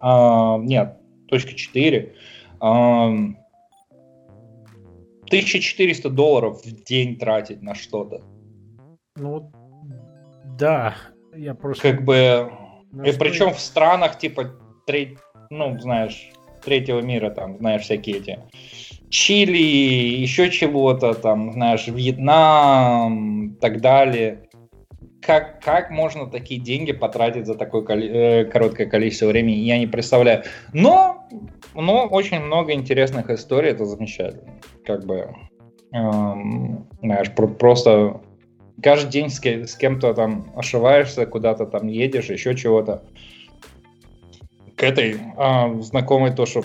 [0.00, 0.96] а, нет,
[1.28, 2.14] точка 4,
[2.60, 3.08] а,
[5.24, 8.22] 1400 долларов в день тратить на что-то.
[9.16, 9.52] Ну,
[10.58, 10.94] да,
[11.34, 11.90] Я просто...
[11.90, 12.50] Как бы...
[13.04, 14.54] И причем в странах, типа,
[14.86, 15.18] треть,
[15.50, 16.30] ну, знаешь,
[16.64, 18.38] третьего мира, там, знаешь, всякие эти
[19.08, 24.42] Чили, еще чего-то, там, знаешь, Вьетнам, так далее.
[25.22, 30.42] Как, как можно такие деньги потратить за такое э, короткое количество времени, я не представляю.
[30.72, 31.24] Но,
[31.74, 34.60] но очень много интересных историй, это замечательно.
[34.84, 35.34] Как бы,
[35.92, 38.20] эм, знаешь, про- просто
[38.82, 43.04] каждый день с, с кем-то там ошиваешься, куда-то там едешь, еще чего-то.
[44.76, 46.64] К этой э, знакомой то, что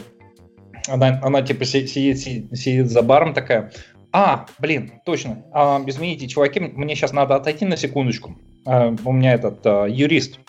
[0.87, 3.71] она, она типа сидит, сидит, сидит за баром такая,
[4.13, 8.35] а, блин, точно, а, извините, чуваки, мне сейчас надо отойти на секундочку.
[8.65, 10.39] А, у меня этот а, юрист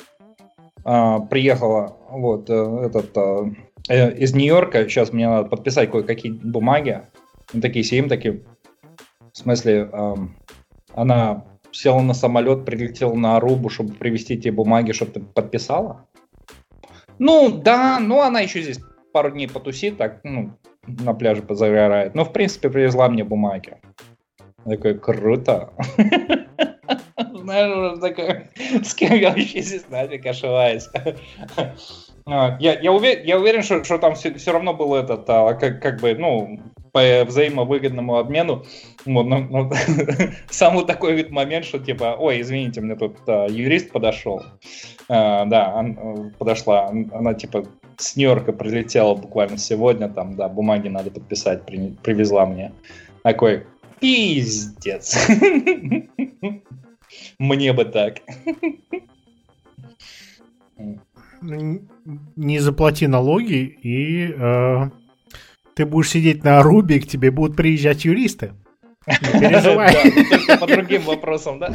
[0.84, 3.44] а, приехала, вот, а, этот а,
[3.88, 7.02] э, из Нью-Йорка, сейчас мне надо подписать кое-какие бумаги.
[7.60, 8.42] Такие сидим, такие,
[9.32, 10.16] в смысле, а,
[10.94, 16.06] она села на самолет, прилетела на Арубу, чтобы привезти те бумаги, чтобы ты подписала?
[17.24, 18.80] Ну, да, ну она еще здесь
[19.12, 20.50] пару дней потусит, так, ну,
[20.88, 22.16] на пляже позагорает.
[22.16, 23.76] Но, в принципе, привезла мне бумаги.
[24.64, 25.72] такой, круто.
[27.16, 28.48] Знаешь, такой,
[28.82, 30.88] с кем я вообще здесь нафиг ошиваюсь.
[32.26, 35.82] Я, я, уверен, я уверен, что, что там все, все равно был этот, а, как,
[35.82, 36.60] как бы, ну,
[36.92, 38.64] по взаимовыгодному обмену.
[39.06, 39.70] Вот, ну, ну,
[40.50, 44.42] самый такой вид момент, что типа, ой, извините, мне тут а, юрист подошел.
[45.08, 47.64] А, да, он, подошла, она типа
[47.96, 52.72] с Нью-Йорка прилетела буквально сегодня, там, да, бумаги надо подписать, при, привезла мне.
[53.22, 53.66] Такой,
[54.00, 55.16] пиздец.
[57.38, 58.20] Мне бы так.
[61.40, 64.90] Не заплати налоги, и э,
[65.74, 68.52] ты будешь сидеть на Руби, к тебе будут приезжать юристы.
[69.06, 69.94] Не переживай.
[70.58, 71.72] По другим вопросам, да?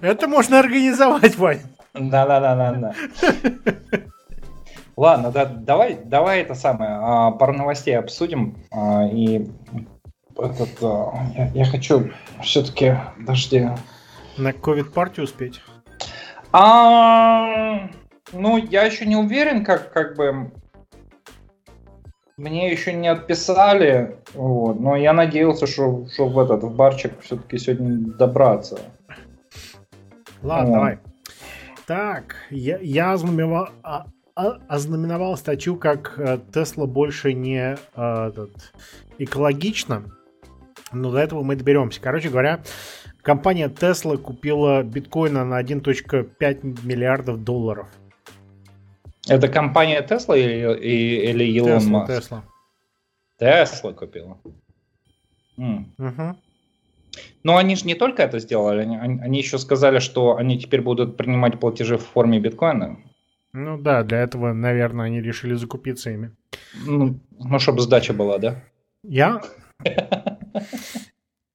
[0.00, 1.60] Это можно организовать, Вань.
[1.94, 2.94] Да-да-да-да-да.
[4.96, 8.56] Ладно, да, давай, давай это самое, а, пару новостей обсудим.
[8.70, 9.48] А, и
[10.36, 12.10] этот, а, я, я хочу
[12.42, 13.68] все-таки, подожди.
[14.36, 15.62] На ковид-партию успеть?
[16.52, 17.88] А,
[18.32, 20.52] ну, я еще не уверен, как, как бы
[22.40, 27.58] мне еще не отписали, вот, но я надеялся, что, что в этот в барчик все-таки
[27.58, 28.80] сегодня добраться.
[30.42, 30.74] Ладно, вот.
[30.74, 30.98] давай.
[31.86, 38.72] Так, я, я ознаменовал, а, а, ознаменовал статью, как э, Тесла больше не а, этот,
[39.18, 40.04] экологична.
[40.92, 42.00] Но до этого мы доберемся.
[42.00, 42.60] Короче говоря,
[43.20, 47.88] компания Tesla купила биткоина на 1.5 миллиардов долларов.
[49.30, 52.10] Это компания Tesla или, или Илон Маск?
[52.10, 52.42] Tesla.
[53.40, 54.38] Tesla купила.
[55.56, 55.84] Mm.
[55.98, 56.36] Угу.
[57.44, 61.16] Но они же не только это сделали, они, они еще сказали, что они теперь будут
[61.16, 62.98] принимать платежи в форме биткоина.
[63.52, 66.32] Ну да, для этого, наверное, они решили закупиться ими.
[66.84, 68.62] Ну, ну чтобы сдача была, да?
[69.04, 69.42] Я?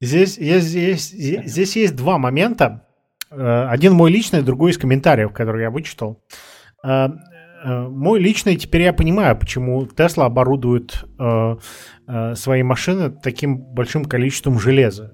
[0.02, 2.86] Здесь, есть, здесь, здесь есть два момента.
[3.32, 6.22] Э, один мой личный, другой из комментариев, который я вычитал.
[7.66, 11.04] Э, э, мой личный, теперь я понимаю, почему Tesla оборудует
[12.36, 15.14] свои машины таким большим количеством железа.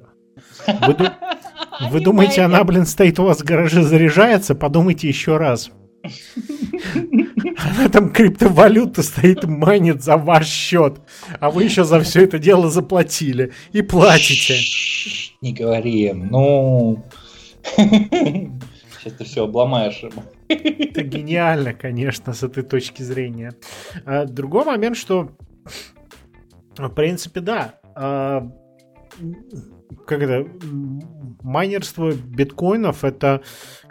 [0.67, 0.97] Вы,
[1.89, 4.55] вы думаете, она, блин, стоит у вас в гараже, заряжается?
[4.55, 5.71] Подумайте еще раз.
[7.57, 10.99] Она там криптовалюта стоит, манит за ваш счет.
[11.39, 13.53] А вы еще за все это дело заплатили.
[13.71, 14.57] И платите.
[15.41, 17.03] Не говори, ну...
[17.77, 20.23] Сейчас ты все обломаешь ему.
[20.51, 23.53] Это гениально, конечно, с этой точки зрения.
[24.05, 25.31] А, другой момент, что
[26.77, 28.51] в принципе, да, а,
[30.05, 30.47] как это,
[31.43, 33.41] майнерство биткоинов это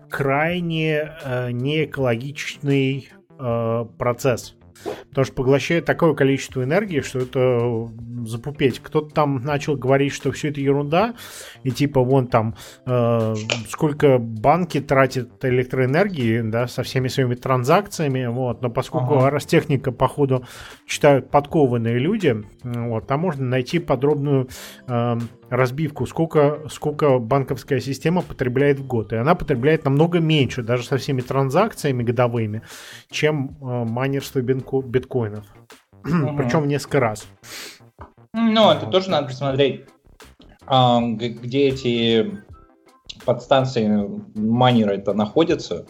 [0.08, 4.56] крайне э, неэкологичный э, процесс.
[5.08, 7.90] Потому что поглощает такое количество энергии, что это
[8.26, 8.80] запупеть.
[8.80, 11.14] Кто-то там начал говорить, что все это ерунда,
[11.62, 12.54] и типа вон там
[12.86, 13.34] э,
[13.68, 18.62] сколько банки тратят электроэнергии, да, со всеми своими транзакциями, вот.
[18.62, 19.30] Но поскольку ага.
[19.30, 20.44] Ростехника, походу,
[20.86, 24.48] читают подкованные люди, вот, там можно найти подробную
[24.86, 25.18] э,
[25.50, 29.12] разбивку, сколько, сколько банковская система потребляет в год.
[29.12, 32.62] И она потребляет намного меньше, даже со всеми транзакциями годовыми,
[33.10, 35.44] чем э, майнерство биткоинов.
[36.04, 36.36] Угу.
[36.36, 37.26] Причем несколько раз.
[38.32, 39.86] Ну, это тоже надо посмотреть,
[40.66, 42.42] а, где эти
[43.24, 45.86] подстанции майнеры это находятся.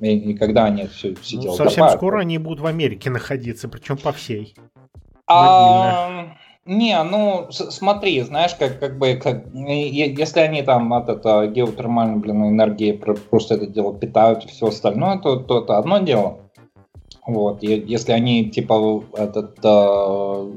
[0.00, 1.58] И, и когда они все, все ну, делают.
[1.58, 1.98] Совсем добавят.
[1.98, 4.54] скоро они будут в Америке находиться, причем по всей.
[5.28, 6.36] А,
[6.66, 12.48] Не, ну смотри, знаешь, как, как бы, как, если они там от этого геотермальной, блин,
[12.48, 16.38] энергии просто это дело питают и все остальное, то, то это одно дело.
[17.24, 20.52] Вот, и если они типа этот э,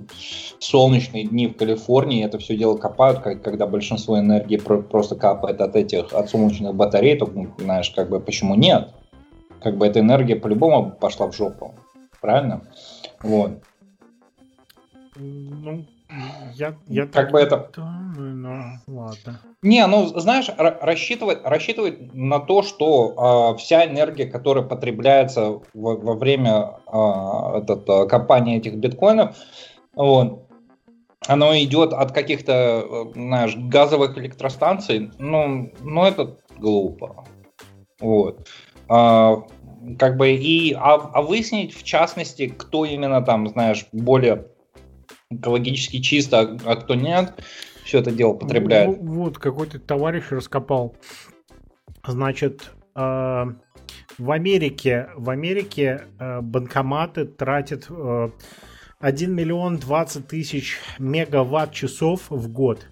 [0.59, 5.61] солнечные дни в Калифорнии это все дело копают, как, когда большинство энергии про, просто капает
[5.61, 8.89] от этих от солнечных батарей, то ну, знаешь, как бы почему нет?
[9.61, 11.75] Как бы эта энергия по-любому пошла в жопу,
[12.19, 12.61] правильно?
[13.21, 13.51] Вот.
[15.15, 15.85] Ну,
[16.53, 17.69] я, я как так бы это...
[17.75, 19.39] Думаю, но ладно.
[19.61, 26.13] Не, ну, знаешь, рассчитывать, рассчитывать на то, что э, вся энергия, которая потребляется во, во
[26.15, 29.37] время э, этот, э, копания этих биткоинов,
[29.93, 30.47] вот,
[31.27, 37.25] оно идет от каких-то, знаешь, газовых электростанций, ну, ну это глупо.
[37.99, 38.47] Вот.
[38.87, 39.43] А,
[39.97, 44.47] как бы и, а, а выяснить, в частности, кто именно там, знаешь, более
[45.31, 47.33] экологически чисто, а, а кто нет,
[47.83, 49.01] все это дело потребляет.
[49.01, 50.95] Ну, вот, какой-то товарищ раскопал.
[52.05, 53.45] Значит, э,
[54.17, 58.29] в Америке, в Америке э, банкоматы тратят э,
[58.99, 62.87] 1 миллион 20 тысяч мегаватт-часов в год.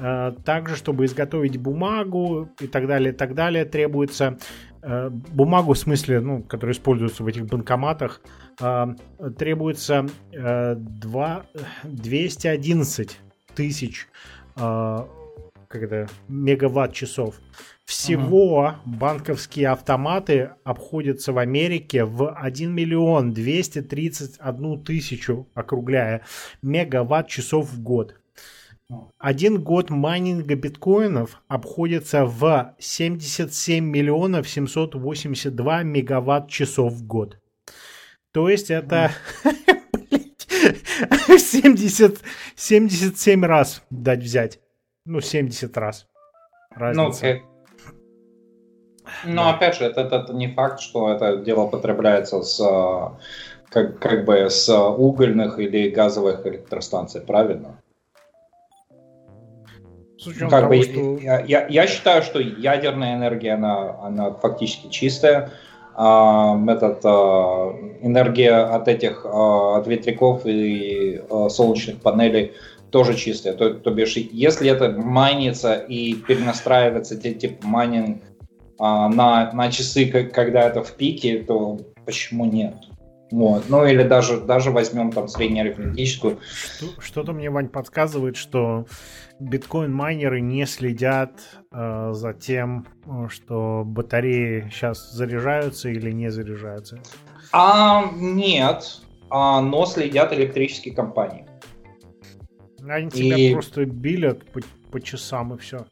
[0.00, 4.38] Э, также, чтобы изготовить бумагу и так далее, и так далее, требуется
[4.80, 8.22] бумагу, в смысле, ну, которая используется в этих банкоматах,
[8.58, 11.46] требуется 2,
[11.84, 13.18] 211
[13.54, 14.08] тысяч
[15.68, 17.40] когда мегаватт часов.
[17.84, 18.80] Всего ага.
[18.84, 26.22] банковские автоматы обходятся в Америке в 1 миллион 231 тысячу, округляя,
[26.62, 28.14] мегаватт часов в год.
[29.18, 37.38] Один год майнинга биткоинов обходится в 77 миллионов 782 мегаватт часов в год.
[38.32, 39.10] То есть это
[41.28, 42.20] 70,
[42.56, 44.60] 77 раз дать взять.
[45.04, 46.06] Ну, 70 раз.
[46.70, 47.40] Разница.
[49.24, 49.54] Ну, Но да.
[49.54, 52.58] опять же, это, это, не факт, что это дело потребляется с
[53.70, 57.80] как, как бы с угольных или газовых электростанций, правильно?
[60.38, 61.18] Как того, бы, что...
[61.18, 65.52] я, я, я считаю, что ядерная энергия, она, она фактически чистая.
[66.00, 72.52] А, этот, а, энергия от этих, а, от ветряков и а, солнечных панелей
[72.90, 73.54] тоже чистая.
[73.54, 78.22] То, то бишь, если это майнится и перенастраивается типа майнинг
[78.78, 82.76] а, на, на часы, когда это в пике, то почему нет?
[83.32, 83.64] Вот.
[83.68, 86.38] Ну или даже, даже возьмем там среднеарифметическую.
[87.00, 88.86] Что-то мне, Вань, подсказывает, что
[89.40, 91.40] биткоин-майнеры не следят
[91.72, 92.86] э, за тем,
[93.28, 97.00] что батареи сейчас заряжаются или не заряжаются.
[97.52, 99.00] А, нет,
[99.30, 101.46] а, но следят электрические компании.
[102.86, 103.52] Они тебя и...
[103.52, 104.60] просто билят по,
[104.90, 105.86] по часам и все.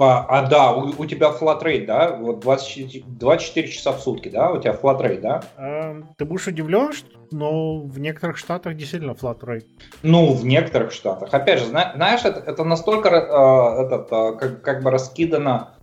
[0.00, 2.16] А, а да, у, у тебя rate, да?
[2.16, 4.52] Вот 24, 24 часа в сутки, да?
[4.52, 5.42] У тебя rate, да?
[5.56, 6.92] А, ты будешь удивлен,
[7.30, 9.66] но в некоторых штатах действительно flat rate.
[10.02, 11.32] Ну, в некоторых штатах.
[11.32, 15.74] Опять же, знаешь, это, это настолько э, этот, э, как, как бы раскидано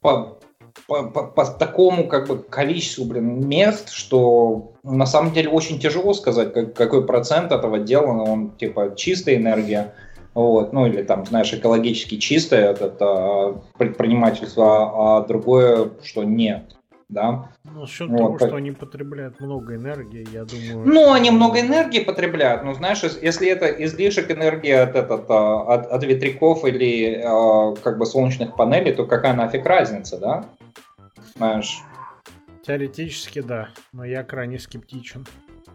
[0.00, 0.38] по,
[0.86, 6.12] по, по, по такому как бы количеству блин, мест, что на самом деле очень тяжело
[6.14, 9.94] сказать, как, какой процент этого дела, он типа чистая энергия,
[10.34, 16.76] вот, ну или там, знаешь, экологически чистое это, это предпринимательство, а другое, что нет.
[17.08, 17.50] Да?
[17.74, 18.48] Ну, с учетом вот, того, так...
[18.48, 20.86] что они потребляют много энергии, я думаю...
[20.86, 21.12] Ну, что...
[21.14, 26.04] они много энергии потребляют, но знаешь, если это излишек энергии от, этот, а, от, от
[26.04, 30.44] ветряков или а, как бы солнечных панелей, то какая нафиг разница, да?
[31.36, 31.80] Знаешь.
[32.66, 35.26] Теоретически, да, но я крайне скептичен.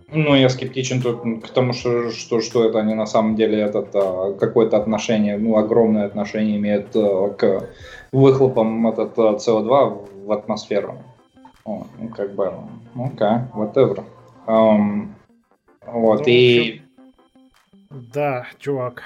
[0.09, 3.89] Ну, я скептичен тут к тому, что, что, что это они на самом деле этот,
[3.93, 7.69] а, какое-то отношение, ну, огромное отношение имеет а, к
[8.11, 11.03] выхлопам этот, а, СО2 в атмосферу.
[11.67, 12.47] О, ну, как бы,
[12.95, 14.05] окей, okay, whatever.
[14.47, 15.09] Um,
[15.85, 16.81] вот, ну, и...
[17.89, 19.03] Да, чувак.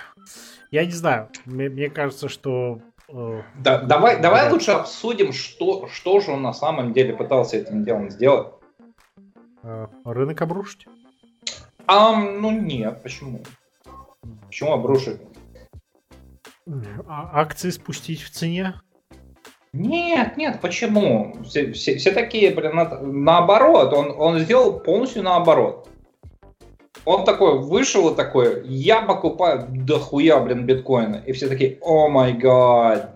[0.70, 2.80] Я не знаю, мне, мне кажется, что...
[3.10, 7.84] Э, да, давай, давай лучше обсудим, что, что же он на самом деле пытался этим
[7.84, 8.54] делом сделать.
[9.64, 10.88] Э, рынок обрушить?
[11.88, 13.42] А, ну нет, почему?
[14.46, 15.20] Почему обрушить?
[17.08, 18.76] А акции спустить в цене?
[19.74, 21.36] Нет, нет, почему?
[21.46, 23.94] Все, все, все такие, блин, на, наоборот.
[23.94, 25.88] Он, он сделал полностью наоборот.
[27.06, 31.24] Он такой вышел и такой, я покупаю дохуя, блин, биткоина.
[31.26, 33.16] И все такие, о май гад,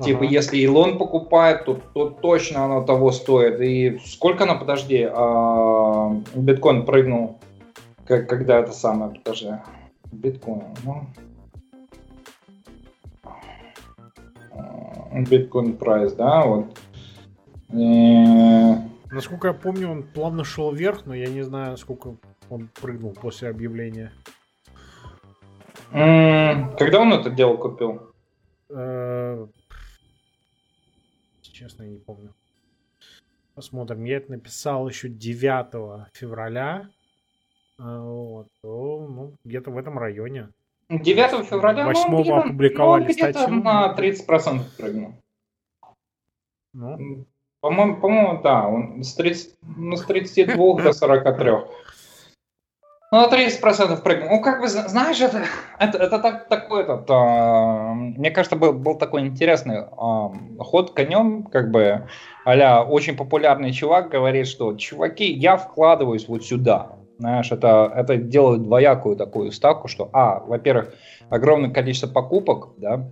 [0.00, 3.60] Типа, если Илон покупает, то, то точно оно того стоит.
[3.60, 7.38] И сколько оно, подожди, а, биткоин прыгнул,
[8.06, 9.50] как, когда это самое, подожди.
[10.10, 11.06] биткоин, ну.
[15.14, 16.78] Биткоин прайс, да, вот.
[17.72, 18.24] И...
[19.10, 22.16] Насколько я помню, он плавно шел вверх, но я не знаю, сколько
[22.48, 24.12] он прыгнул после объявления.
[25.90, 28.14] Когда он это дело купил?
[28.70, 29.46] Э,
[31.42, 32.34] честно, я не помню.
[33.54, 34.04] Посмотрим.
[34.04, 36.88] Я это написал еще 9 февраля.
[37.78, 38.48] А, вот.
[38.62, 40.48] Ну, где-то в этом районе.
[41.00, 43.62] 9 февраля 8 ну, опубликовали ну, где-то статью.
[43.62, 45.14] на 30% прыгнул.
[46.74, 47.26] Ну.
[47.60, 51.50] По-моему, по-моему, да, он с, 30, ну, с 32 до 43.
[53.12, 54.30] Ну, на 30% прыгнул.
[54.30, 55.44] Ну, как бы, знаешь, это,
[55.78, 61.44] это, это так, такой этот, а, мне кажется, был, был такой интересный а, ход конем,
[61.44, 62.08] как бы,
[62.44, 66.96] а очень популярный чувак говорит, что, чуваки, я вкладываюсь вот сюда.
[67.22, 70.92] Знаешь, это, это делает двоякую такую ставку, что, а, во-первых,
[71.30, 73.08] огромное количество покупок, да,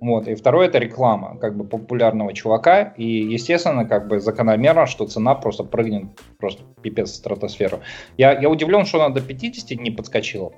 [0.00, 0.28] вот.
[0.28, 2.94] И второе это реклама как бы популярного чувака.
[2.96, 6.04] И, естественно, как бы закономерно, что цена просто прыгнет
[6.38, 7.80] просто пипец в стратосферу.
[8.16, 10.54] Я, я удивлен, что она до 50 не подскочила.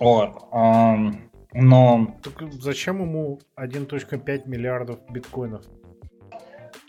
[0.00, 0.42] Вот.
[0.52, 2.14] Эм, но...
[2.22, 5.66] Так зачем ему 1.5 миллиардов биткоинов?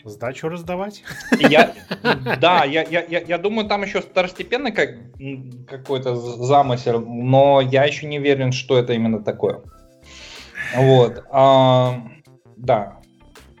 [0.08, 1.02] Сдачу раздавать?
[1.38, 1.74] Я,
[2.40, 4.90] да, я, я, я, я думаю, там еще второстепенный как,
[5.68, 9.62] какой-то замысел, но я еще не уверен, что это именно такое.
[10.74, 11.24] Вот.
[11.30, 12.02] А,
[12.56, 13.00] да.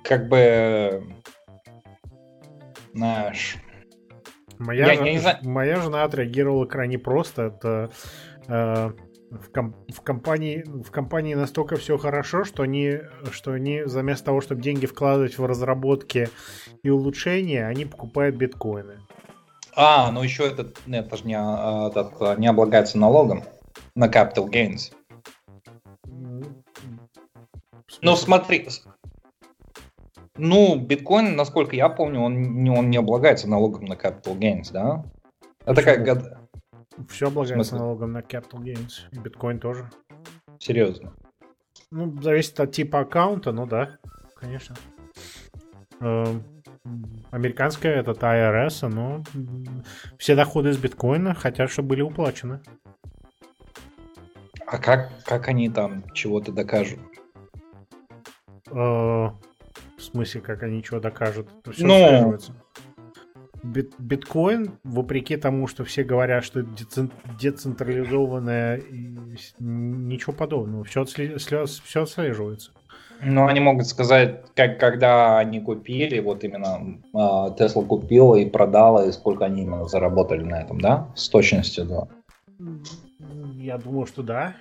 [0.02, 1.04] Как бы...
[2.94, 3.56] Знаешь...
[4.58, 5.36] Моя, я, я знаю...
[5.42, 7.42] моя жена отреагировала крайне просто.
[7.42, 7.90] Это
[8.48, 8.90] э,
[9.30, 13.00] в, ком, в, компании, в компании настолько все хорошо, что они,
[13.30, 16.28] что они вместо того, чтобы деньги вкладывать в разработки
[16.82, 19.00] и улучшения, они покупают биткоины.
[19.74, 23.44] А, ну еще этот, это же не, а, этот, не облагается налогом
[23.94, 24.92] на capital gains.
[28.02, 28.68] Ну, смотри.
[30.36, 35.04] Ну, биткоин, насколько я помню, он не, он не облагается налогом на capital gains, да?
[35.64, 36.38] Это как...
[37.08, 39.08] Все облагается налогом на capital gains.
[39.12, 39.88] И биткоин тоже.
[40.58, 41.14] Серьезно?
[41.90, 43.98] Ну, зависит от типа аккаунта, ну да,
[44.34, 44.76] конечно.
[46.00, 46.42] Эм,
[47.30, 49.22] американская, это IRS, но
[50.18, 52.60] все доходы из биткоина хотят, чтобы были уплачены.
[54.66, 57.00] А как, как они там чего-то докажут?
[58.70, 59.32] Э, в
[59.98, 61.48] смысле, как они чего докажут?
[61.60, 62.38] Это все ну...
[63.62, 66.62] Бит, биткоин, вопреки тому, что все говорят, что
[67.40, 68.82] децентрализованное,
[69.58, 70.84] ничего подобного.
[70.84, 71.82] Все, отслеживается.
[71.84, 72.70] все отслеживается.
[73.20, 77.00] Ну, они могут сказать, как когда они купили, вот именно
[77.58, 81.08] Тесла купила и продала, и сколько они именно заработали на этом, да?
[81.16, 82.06] С точностью, да.
[83.56, 84.54] Я думаю, что да.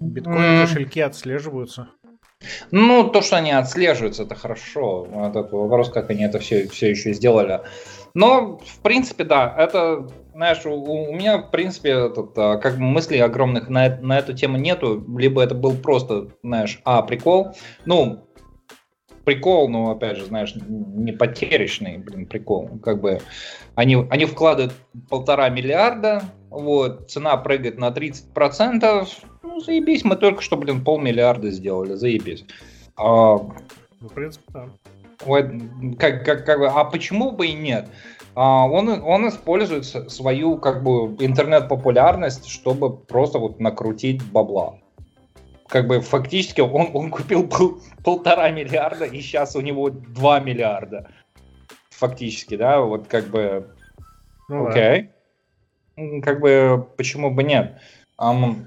[0.00, 1.88] Биткоин кошельки отслеживаются.
[2.70, 5.06] Ну, то, что они отслеживаются, это хорошо.
[5.28, 7.60] Этот вопрос, как они это все, все еще сделали.
[8.14, 12.82] Но, в принципе, да, это, знаешь, у, у меня, в принципе, этот, а, как бы
[12.82, 15.04] мыслей огромных на, на эту тему нету.
[15.16, 17.54] Либо это был просто, знаешь, а, прикол.
[17.86, 18.26] Ну,
[19.24, 22.78] прикол, но, опять же, знаешь, не потеречный, блин, прикол.
[22.82, 23.20] Как бы
[23.74, 24.74] они, они вкладывают
[25.08, 29.08] полтора миллиарда, вот, цена прыгает на 30%,
[29.42, 32.44] ну, заебись, мы только что, блин, полмиллиарда сделали, заебись.
[32.96, 34.68] А, ну, в принципе, да.
[35.24, 35.46] Вот,
[35.98, 37.88] как, как, как, а почему бы и нет?
[38.34, 44.78] А, он, он использует свою как бы интернет-популярность, чтобы просто вот накрутить бабла.
[45.68, 51.10] Как бы фактически он, он купил пол, полтора миллиарда, и сейчас у него 2 миллиарда.
[51.90, 53.68] Фактически, да, вот как бы...
[54.48, 55.10] Ну, окей.
[55.96, 56.20] Okay.
[56.22, 57.78] Как бы почему бы нет?
[58.18, 58.66] Um,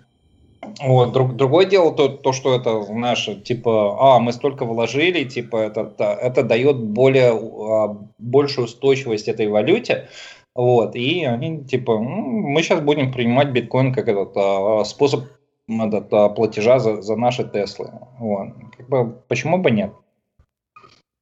[0.82, 5.58] вот, друг, другое дело то, то, что это, знаешь, типа, а, мы столько вложили, типа,
[5.58, 10.10] это, это дает более, а, большую устойчивость этой валюте,
[10.54, 15.26] вот, и они, типа, мы сейчас будем принимать биткоин как этот а, способ
[15.68, 19.92] этот, а, платежа за, за наши Теслы, вот, как бы, почему бы нет?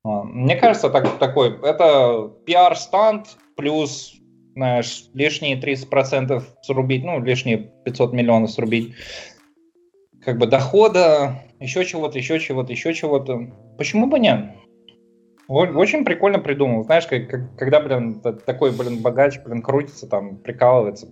[0.03, 4.19] Мне кажется, так, такой, это пиар-станд плюс
[4.55, 8.93] знаешь, лишние 30% срубить, ну, лишние 500 миллионов срубить
[10.23, 13.51] как бы дохода, еще чего-то, еще чего-то, еще чего-то.
[13.77, 14.51] Почему бы нет?
[15.47, 16.83] Очень прикольно придумал.
[16.83, 21.09] Знаешь, как, как, когда, блин, такой, блин, богач, блин, крутится, там, прикалывается.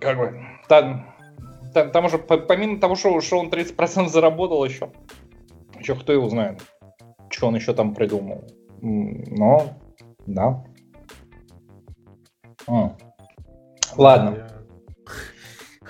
[0.00, 1.14] Как бы, там,
[1.74, 4.90] там, там уже, помимо того, что, что он 30% заработал еще,
[5.78, 6.62] еще кто его знает,
[7.30, 8.44] что он еще там придумал.
[8.80, 9.78] Но,
[10.26, 10.64] да.
[12.66, 12.96] А.
[13.96, 14.47] Ладно.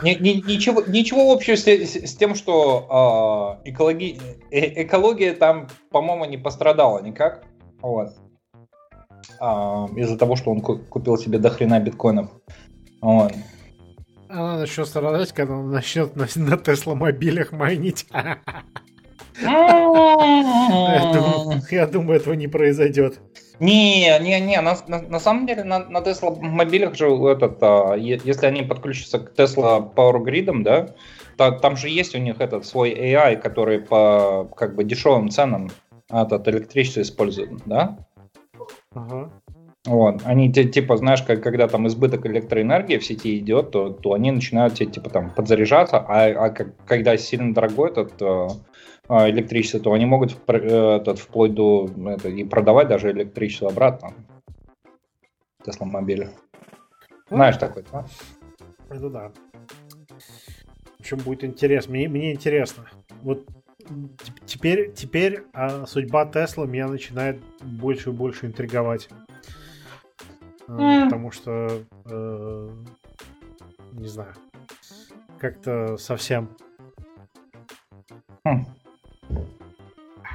[0.03, 4.21] Ни, ни, ничего, ничего общего с, с, с тем, что э, экологи,
[4.51, 7.45] э, экология там, по-моему, не пострадала никак.
[7.81, 8.11] Вот.
[9.41, 12.31] Э, из-за того, что он купил себе до хрена биткоинов.
[13.01, 13.33] Вот.
[14.29, 18.07] Она начнет страдать, когда он начнет на, на Тесла мобилях майнить.
[19.41, 23.21] Я думаю, этого не произойдет.
[23.61, 27.95] Не, не, не, на, на, на самом деле на, на Tesla мобилях же этот, а,
[27.95, 30.95] если они подключатся к Tesla Power Grid, да,
[31.37, 35.71] то, там же есть у них этот свой AI, который по как бы дешевым ценам
[36.11, 37.99] этот электричество использует, да?
[38.95, 39.31] Ага.
[39.87, 40.21] Вот.
[40.25, 44.75] Они типа, знаешь, как, когда там избыток электроэнергии в сети идет, то, то они начинают
[44.75, 48.49] типа там подзаряжаться, а, а как, когда сильно дорогой этот а,
[49.09, 54.13] электричество, то они могут этот, вплоть до это, и продавать даже электричество обратно.
[55.65, 56.31] Тесла мобиле.
[57.31, 58.07] Ну, Знаешь такой, да?
[58.91, 59.33] Это да.
[60.97, 61.93] В общем, будет интересно.
[61.93, 62.85] Мне, мне интересно.
[63.23, 63.47] Вот
[64.47, 69.09] теперь, теперь а судьба Тесла меня начинает больше и больше интриговать.
[70.67, 71.05] Mm.
[71.05, 72.71] Потому что э,
[73.93, 74.35] не знаю.
[75.39, 76.51] Как-то совсем.
[78.47, 78.65] Mm.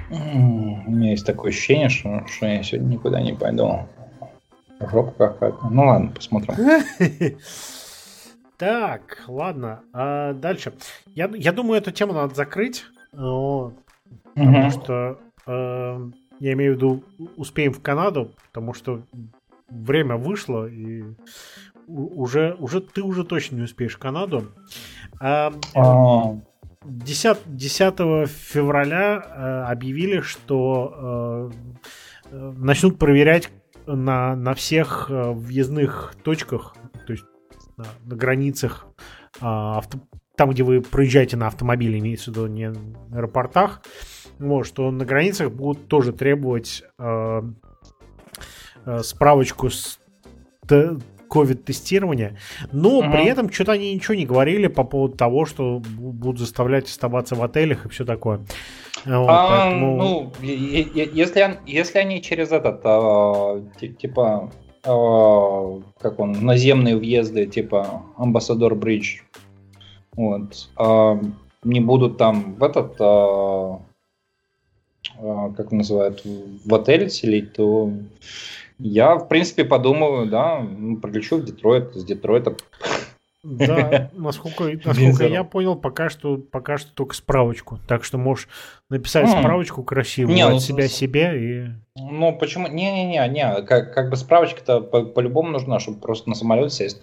[0.09, 0.15] У
[0.91, 3.87] меня есть такое ощущение, что, что я сегодня никуда не пойду.
[4.79, 5.69] Жопа какая-то.
[5.69, 6.55] Ну ладно, посмотрим.
[8.55, 9.81] Так, ладно.
[9.91, 10.73] А дальше.
[11.07, 12.85] Я, я думаю, эту тему надо закрыть.
[13.11, 13.73] Но,
[14.35, 16.09] потому что э,
[16.39, 17.03] я имею в виду,
[17.35, 19.01] успеем в Канаду, потому что
[19.69, 21.03] время вышло, и
[21.87, 24.51] уже, уже ты уже точно не успеешь в Канаду.
[25.19, 26.37] А, а...
[26.85, 33.49] 10, 10 февраля э, объявили, что э, э, начнут проверять
[33.85, 37.25] на, на всех э, въездных точках, то есть
[37.77, 38.85] на, на границах,
[39.39, 39.99] э, авто,
[40.35, 43.81] там, где вы проезжаете на автомобиле, имеется в виду не на аэропортах,
[44.39, 47.41] вот, что на границах будут тоже требовать э,
[48.85, 49.99] э, справочку с
[51.33, 52.37] ковид-тестирования,
[52.71, 53.11] но угу.
[53.11, 57.43] при этом что-то они ничего не говорили по поводу того, что будут заставлять оставаться в
[57.43, 58.37] отелях и все такое.
[59.05, 59.97] Вот, а, поэтому...
[59.97, 64.51] Ну, если, если они через этот, а, типа,
[64.85, 69.21] а, как он, наземные въезды, типа Амбассадор Бридж,
[70.15, 71.19] вот, а,
[71.63, 73.81] не будут там в этот, а,
[75.17, 77.91] а, как называют, в отель селить, то
[78.83, 80.59] я, в принципе, подумаю, да,
[81.01, 82.55] прилечу в Детройт, с Детройта.
[83.43, 87.79] Да, насколько, насколько я понял, пока что, пока что только справочку.
[87.87, 88.49] Так что можешь
[88.89, 89.39] написать mm.
[89.39, 91.67] справочку красивую не, от ну, себя себе и.
[91.95, 92.67] Ну почему?
[92.67, 97.01] Не-не-не, не, как, как бы справочка-то по- по-любому нужна, чтобы просто на самолет сесть.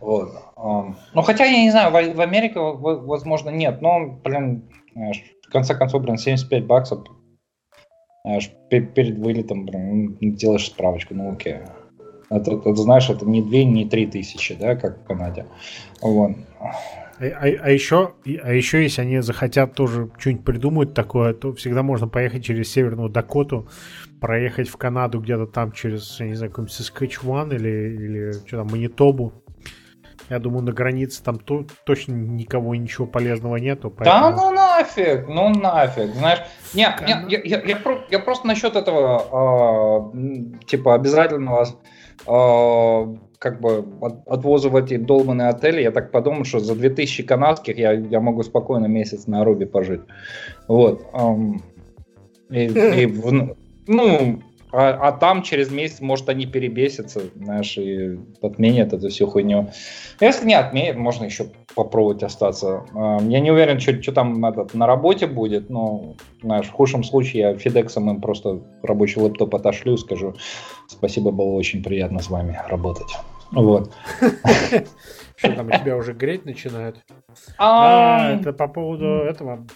[0.00, 0.32] Вот.
[0.56, 6.02] Ну, хотя, я не знаю, в, в Америке, возможно, нет, но, блин, в конце концов,
[6.02, 7.06] блин, 75 баксов
[8.24, 11.56] Аж перед вылетом блин, ну, делаешь справочку, ну окей.
[12.30, 15.44] Это, это, знаешь, это не 2, не 3 тысячи, да, как в Канаде.
[16.00, 16.32] Вот.
[16.58, 16.72] А,
[17.20, 22.08] а, а, еще, а еще, если они захотят тоже что-нибудь придумать такое, то всегда можно
[22.08, 23.68] поехать через Северную Дакоту,
[24.20, 28.68] проехать в Канаду где-то там через, я не знаю, какой-нибудь Saskatchewan или, или что там,
[28.68, 29.43] Манитобу.
[30.30, 33.90] Я думаю, на границе там то, точно никого ничего полезного нету.
[33.90, 34.20] Поэтому...
[34.20, 36.14] Да ну нафиг, ну нафиг.
[36.14, 36.40] Знаешь,
[36.72, 37.78] не, не, я, я, я,
[38.10, 41.66] я просто насчет этого э, типа обязательного
[42.26, 47.24] э, как бы от, отвоза в эти долбанные отели, я так подумал, что за 2000
[47.24, 50.00] канадских я, я могу спокойно месяц на Аруби пожить.
[50.66, 51.06] Вот.
[51.12, 51.62] Эм,
[52.48, 53.54] и, и в,
[53.86, 54.42] ну,
[54.76, 59.70] а, а там через месяц, может, они перебесятся, знаешь, и отменят эту всю хуйню.
[60.20, 61.46] Если не отменят, можно еще
[61.76, 62.84] попробовать остаться.
[62.92, 67.04] А, я не уверен, что, что там этот, на работе будет, но, знаешь, в худшем
[67.04, 70.34] случае я Фидексом им просто рабочий лэптоп отошлю, скажу,
[70.88, 73.16] спасибо, было очень приятно с вами работать.
[73.52, 73.92] Вот.
[75.36, 76.98] Что там, тебя уже греть начинают?
[77.58, 79.66] А, это по поводу этого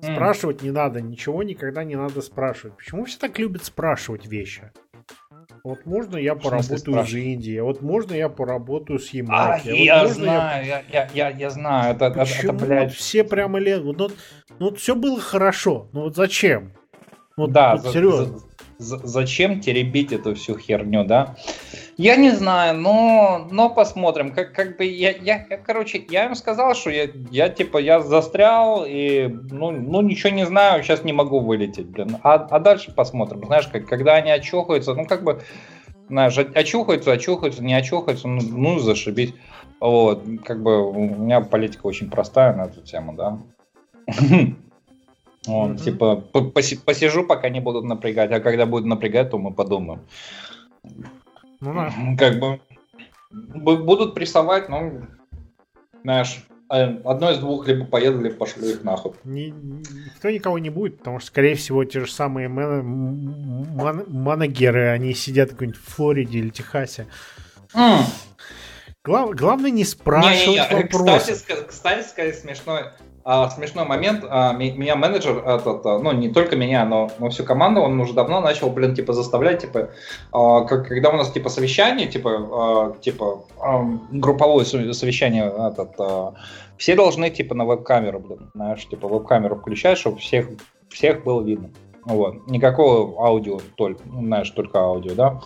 [0.00, 2.76] Спрашивать не надо, ничего никогда не надо спрашивать.
[2.76, 4.70] Почему все так любят спрашивать вещи?
[5.62, 9.68] Вот можно я поработаю за Индией, вот можно я поработаю с Ямайки.
[9.68, 10.82] А, вот я знаю, я...
[10.92, 12.94] Я, я, я знаю, это, Почему это, блядь...
[12.94, 14.10] все прямо лет, вот, ну,
[14.58, 16.74] ну вот все было хорошо, ну вот зачем?
[17.36, 18.38] Вот, да, вот, за, серьезно.
[18.38, 18.46] За,
[18.78, 21.36] зачем теребить эту всю херню, да?
[21.96, 24.32] Я не знаю, но, но посмотрим.
[24.32, 28.00] Как, как бы я, я, я, короче, я им сказал, что я, я типа я
[28.00, 32.18] застрял и ну, ну ничего не знаю, сейчас не могу вылететь, блин.
[32.22, 33.44] А, а дальше посмотрим.
[33.46, 35.42] Знаешь, как, когда они очухаются, ну как бы
[36.08, 39.34] знаешь, очухаются, очухаются, не очухаются, ну, ну зашибись.
[39.80, 43.38] Вот, как бы у меня политика очень простая на эту тему, да.
[45.46, 45.84] Вот, mm-hmm.
[45.84, 46.16] типа,
[46.84, 50.00] посижу, пока не будут напрягать, а когда будут напрягать, то мы подумаем.
[51.60, 51.92] Ну да.
[52.18, 52.60] Как бы
[53.30, 55.02] будут прессовать, ну,
[56.02, 59.12] знаешь, э, одно из двух либо поеду, либо пошлю их нахуй.
[59.24, 59.52] Ни,
[60.06, 65.14] никто никого не будет, потому что, скорее всего, те же самые мен, ман, манагеры, они
[65.14, 67.06] сидят в Флориде или Техасе.
[67.74, 68.04] Mm.
[69.04, 70.82] Глав, главное не спрашивать не, не, не.
[70.82, 71.34] вопросы.
[71.34, 72.84] Кстати, кстати, сказать смешной,
[73.24, 74.24] а, смешной момент.
[74.28, 78.12] А, меня менеджер, этот, а, ну не только меня, но, но всю команду, он уже
[78.12, 79.90] давно начал, блин, типа заставлять, типа,
[80.32, 83.82] а, как, когда у нас типа совещание, типа, а, типа а,
[84.12, 86.34] групповое совещание, этот, а,
[86.76, 90.48] все должны типа на веб-камеру, блин, знаешь, типа веб-камеру включать, чтобы всех
[90.90, 91.70] всех было видно.
[92.04, 92.46] Вот.
[92.46, 95.40] Никакого аудио, только, знаешь, только аудио, да.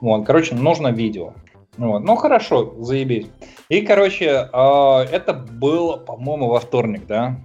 [0.00, 0.26] Вот.
[0.26, 1.32] Короче, нужно видео.
[1.76, 2.00] Вот.
[2.00, 3.28] Ну хорошо, заебись.
[3.68, 7.36] И, короче, э, это было, по-моему, во вторник, да?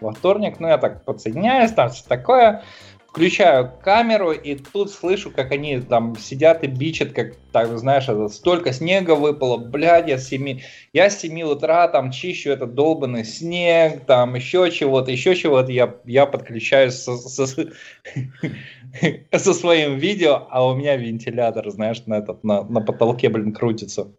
[0.00, 2.62] Во вторник, ну я так подсоединяюсь, там все такое.
[3.10, 8.28] Включаю камеру, и тут слышу, как они там сидят и бичат, как, так, знаешь, это,
[8.28, 10.60] столько снега выпало, блядь, я с 7,
[10.92, 15.96] я с 7 утра там чищу этот долбанный снег, там еще чего-то, еще чего-то, я,
[16.04, 17.46] я подключаюсь со, со,
[19.32, 24.12] со своим видео, а у меня вентилятор, знаешь, на, этот, на, на потолке, блин, крутится.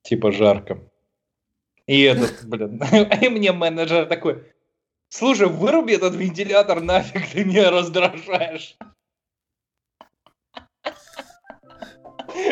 [0.00, 0.80] Типа жарко.
[1.86, 2.80] И этот, блин,
[3.20, 4.44] и мне менеджер такой,
[5.08, 8.76] Слушай, выруби этот вентилятор нафиг, ты меня раздражаешь.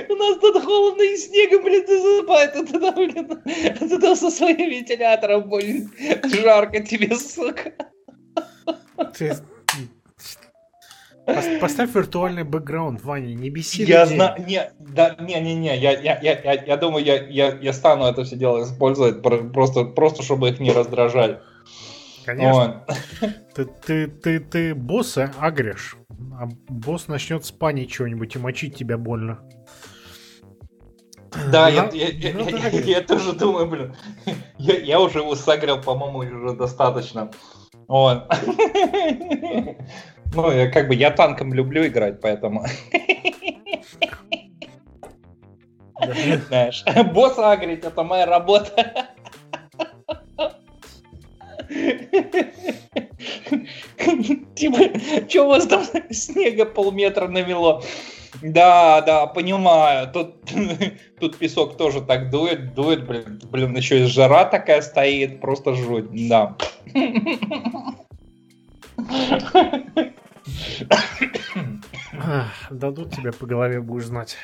[0.09, 2.57] У нас тут холодно и снегом, блин, засыпает.
[2.57, 5.91] А ты блин, а ты там со своим вентилятором, блин,
[6.25, 7.73] жарко тебе, сука.
[9.17, 9.37] Ты...
[11.61, 16.21] Поставь виртуальный бэкграунд, Ваня, не беси Я знаю, не, да, не, не, не, я, я,
[16.21, 20.51] я, я, я думаю, я, я, я стану это все дело использовать просто, просто чтобы
[20.51, 21.41] их не раздражать.
[22.25, 22.87] Конечно.
[23.55, 25.97] Ты, ты, ты, ты босса агришь,
[26.33, 29.39] а босс начнет спанить что-нибудь и мочить тебя больно.
[31.53, 33.95] Да, я, я, я, я, тоже думаю, блин,
[34.59, 37.31] я, я уже его сагрил, по-моему, уже достаточно.
[37.89, 38.33] Вот.
[40.37, 42.65] Ну, я как бы я танком люблю играть, поэтому.
[46.49, 46.85] Знаешь,
[47.15, 49.11] босс агрить это моя работа.
[54.55, 54.79] Типа,
[55.29, 57.83] что у вас там снега полметра навело?
[58.43, 60.11] Да, да, понимаю.
[60.13, 60.35] Тут,
[61.21, 66.29] тут песок тоже так дует, дует, блин, блин, еще и жара такая стоит, просто жуть,
[66.29, 66.57] да.
[72.71, 74.37] Дадут тебе по голове, будешь знать.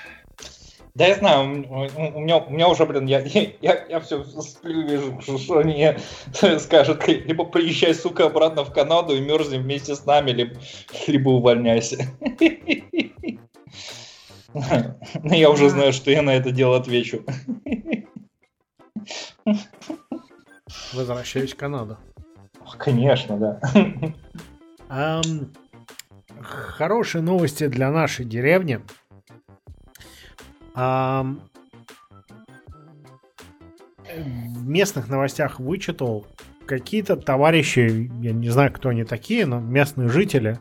[0.95, 3.21] Да я знаю, у меня, у меня уже, блин, я,
[3.61, 5.95] я, я все сплю, вижу, что они
[6.59, 10.57] скажут, либо приезжай, сука, обратно в Канаду и мерзни вместе с нами, либо,
[11.07, 12.07] либо увольняйся.
[15.23, 17.25] Но я уже знаю, что я на это дело отвечу.
[20.93, 21.97] Возвращаюсь в Канаду.
[22.79, 23.61] Конечно,
[24.89, 25.23] да.
[26.41, 28.81] Хорошие новости для нашей деревни.
[30.83, 31.27] А,
[34.17, 36.27] в местных новостях вычитал,
[36.65, 40.59] какие-то товарищи, я не знаю, кто они такие, но местные жители,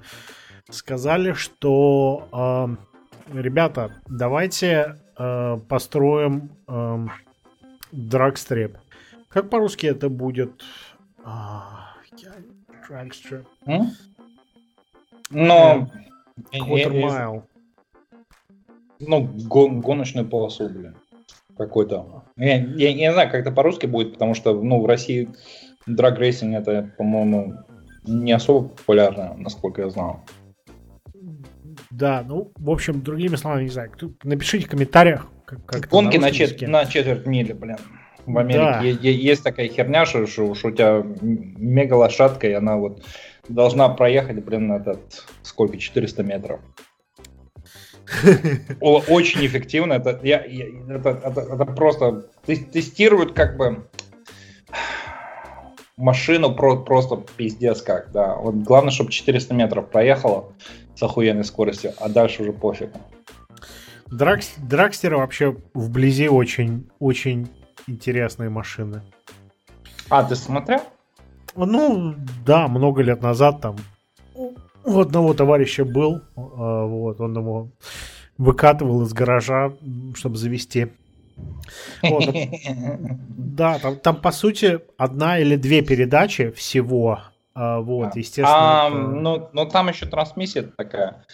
[0.70, 2.28] сказали, что
[3.32, 7.08] э, ребята, давайте э, построим э,
[7.94, 8.78] драгстрип.
[9.30, 10.62] Как по-русски это будет?
[12.90, 13.48] Драгстрип.
[15.30, 15.90] Но...
[16.52, 17.44] Quarter mile
[19.00, 20.96] ну, гон, гоночную полосу, блин.
[21.58, 22.24] Какой-то.
[22.38, 25.30] Я, я, я не знаю, как это по-русски будет, потому что, ну, в России
[25.88, 27.56] драг-рейсинг это, по-моему,
[28.06, 30.22] не особо популярно, насколько я знал.
[31.92, 33.92] Да, ну, в общем, другими словами, не знаю.
[34.24, 35.28] Напишите в комментариях.
[35.46, 37.78] Как, как Гонки на, чет- на четверть мили, блин.
[38.26, 38.82] В Америке да.
[38.82, 43.04] есть, есть такая херня, что, что, что у тебя мега лошадка, и она вот
[43.48, 46.60] должна проехать, блин, этот, сколько, 400 метров.
[48.82, 49.94] Очень эффективно.
[49.94, 53.88] Это, я, я, это, это, это просто тестируют как бы
[55.98, 58.36] машину про, просто пиздец как, да.
[58.36, 60.54] Вот главное, чтобы 400 метров проехала
[60.96, 62.90] с охуенной скоростью, а дальше уже пофиг.
[64.08, 67.48] Дракс, дракстеры вообще вблизи очень, очень
[67.86, 69.02] интересные машины.
[70.10, 70.82] А, ты смотрел?
[71.56, 72.16] Ну,
[72.46, 73.76] да, много лет назад там
[74.90, 77.72] у одного товарища был, а, вот, он ему
[78.38, 79.74] выкатывал из гаража,
[80.16, 80.88] чтобы завести.
[82.02, 82.24] Вот.
[83.60, 87.20] Да, там, там по сути одна или две передачи всего.
[87.54, 88.86] А, вот, естественно.
[88.86, 88.98] А, это...
[88.98, 91.26] ну, ну там еще трансмиссия такая.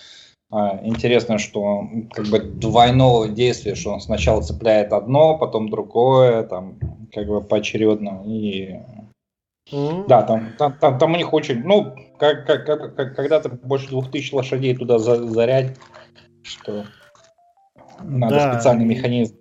[0.51, 6.79] А, интересно, что как бы двойного действия, что он сначала цепляет одно, потом другое, там
[7.13, 8.79] как бы поочередно и
[9.71, 10.05] Mm-hmm.
[10.07, 13.49] Да, там, там, там, там у них очень, ну, как, как, как, как, когда то
[13.49, 15.77] больше двух тысяч лошадей туда за, зарять,
[16.43, 16.85] что
[18.01, 19.35] надо да, специальный механизм.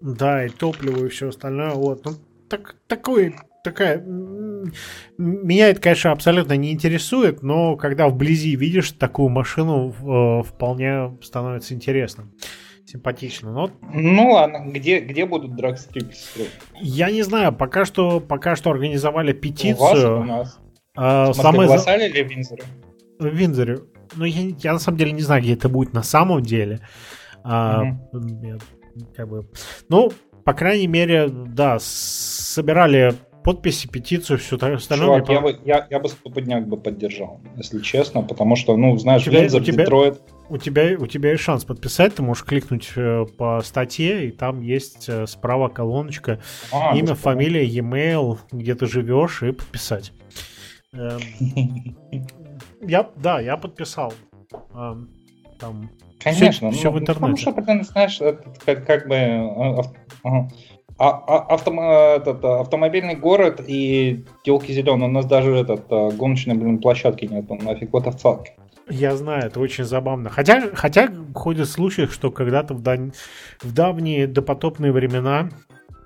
[0.00, 1.70] Да, и топливо и все остальное.
[1.70, 2.04] Вот.
[2.04, 2.12] Ну,
[2.48, 3.34] так, такой,
[3.64, 3.98] такая...
[5.18, 11.74] Меня это, конечно, абсолютно не интересует, но когда вблизи видишь такую машину, э, вполне становится
[11.74, 12.34] интересным
[12.88, 13.52] симпатично.
[13.52, 13.70] Но...
[13.92, 16.12] Ну ладно, где, где будут драгстрипы?
[16.80, 19.76] Я не знаю, пока что, пока что организовали петицию.
[19.76, 20.60] У вас, у нас.
[21.00, 21.68] А, самое...
[21.68, 22.64] Голосали или в Винзоре?
[23.20, 23.78] В Винзоре.
[24.16, 26.80] Ну, я, я на самом деле не знаю, где это будет на самом деле.
[27.44, 28.60] А, mm
[29.14, 29.46] как бы...
[29.88, 30.10] Ну,
[30.44, 33.14] по крайней мере, да, собирали
[33.44, 35.20] подписи, петицию, все остальное.
[35.20, 39.22] Чувак, я, бы, я, я бы стопудняк бы поддержал, если честно, потому что, ну, знаешь,
[39.22, 40.20] у тебя, Винзор, у тебя, Детройт...
[40.48, 44.62] У тебя, у тебя есть шанс подписать, ты можешь кликнуть э, по статье, и там
[44.62, 46.40] есть э, справа колоночка,
[46.72, 50.12] а, имя, фамилия, e-mail, где ты живешь, и подписать.
[50.92, 51.20] Эм,
[52.82, 54.12] я, да, я подписал.
[54.74, 55.10] Эм,
[55.58, 57.20] там Конечно, все, все ну, в интернете.
[57.20, 59.82] Потому что, блин, знаешь, это как, как бы а,
[60.24, 60.48] а,
[60.98, 65.08] а, автом, этот, автомобильный город и телки зеленые.
[65.08, 67.48] У нас даже этот гоночной, блин, площадки нет.
[67.48, 68.44] Нафиг, вот the
[68.88, 70.28] Я знаю, это очень забавно.
[70.28, 73.12] Хотя, хотя ходят слухи, что когда-то в, дань,
[73.60, 75.50] в давние допотопные времена,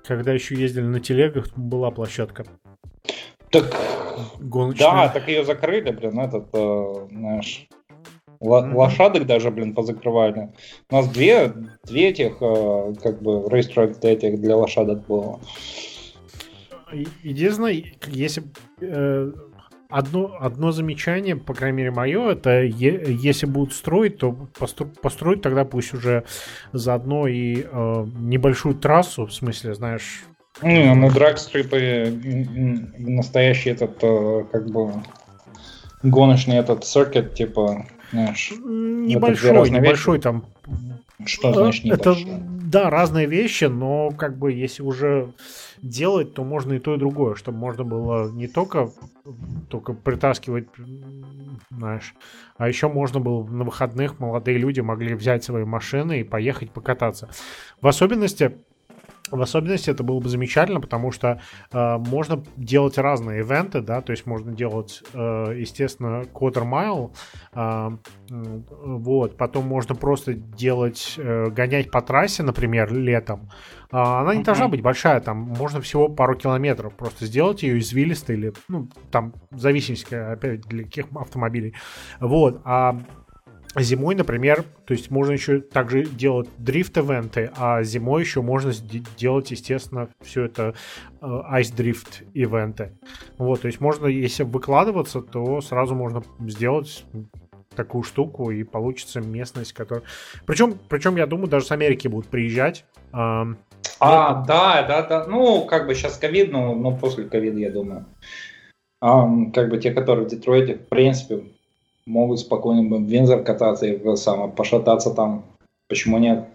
[0.05, 2.45] когда еще ездили на телегах, была площадка.
[3.53, 3.65] Так,
[4.39, 4.87] Гоночная.
[4.87, 7.67] да, так ее закрыли, блин, этот, э, знаешь,
[8.41, 8.73] mm-hmm.
[8.73, 10.49] лошадок даже, блин, позакрывали.
[10.89, 11.53] У нас две,
[11.83, 15.39] две этих, э, как бы, рейстрак этих для лошадок было.
[17.21, 18.43] Единственное, если
[18.81, 19.31] э,
[19.87, 25.43] одно, одно замечание, по крайней мере, мое, это е, если будут строить, то постро, построить
[25.43, 26.23] тогда пусть уже
[26.71, 30.23] заодно и э, небольшую трассу, в смысле, знаешь...
[30.61, 32.19] Не, ну драгстрипы
[32.97, 34.93] настоящий этот, э, как бы,
[36.03, 38.51] гоночный этот циркет, типа, знаешь.
[38.51, 40.45] Небольшой, небольшой там.
[41.25, 42.23] Что значит небольшой?
[42.23, 42.39] Это,
[42.73, 45.33] да, разные вещи, но как бы если уже
[45.81, 48.91] делать, то можно и то, и другое, чтобы можно было не только,
[49.69, 50.67] только притаскивать,
[51.69, 52.13] знаешь,
[52.57, 57.29] а еще можно было на выходных молодые люди могли взять свои машины и поехать покататься.
[57.81, 58.57] В особенности
[59.33, 61.41] в особенности это было бы замечательно, потому что
[61.71, 67.11] э, можно делать разные ивенты, да, то есть можно делать, э, естественно, quarter mile,
[67.53, 67.89] э,
[68.29, 73.49] вот, потом можно просто делать, э, гонять по трассе, например, летом.
[73.91, 78.35] Э, она не должна быть большая, там можно всего пару километров, просто сделать ее извилистой
[78.35, 81.73] или, ну, там, в зависимости, опять, для каких автомобилей.
[82.19, 82.99] Вот, а
[83.75, 88.71] Зимой, например, то есть можно еще также делать дрифт-эвенты, а зимой еще можно
[89.17, 90.75] делать, естественно, все это
[91.21, 92.91] э, ice-дрифт ивенты.
[93.39, 97.03] Вот, то есть можно, если выкладываться, то сразу можно сделать
[97.75, 100.03] такую штуку и получится местность, которая...
[100.45, 102.85] Причем, причем я думаю, даже с Америки будут приезжать.
[103.11, 103.47] А,
[103.99, 105.25] а да, да, да.
[105.27, 108.05] Ну, как бы сейчас ковид, но, но после ковида, я думаю.
[109.01, 111.43] А, как бы те, которые в Детройте, в принципе,
[112.05, 115.45] могут спокойно в Винзор кататься и самое, пошататься там.
[115.87, 116.47] Почему нет?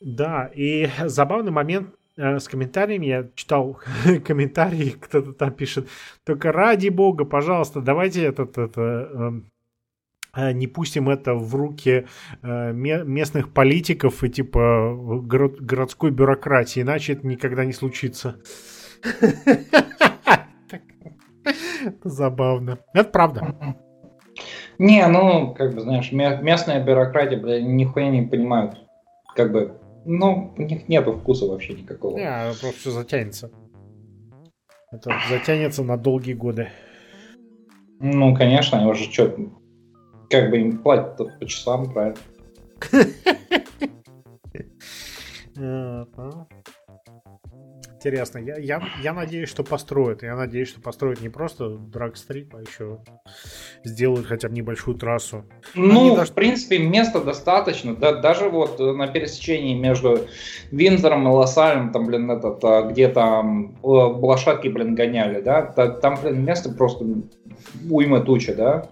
[0.00, 3.78] Да, и забавный момент э, с комментариями, я читал
[4.24, 5.88] комментарии, кто-то там пишет,
[6.24, 9.50] только ради бога, пожалуйста, давайте этот, это, эм,
[10.34, 12.06] э, не пустим это в руки
[12.42, 18.40] э, местных политиков и типа город, городской бюрократии, иначе это никогда не случится.
[21.82, 22.78] Это забавно.
[22.92, 23.56] Это правда.
[24.80, 28.78] Не, ну, как бы, знаешь, местная бюрократия, бля, нихуя не понимают.
[29.36, 32.16] Как бы, ну, у них нету вкуса вообще никакого.
[32.16, 33.50] Не, просто все затянется.
[34.90, 36.70] Это затянется на долгие годы.
[37.98, 39.36] Ну, конечно, они уже что,
[40.30, 42.16] как бы им платят по часам, правильно?
[48.00, 48.38] Интересно.
[48.38, 50.22] Я, я, я надеюсь, что построят.
[50.22, 53.00] Я надеюсь, что построят не просто драг-стрип, а еще
[53.84, 55.44] сделают хотя бы небольшую трассу.
[55.74, 56.32] Ну, даже...
[56.32, 57.94] в принципе, места достаточно.
[57.94, 60.26] Да, даже вот на пересечении между
[60.70, 66.42] Винзором и Лосалем, там, блин, этот, а, где там лошадки, блин, гоняли, да, там, блин,
[66.42, 67.04] место просто
[67.90, 68.88] уйма туча, да.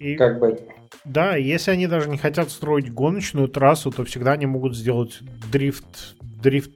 [0.00, 0.16] И...
[0.16, 0.58] Как бы
[1.04, 5.20] Да, если они даже не хотят строить гоночную трассу, то всегда они могут сделать
[5.52, 6.72] дрифт, дрифт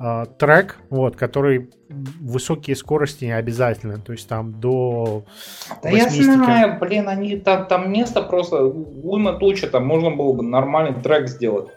[0.00, 5.24] э, трек, вот, который высокие скорости не обязательно, то есть там до
[5.82, 10.32] Да 80 я знаю, блин, они там, там место просто уйма туча, там можно было
[10.32, 11.68] бы нормальный трек сделать.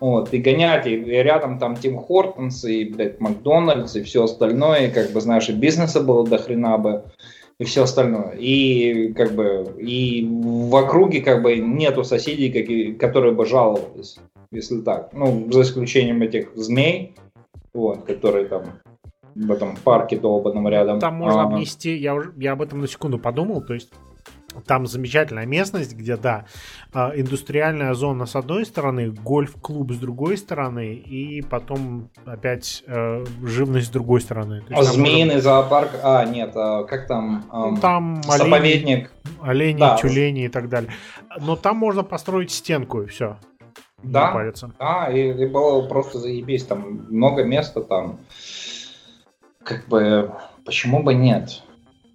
[0.00, 4.86] Вот, и гонять, и, и рядом там Тим Хортонс, и, блядь, Макдональдс, и все остальное,
[4.86, 7.04] и, как бы, знаешь, и бизнеса было до хрена бы,
[7.58, 8.34] и все остальное.
[8.38, 14.16] И, как бы, и в округе, как бы, нету соседей, которые бы жаловались,
[14.50, 15.10] если так.
[15.12, 17.14] Ну, за исключением этих змей,
[17.72, 18.64] вот, которые там
[19.34, 20.98] в этом парке долбанном рядом.
[20.98, 23.90] Там можно а, обнести, я, я об этом на секунду подумал, то есть
[24.66, 26.46] там замечательная местность, где, да,
[26.92, 33.88] а, индустриальная зона с одной стороны, гольф-клуб с другой стороны, и потом опять э, живность
[33.88, 34.62] с другой стороны.
[34.62, 35.40] То есть, Змеиный можно...
[35.40, 37.44] зоопарк, а, нет, а, как там?
[37.52, 39.12] Эм, там заповедник.
[39.40, 39.96] Олени, олени да.
[39.96, 40.92] тюлени и так далее.
[41.40, 43.36] Но там можно построить стенку и все.
[44.02, 48.18] Да, да, и, и было просто заебись, там много места там.
[49.62, 50.32] Как бы,
[50.64, 51.62] почему бы нет?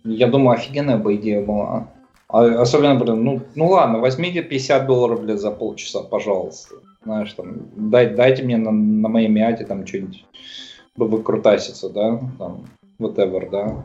[0.03, 1.89] Я думаю, офигенная бы идея была.
[2.27, 6.75] А, особенно, блин, ну, ну ладно, возьмите 50 долларов, блядь, за полчаса, пожалуйста.
[7.03, 10.25] Знаешь, там, дай, дайте мне на, на моей мяте там что-нибудь
[10.95, 12.65] выкрутаситься, да, там,
[12.99, 13.83] whatever, да.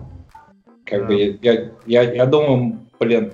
[0.85, 3.33] Как бы я, я, я, я думаю, блин,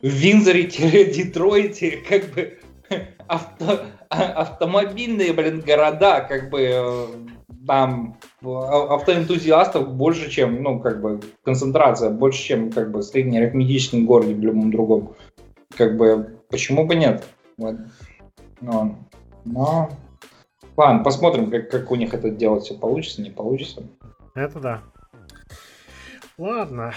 [0.00, 2.55] в Винзоре-Детройте, как бы,
[3.26, 7.06] авто, автомобильные, блин, города, как бы, э,
[7.66, 14.34] там а, автоэнтузиастов больше, чем, ну, как бы, концентрация больше, чем, как бы, среднеарифметическом городе
[14.34, 15.14] в любом другом.
[15.76, 17.24] Как бы, почему бы нет?
[17.58, 17.76] Вот.
[18.60, 18.96] Но,
[19.44, 19.90] но...
[20.76, 23.82] Ладно, посмотрим, как, как у них это делать все получится, не получится.
[24.34, 24.82] Это да.
[26.38, 26.92] Ладно,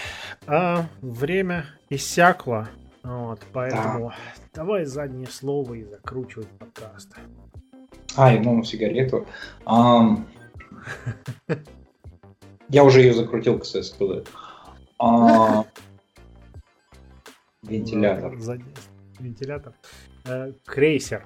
[0.46, 2.68] а, время иссякло,
[3.02, 4.14] вот, поэтому да.
[4.54, 7.14] давай заднее слово и закручивать подкаст.
[8.16, 9.26] А, я ну, сигарету.
[9.64, 10.24] Um,
[12.68, 14.26] я уже ее закрутил, кстати, сказать.
[14.98, 15.64] А...
[17.62, 18.36] Вентилятор.
[19.18, 19.74] Вентилятор.
[20.24, 21.24] Э, крейсер.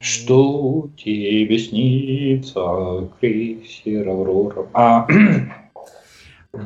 [0.00, 4.68] Что тебе снится, крейсер Аврора?
[4.72, 5.06] А,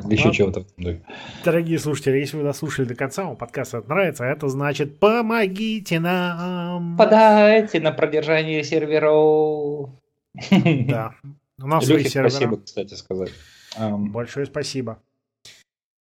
[0.09, 0.65] еще чего-то.
[1.43, 6.97] Дорогие слушатели, если вы дослушали до конца, вам подкаст нравится, это значит помогите нам.
[6.97, 9.89] Подайте на продержание серверов.
[10.87, 11.15] Да.
[11.61, 12.29] У нас Лехе сервера.
[12.29, 13.31] спасибо, кстати, сказать.
[13.79, 14.99] Большое спасибо.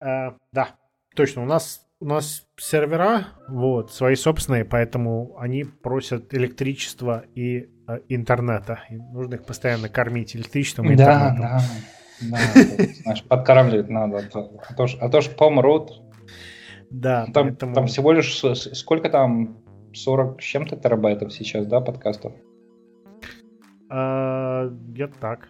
[0.01, 0.75] Uh, да,
[1.15, 1.41] точно.
[1.41, 8.79] У нас у нас сервера, вот, свои собственные, поэтому они просят электричества и э, интернета.
[8.89, 11.41] И нужно их постоянно кормить электричеством и интернетом.
[11.41, 11.61] Да,
[12.21, 12.37] да.
[13.03, 16.01] знаешь, подкармливать надо, а то, а то ж помрут.
[16.89, 17.75] Да, там, поэтому...
[17.75, 18.43] там всего лишь
[18.77, 19.57] сколько там
[19.93, 22.33] 40 с чем-то терабайтов сейчас, да, подкастов?
[23.89, 25.49] А, где-то так.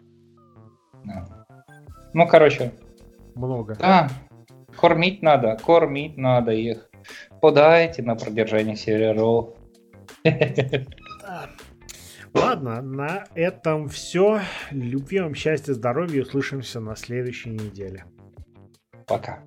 [2.14, 2.74] Ну, короче.
[3.36, 3.76] Много.
[3.76, 4.10] Да.
[4.76, 6.90] Кормить надо, кормить надо их.
[7.42, 9.56] Подайте на продержание серверов.
[12.34, 14.42] Ладно, на этом все.
[14.72, 16.22] Любви вам, счастья, здоровья.
[16.22, 18.06] Услышимся на следующей неделе.
[19.08, 19.44] Пока.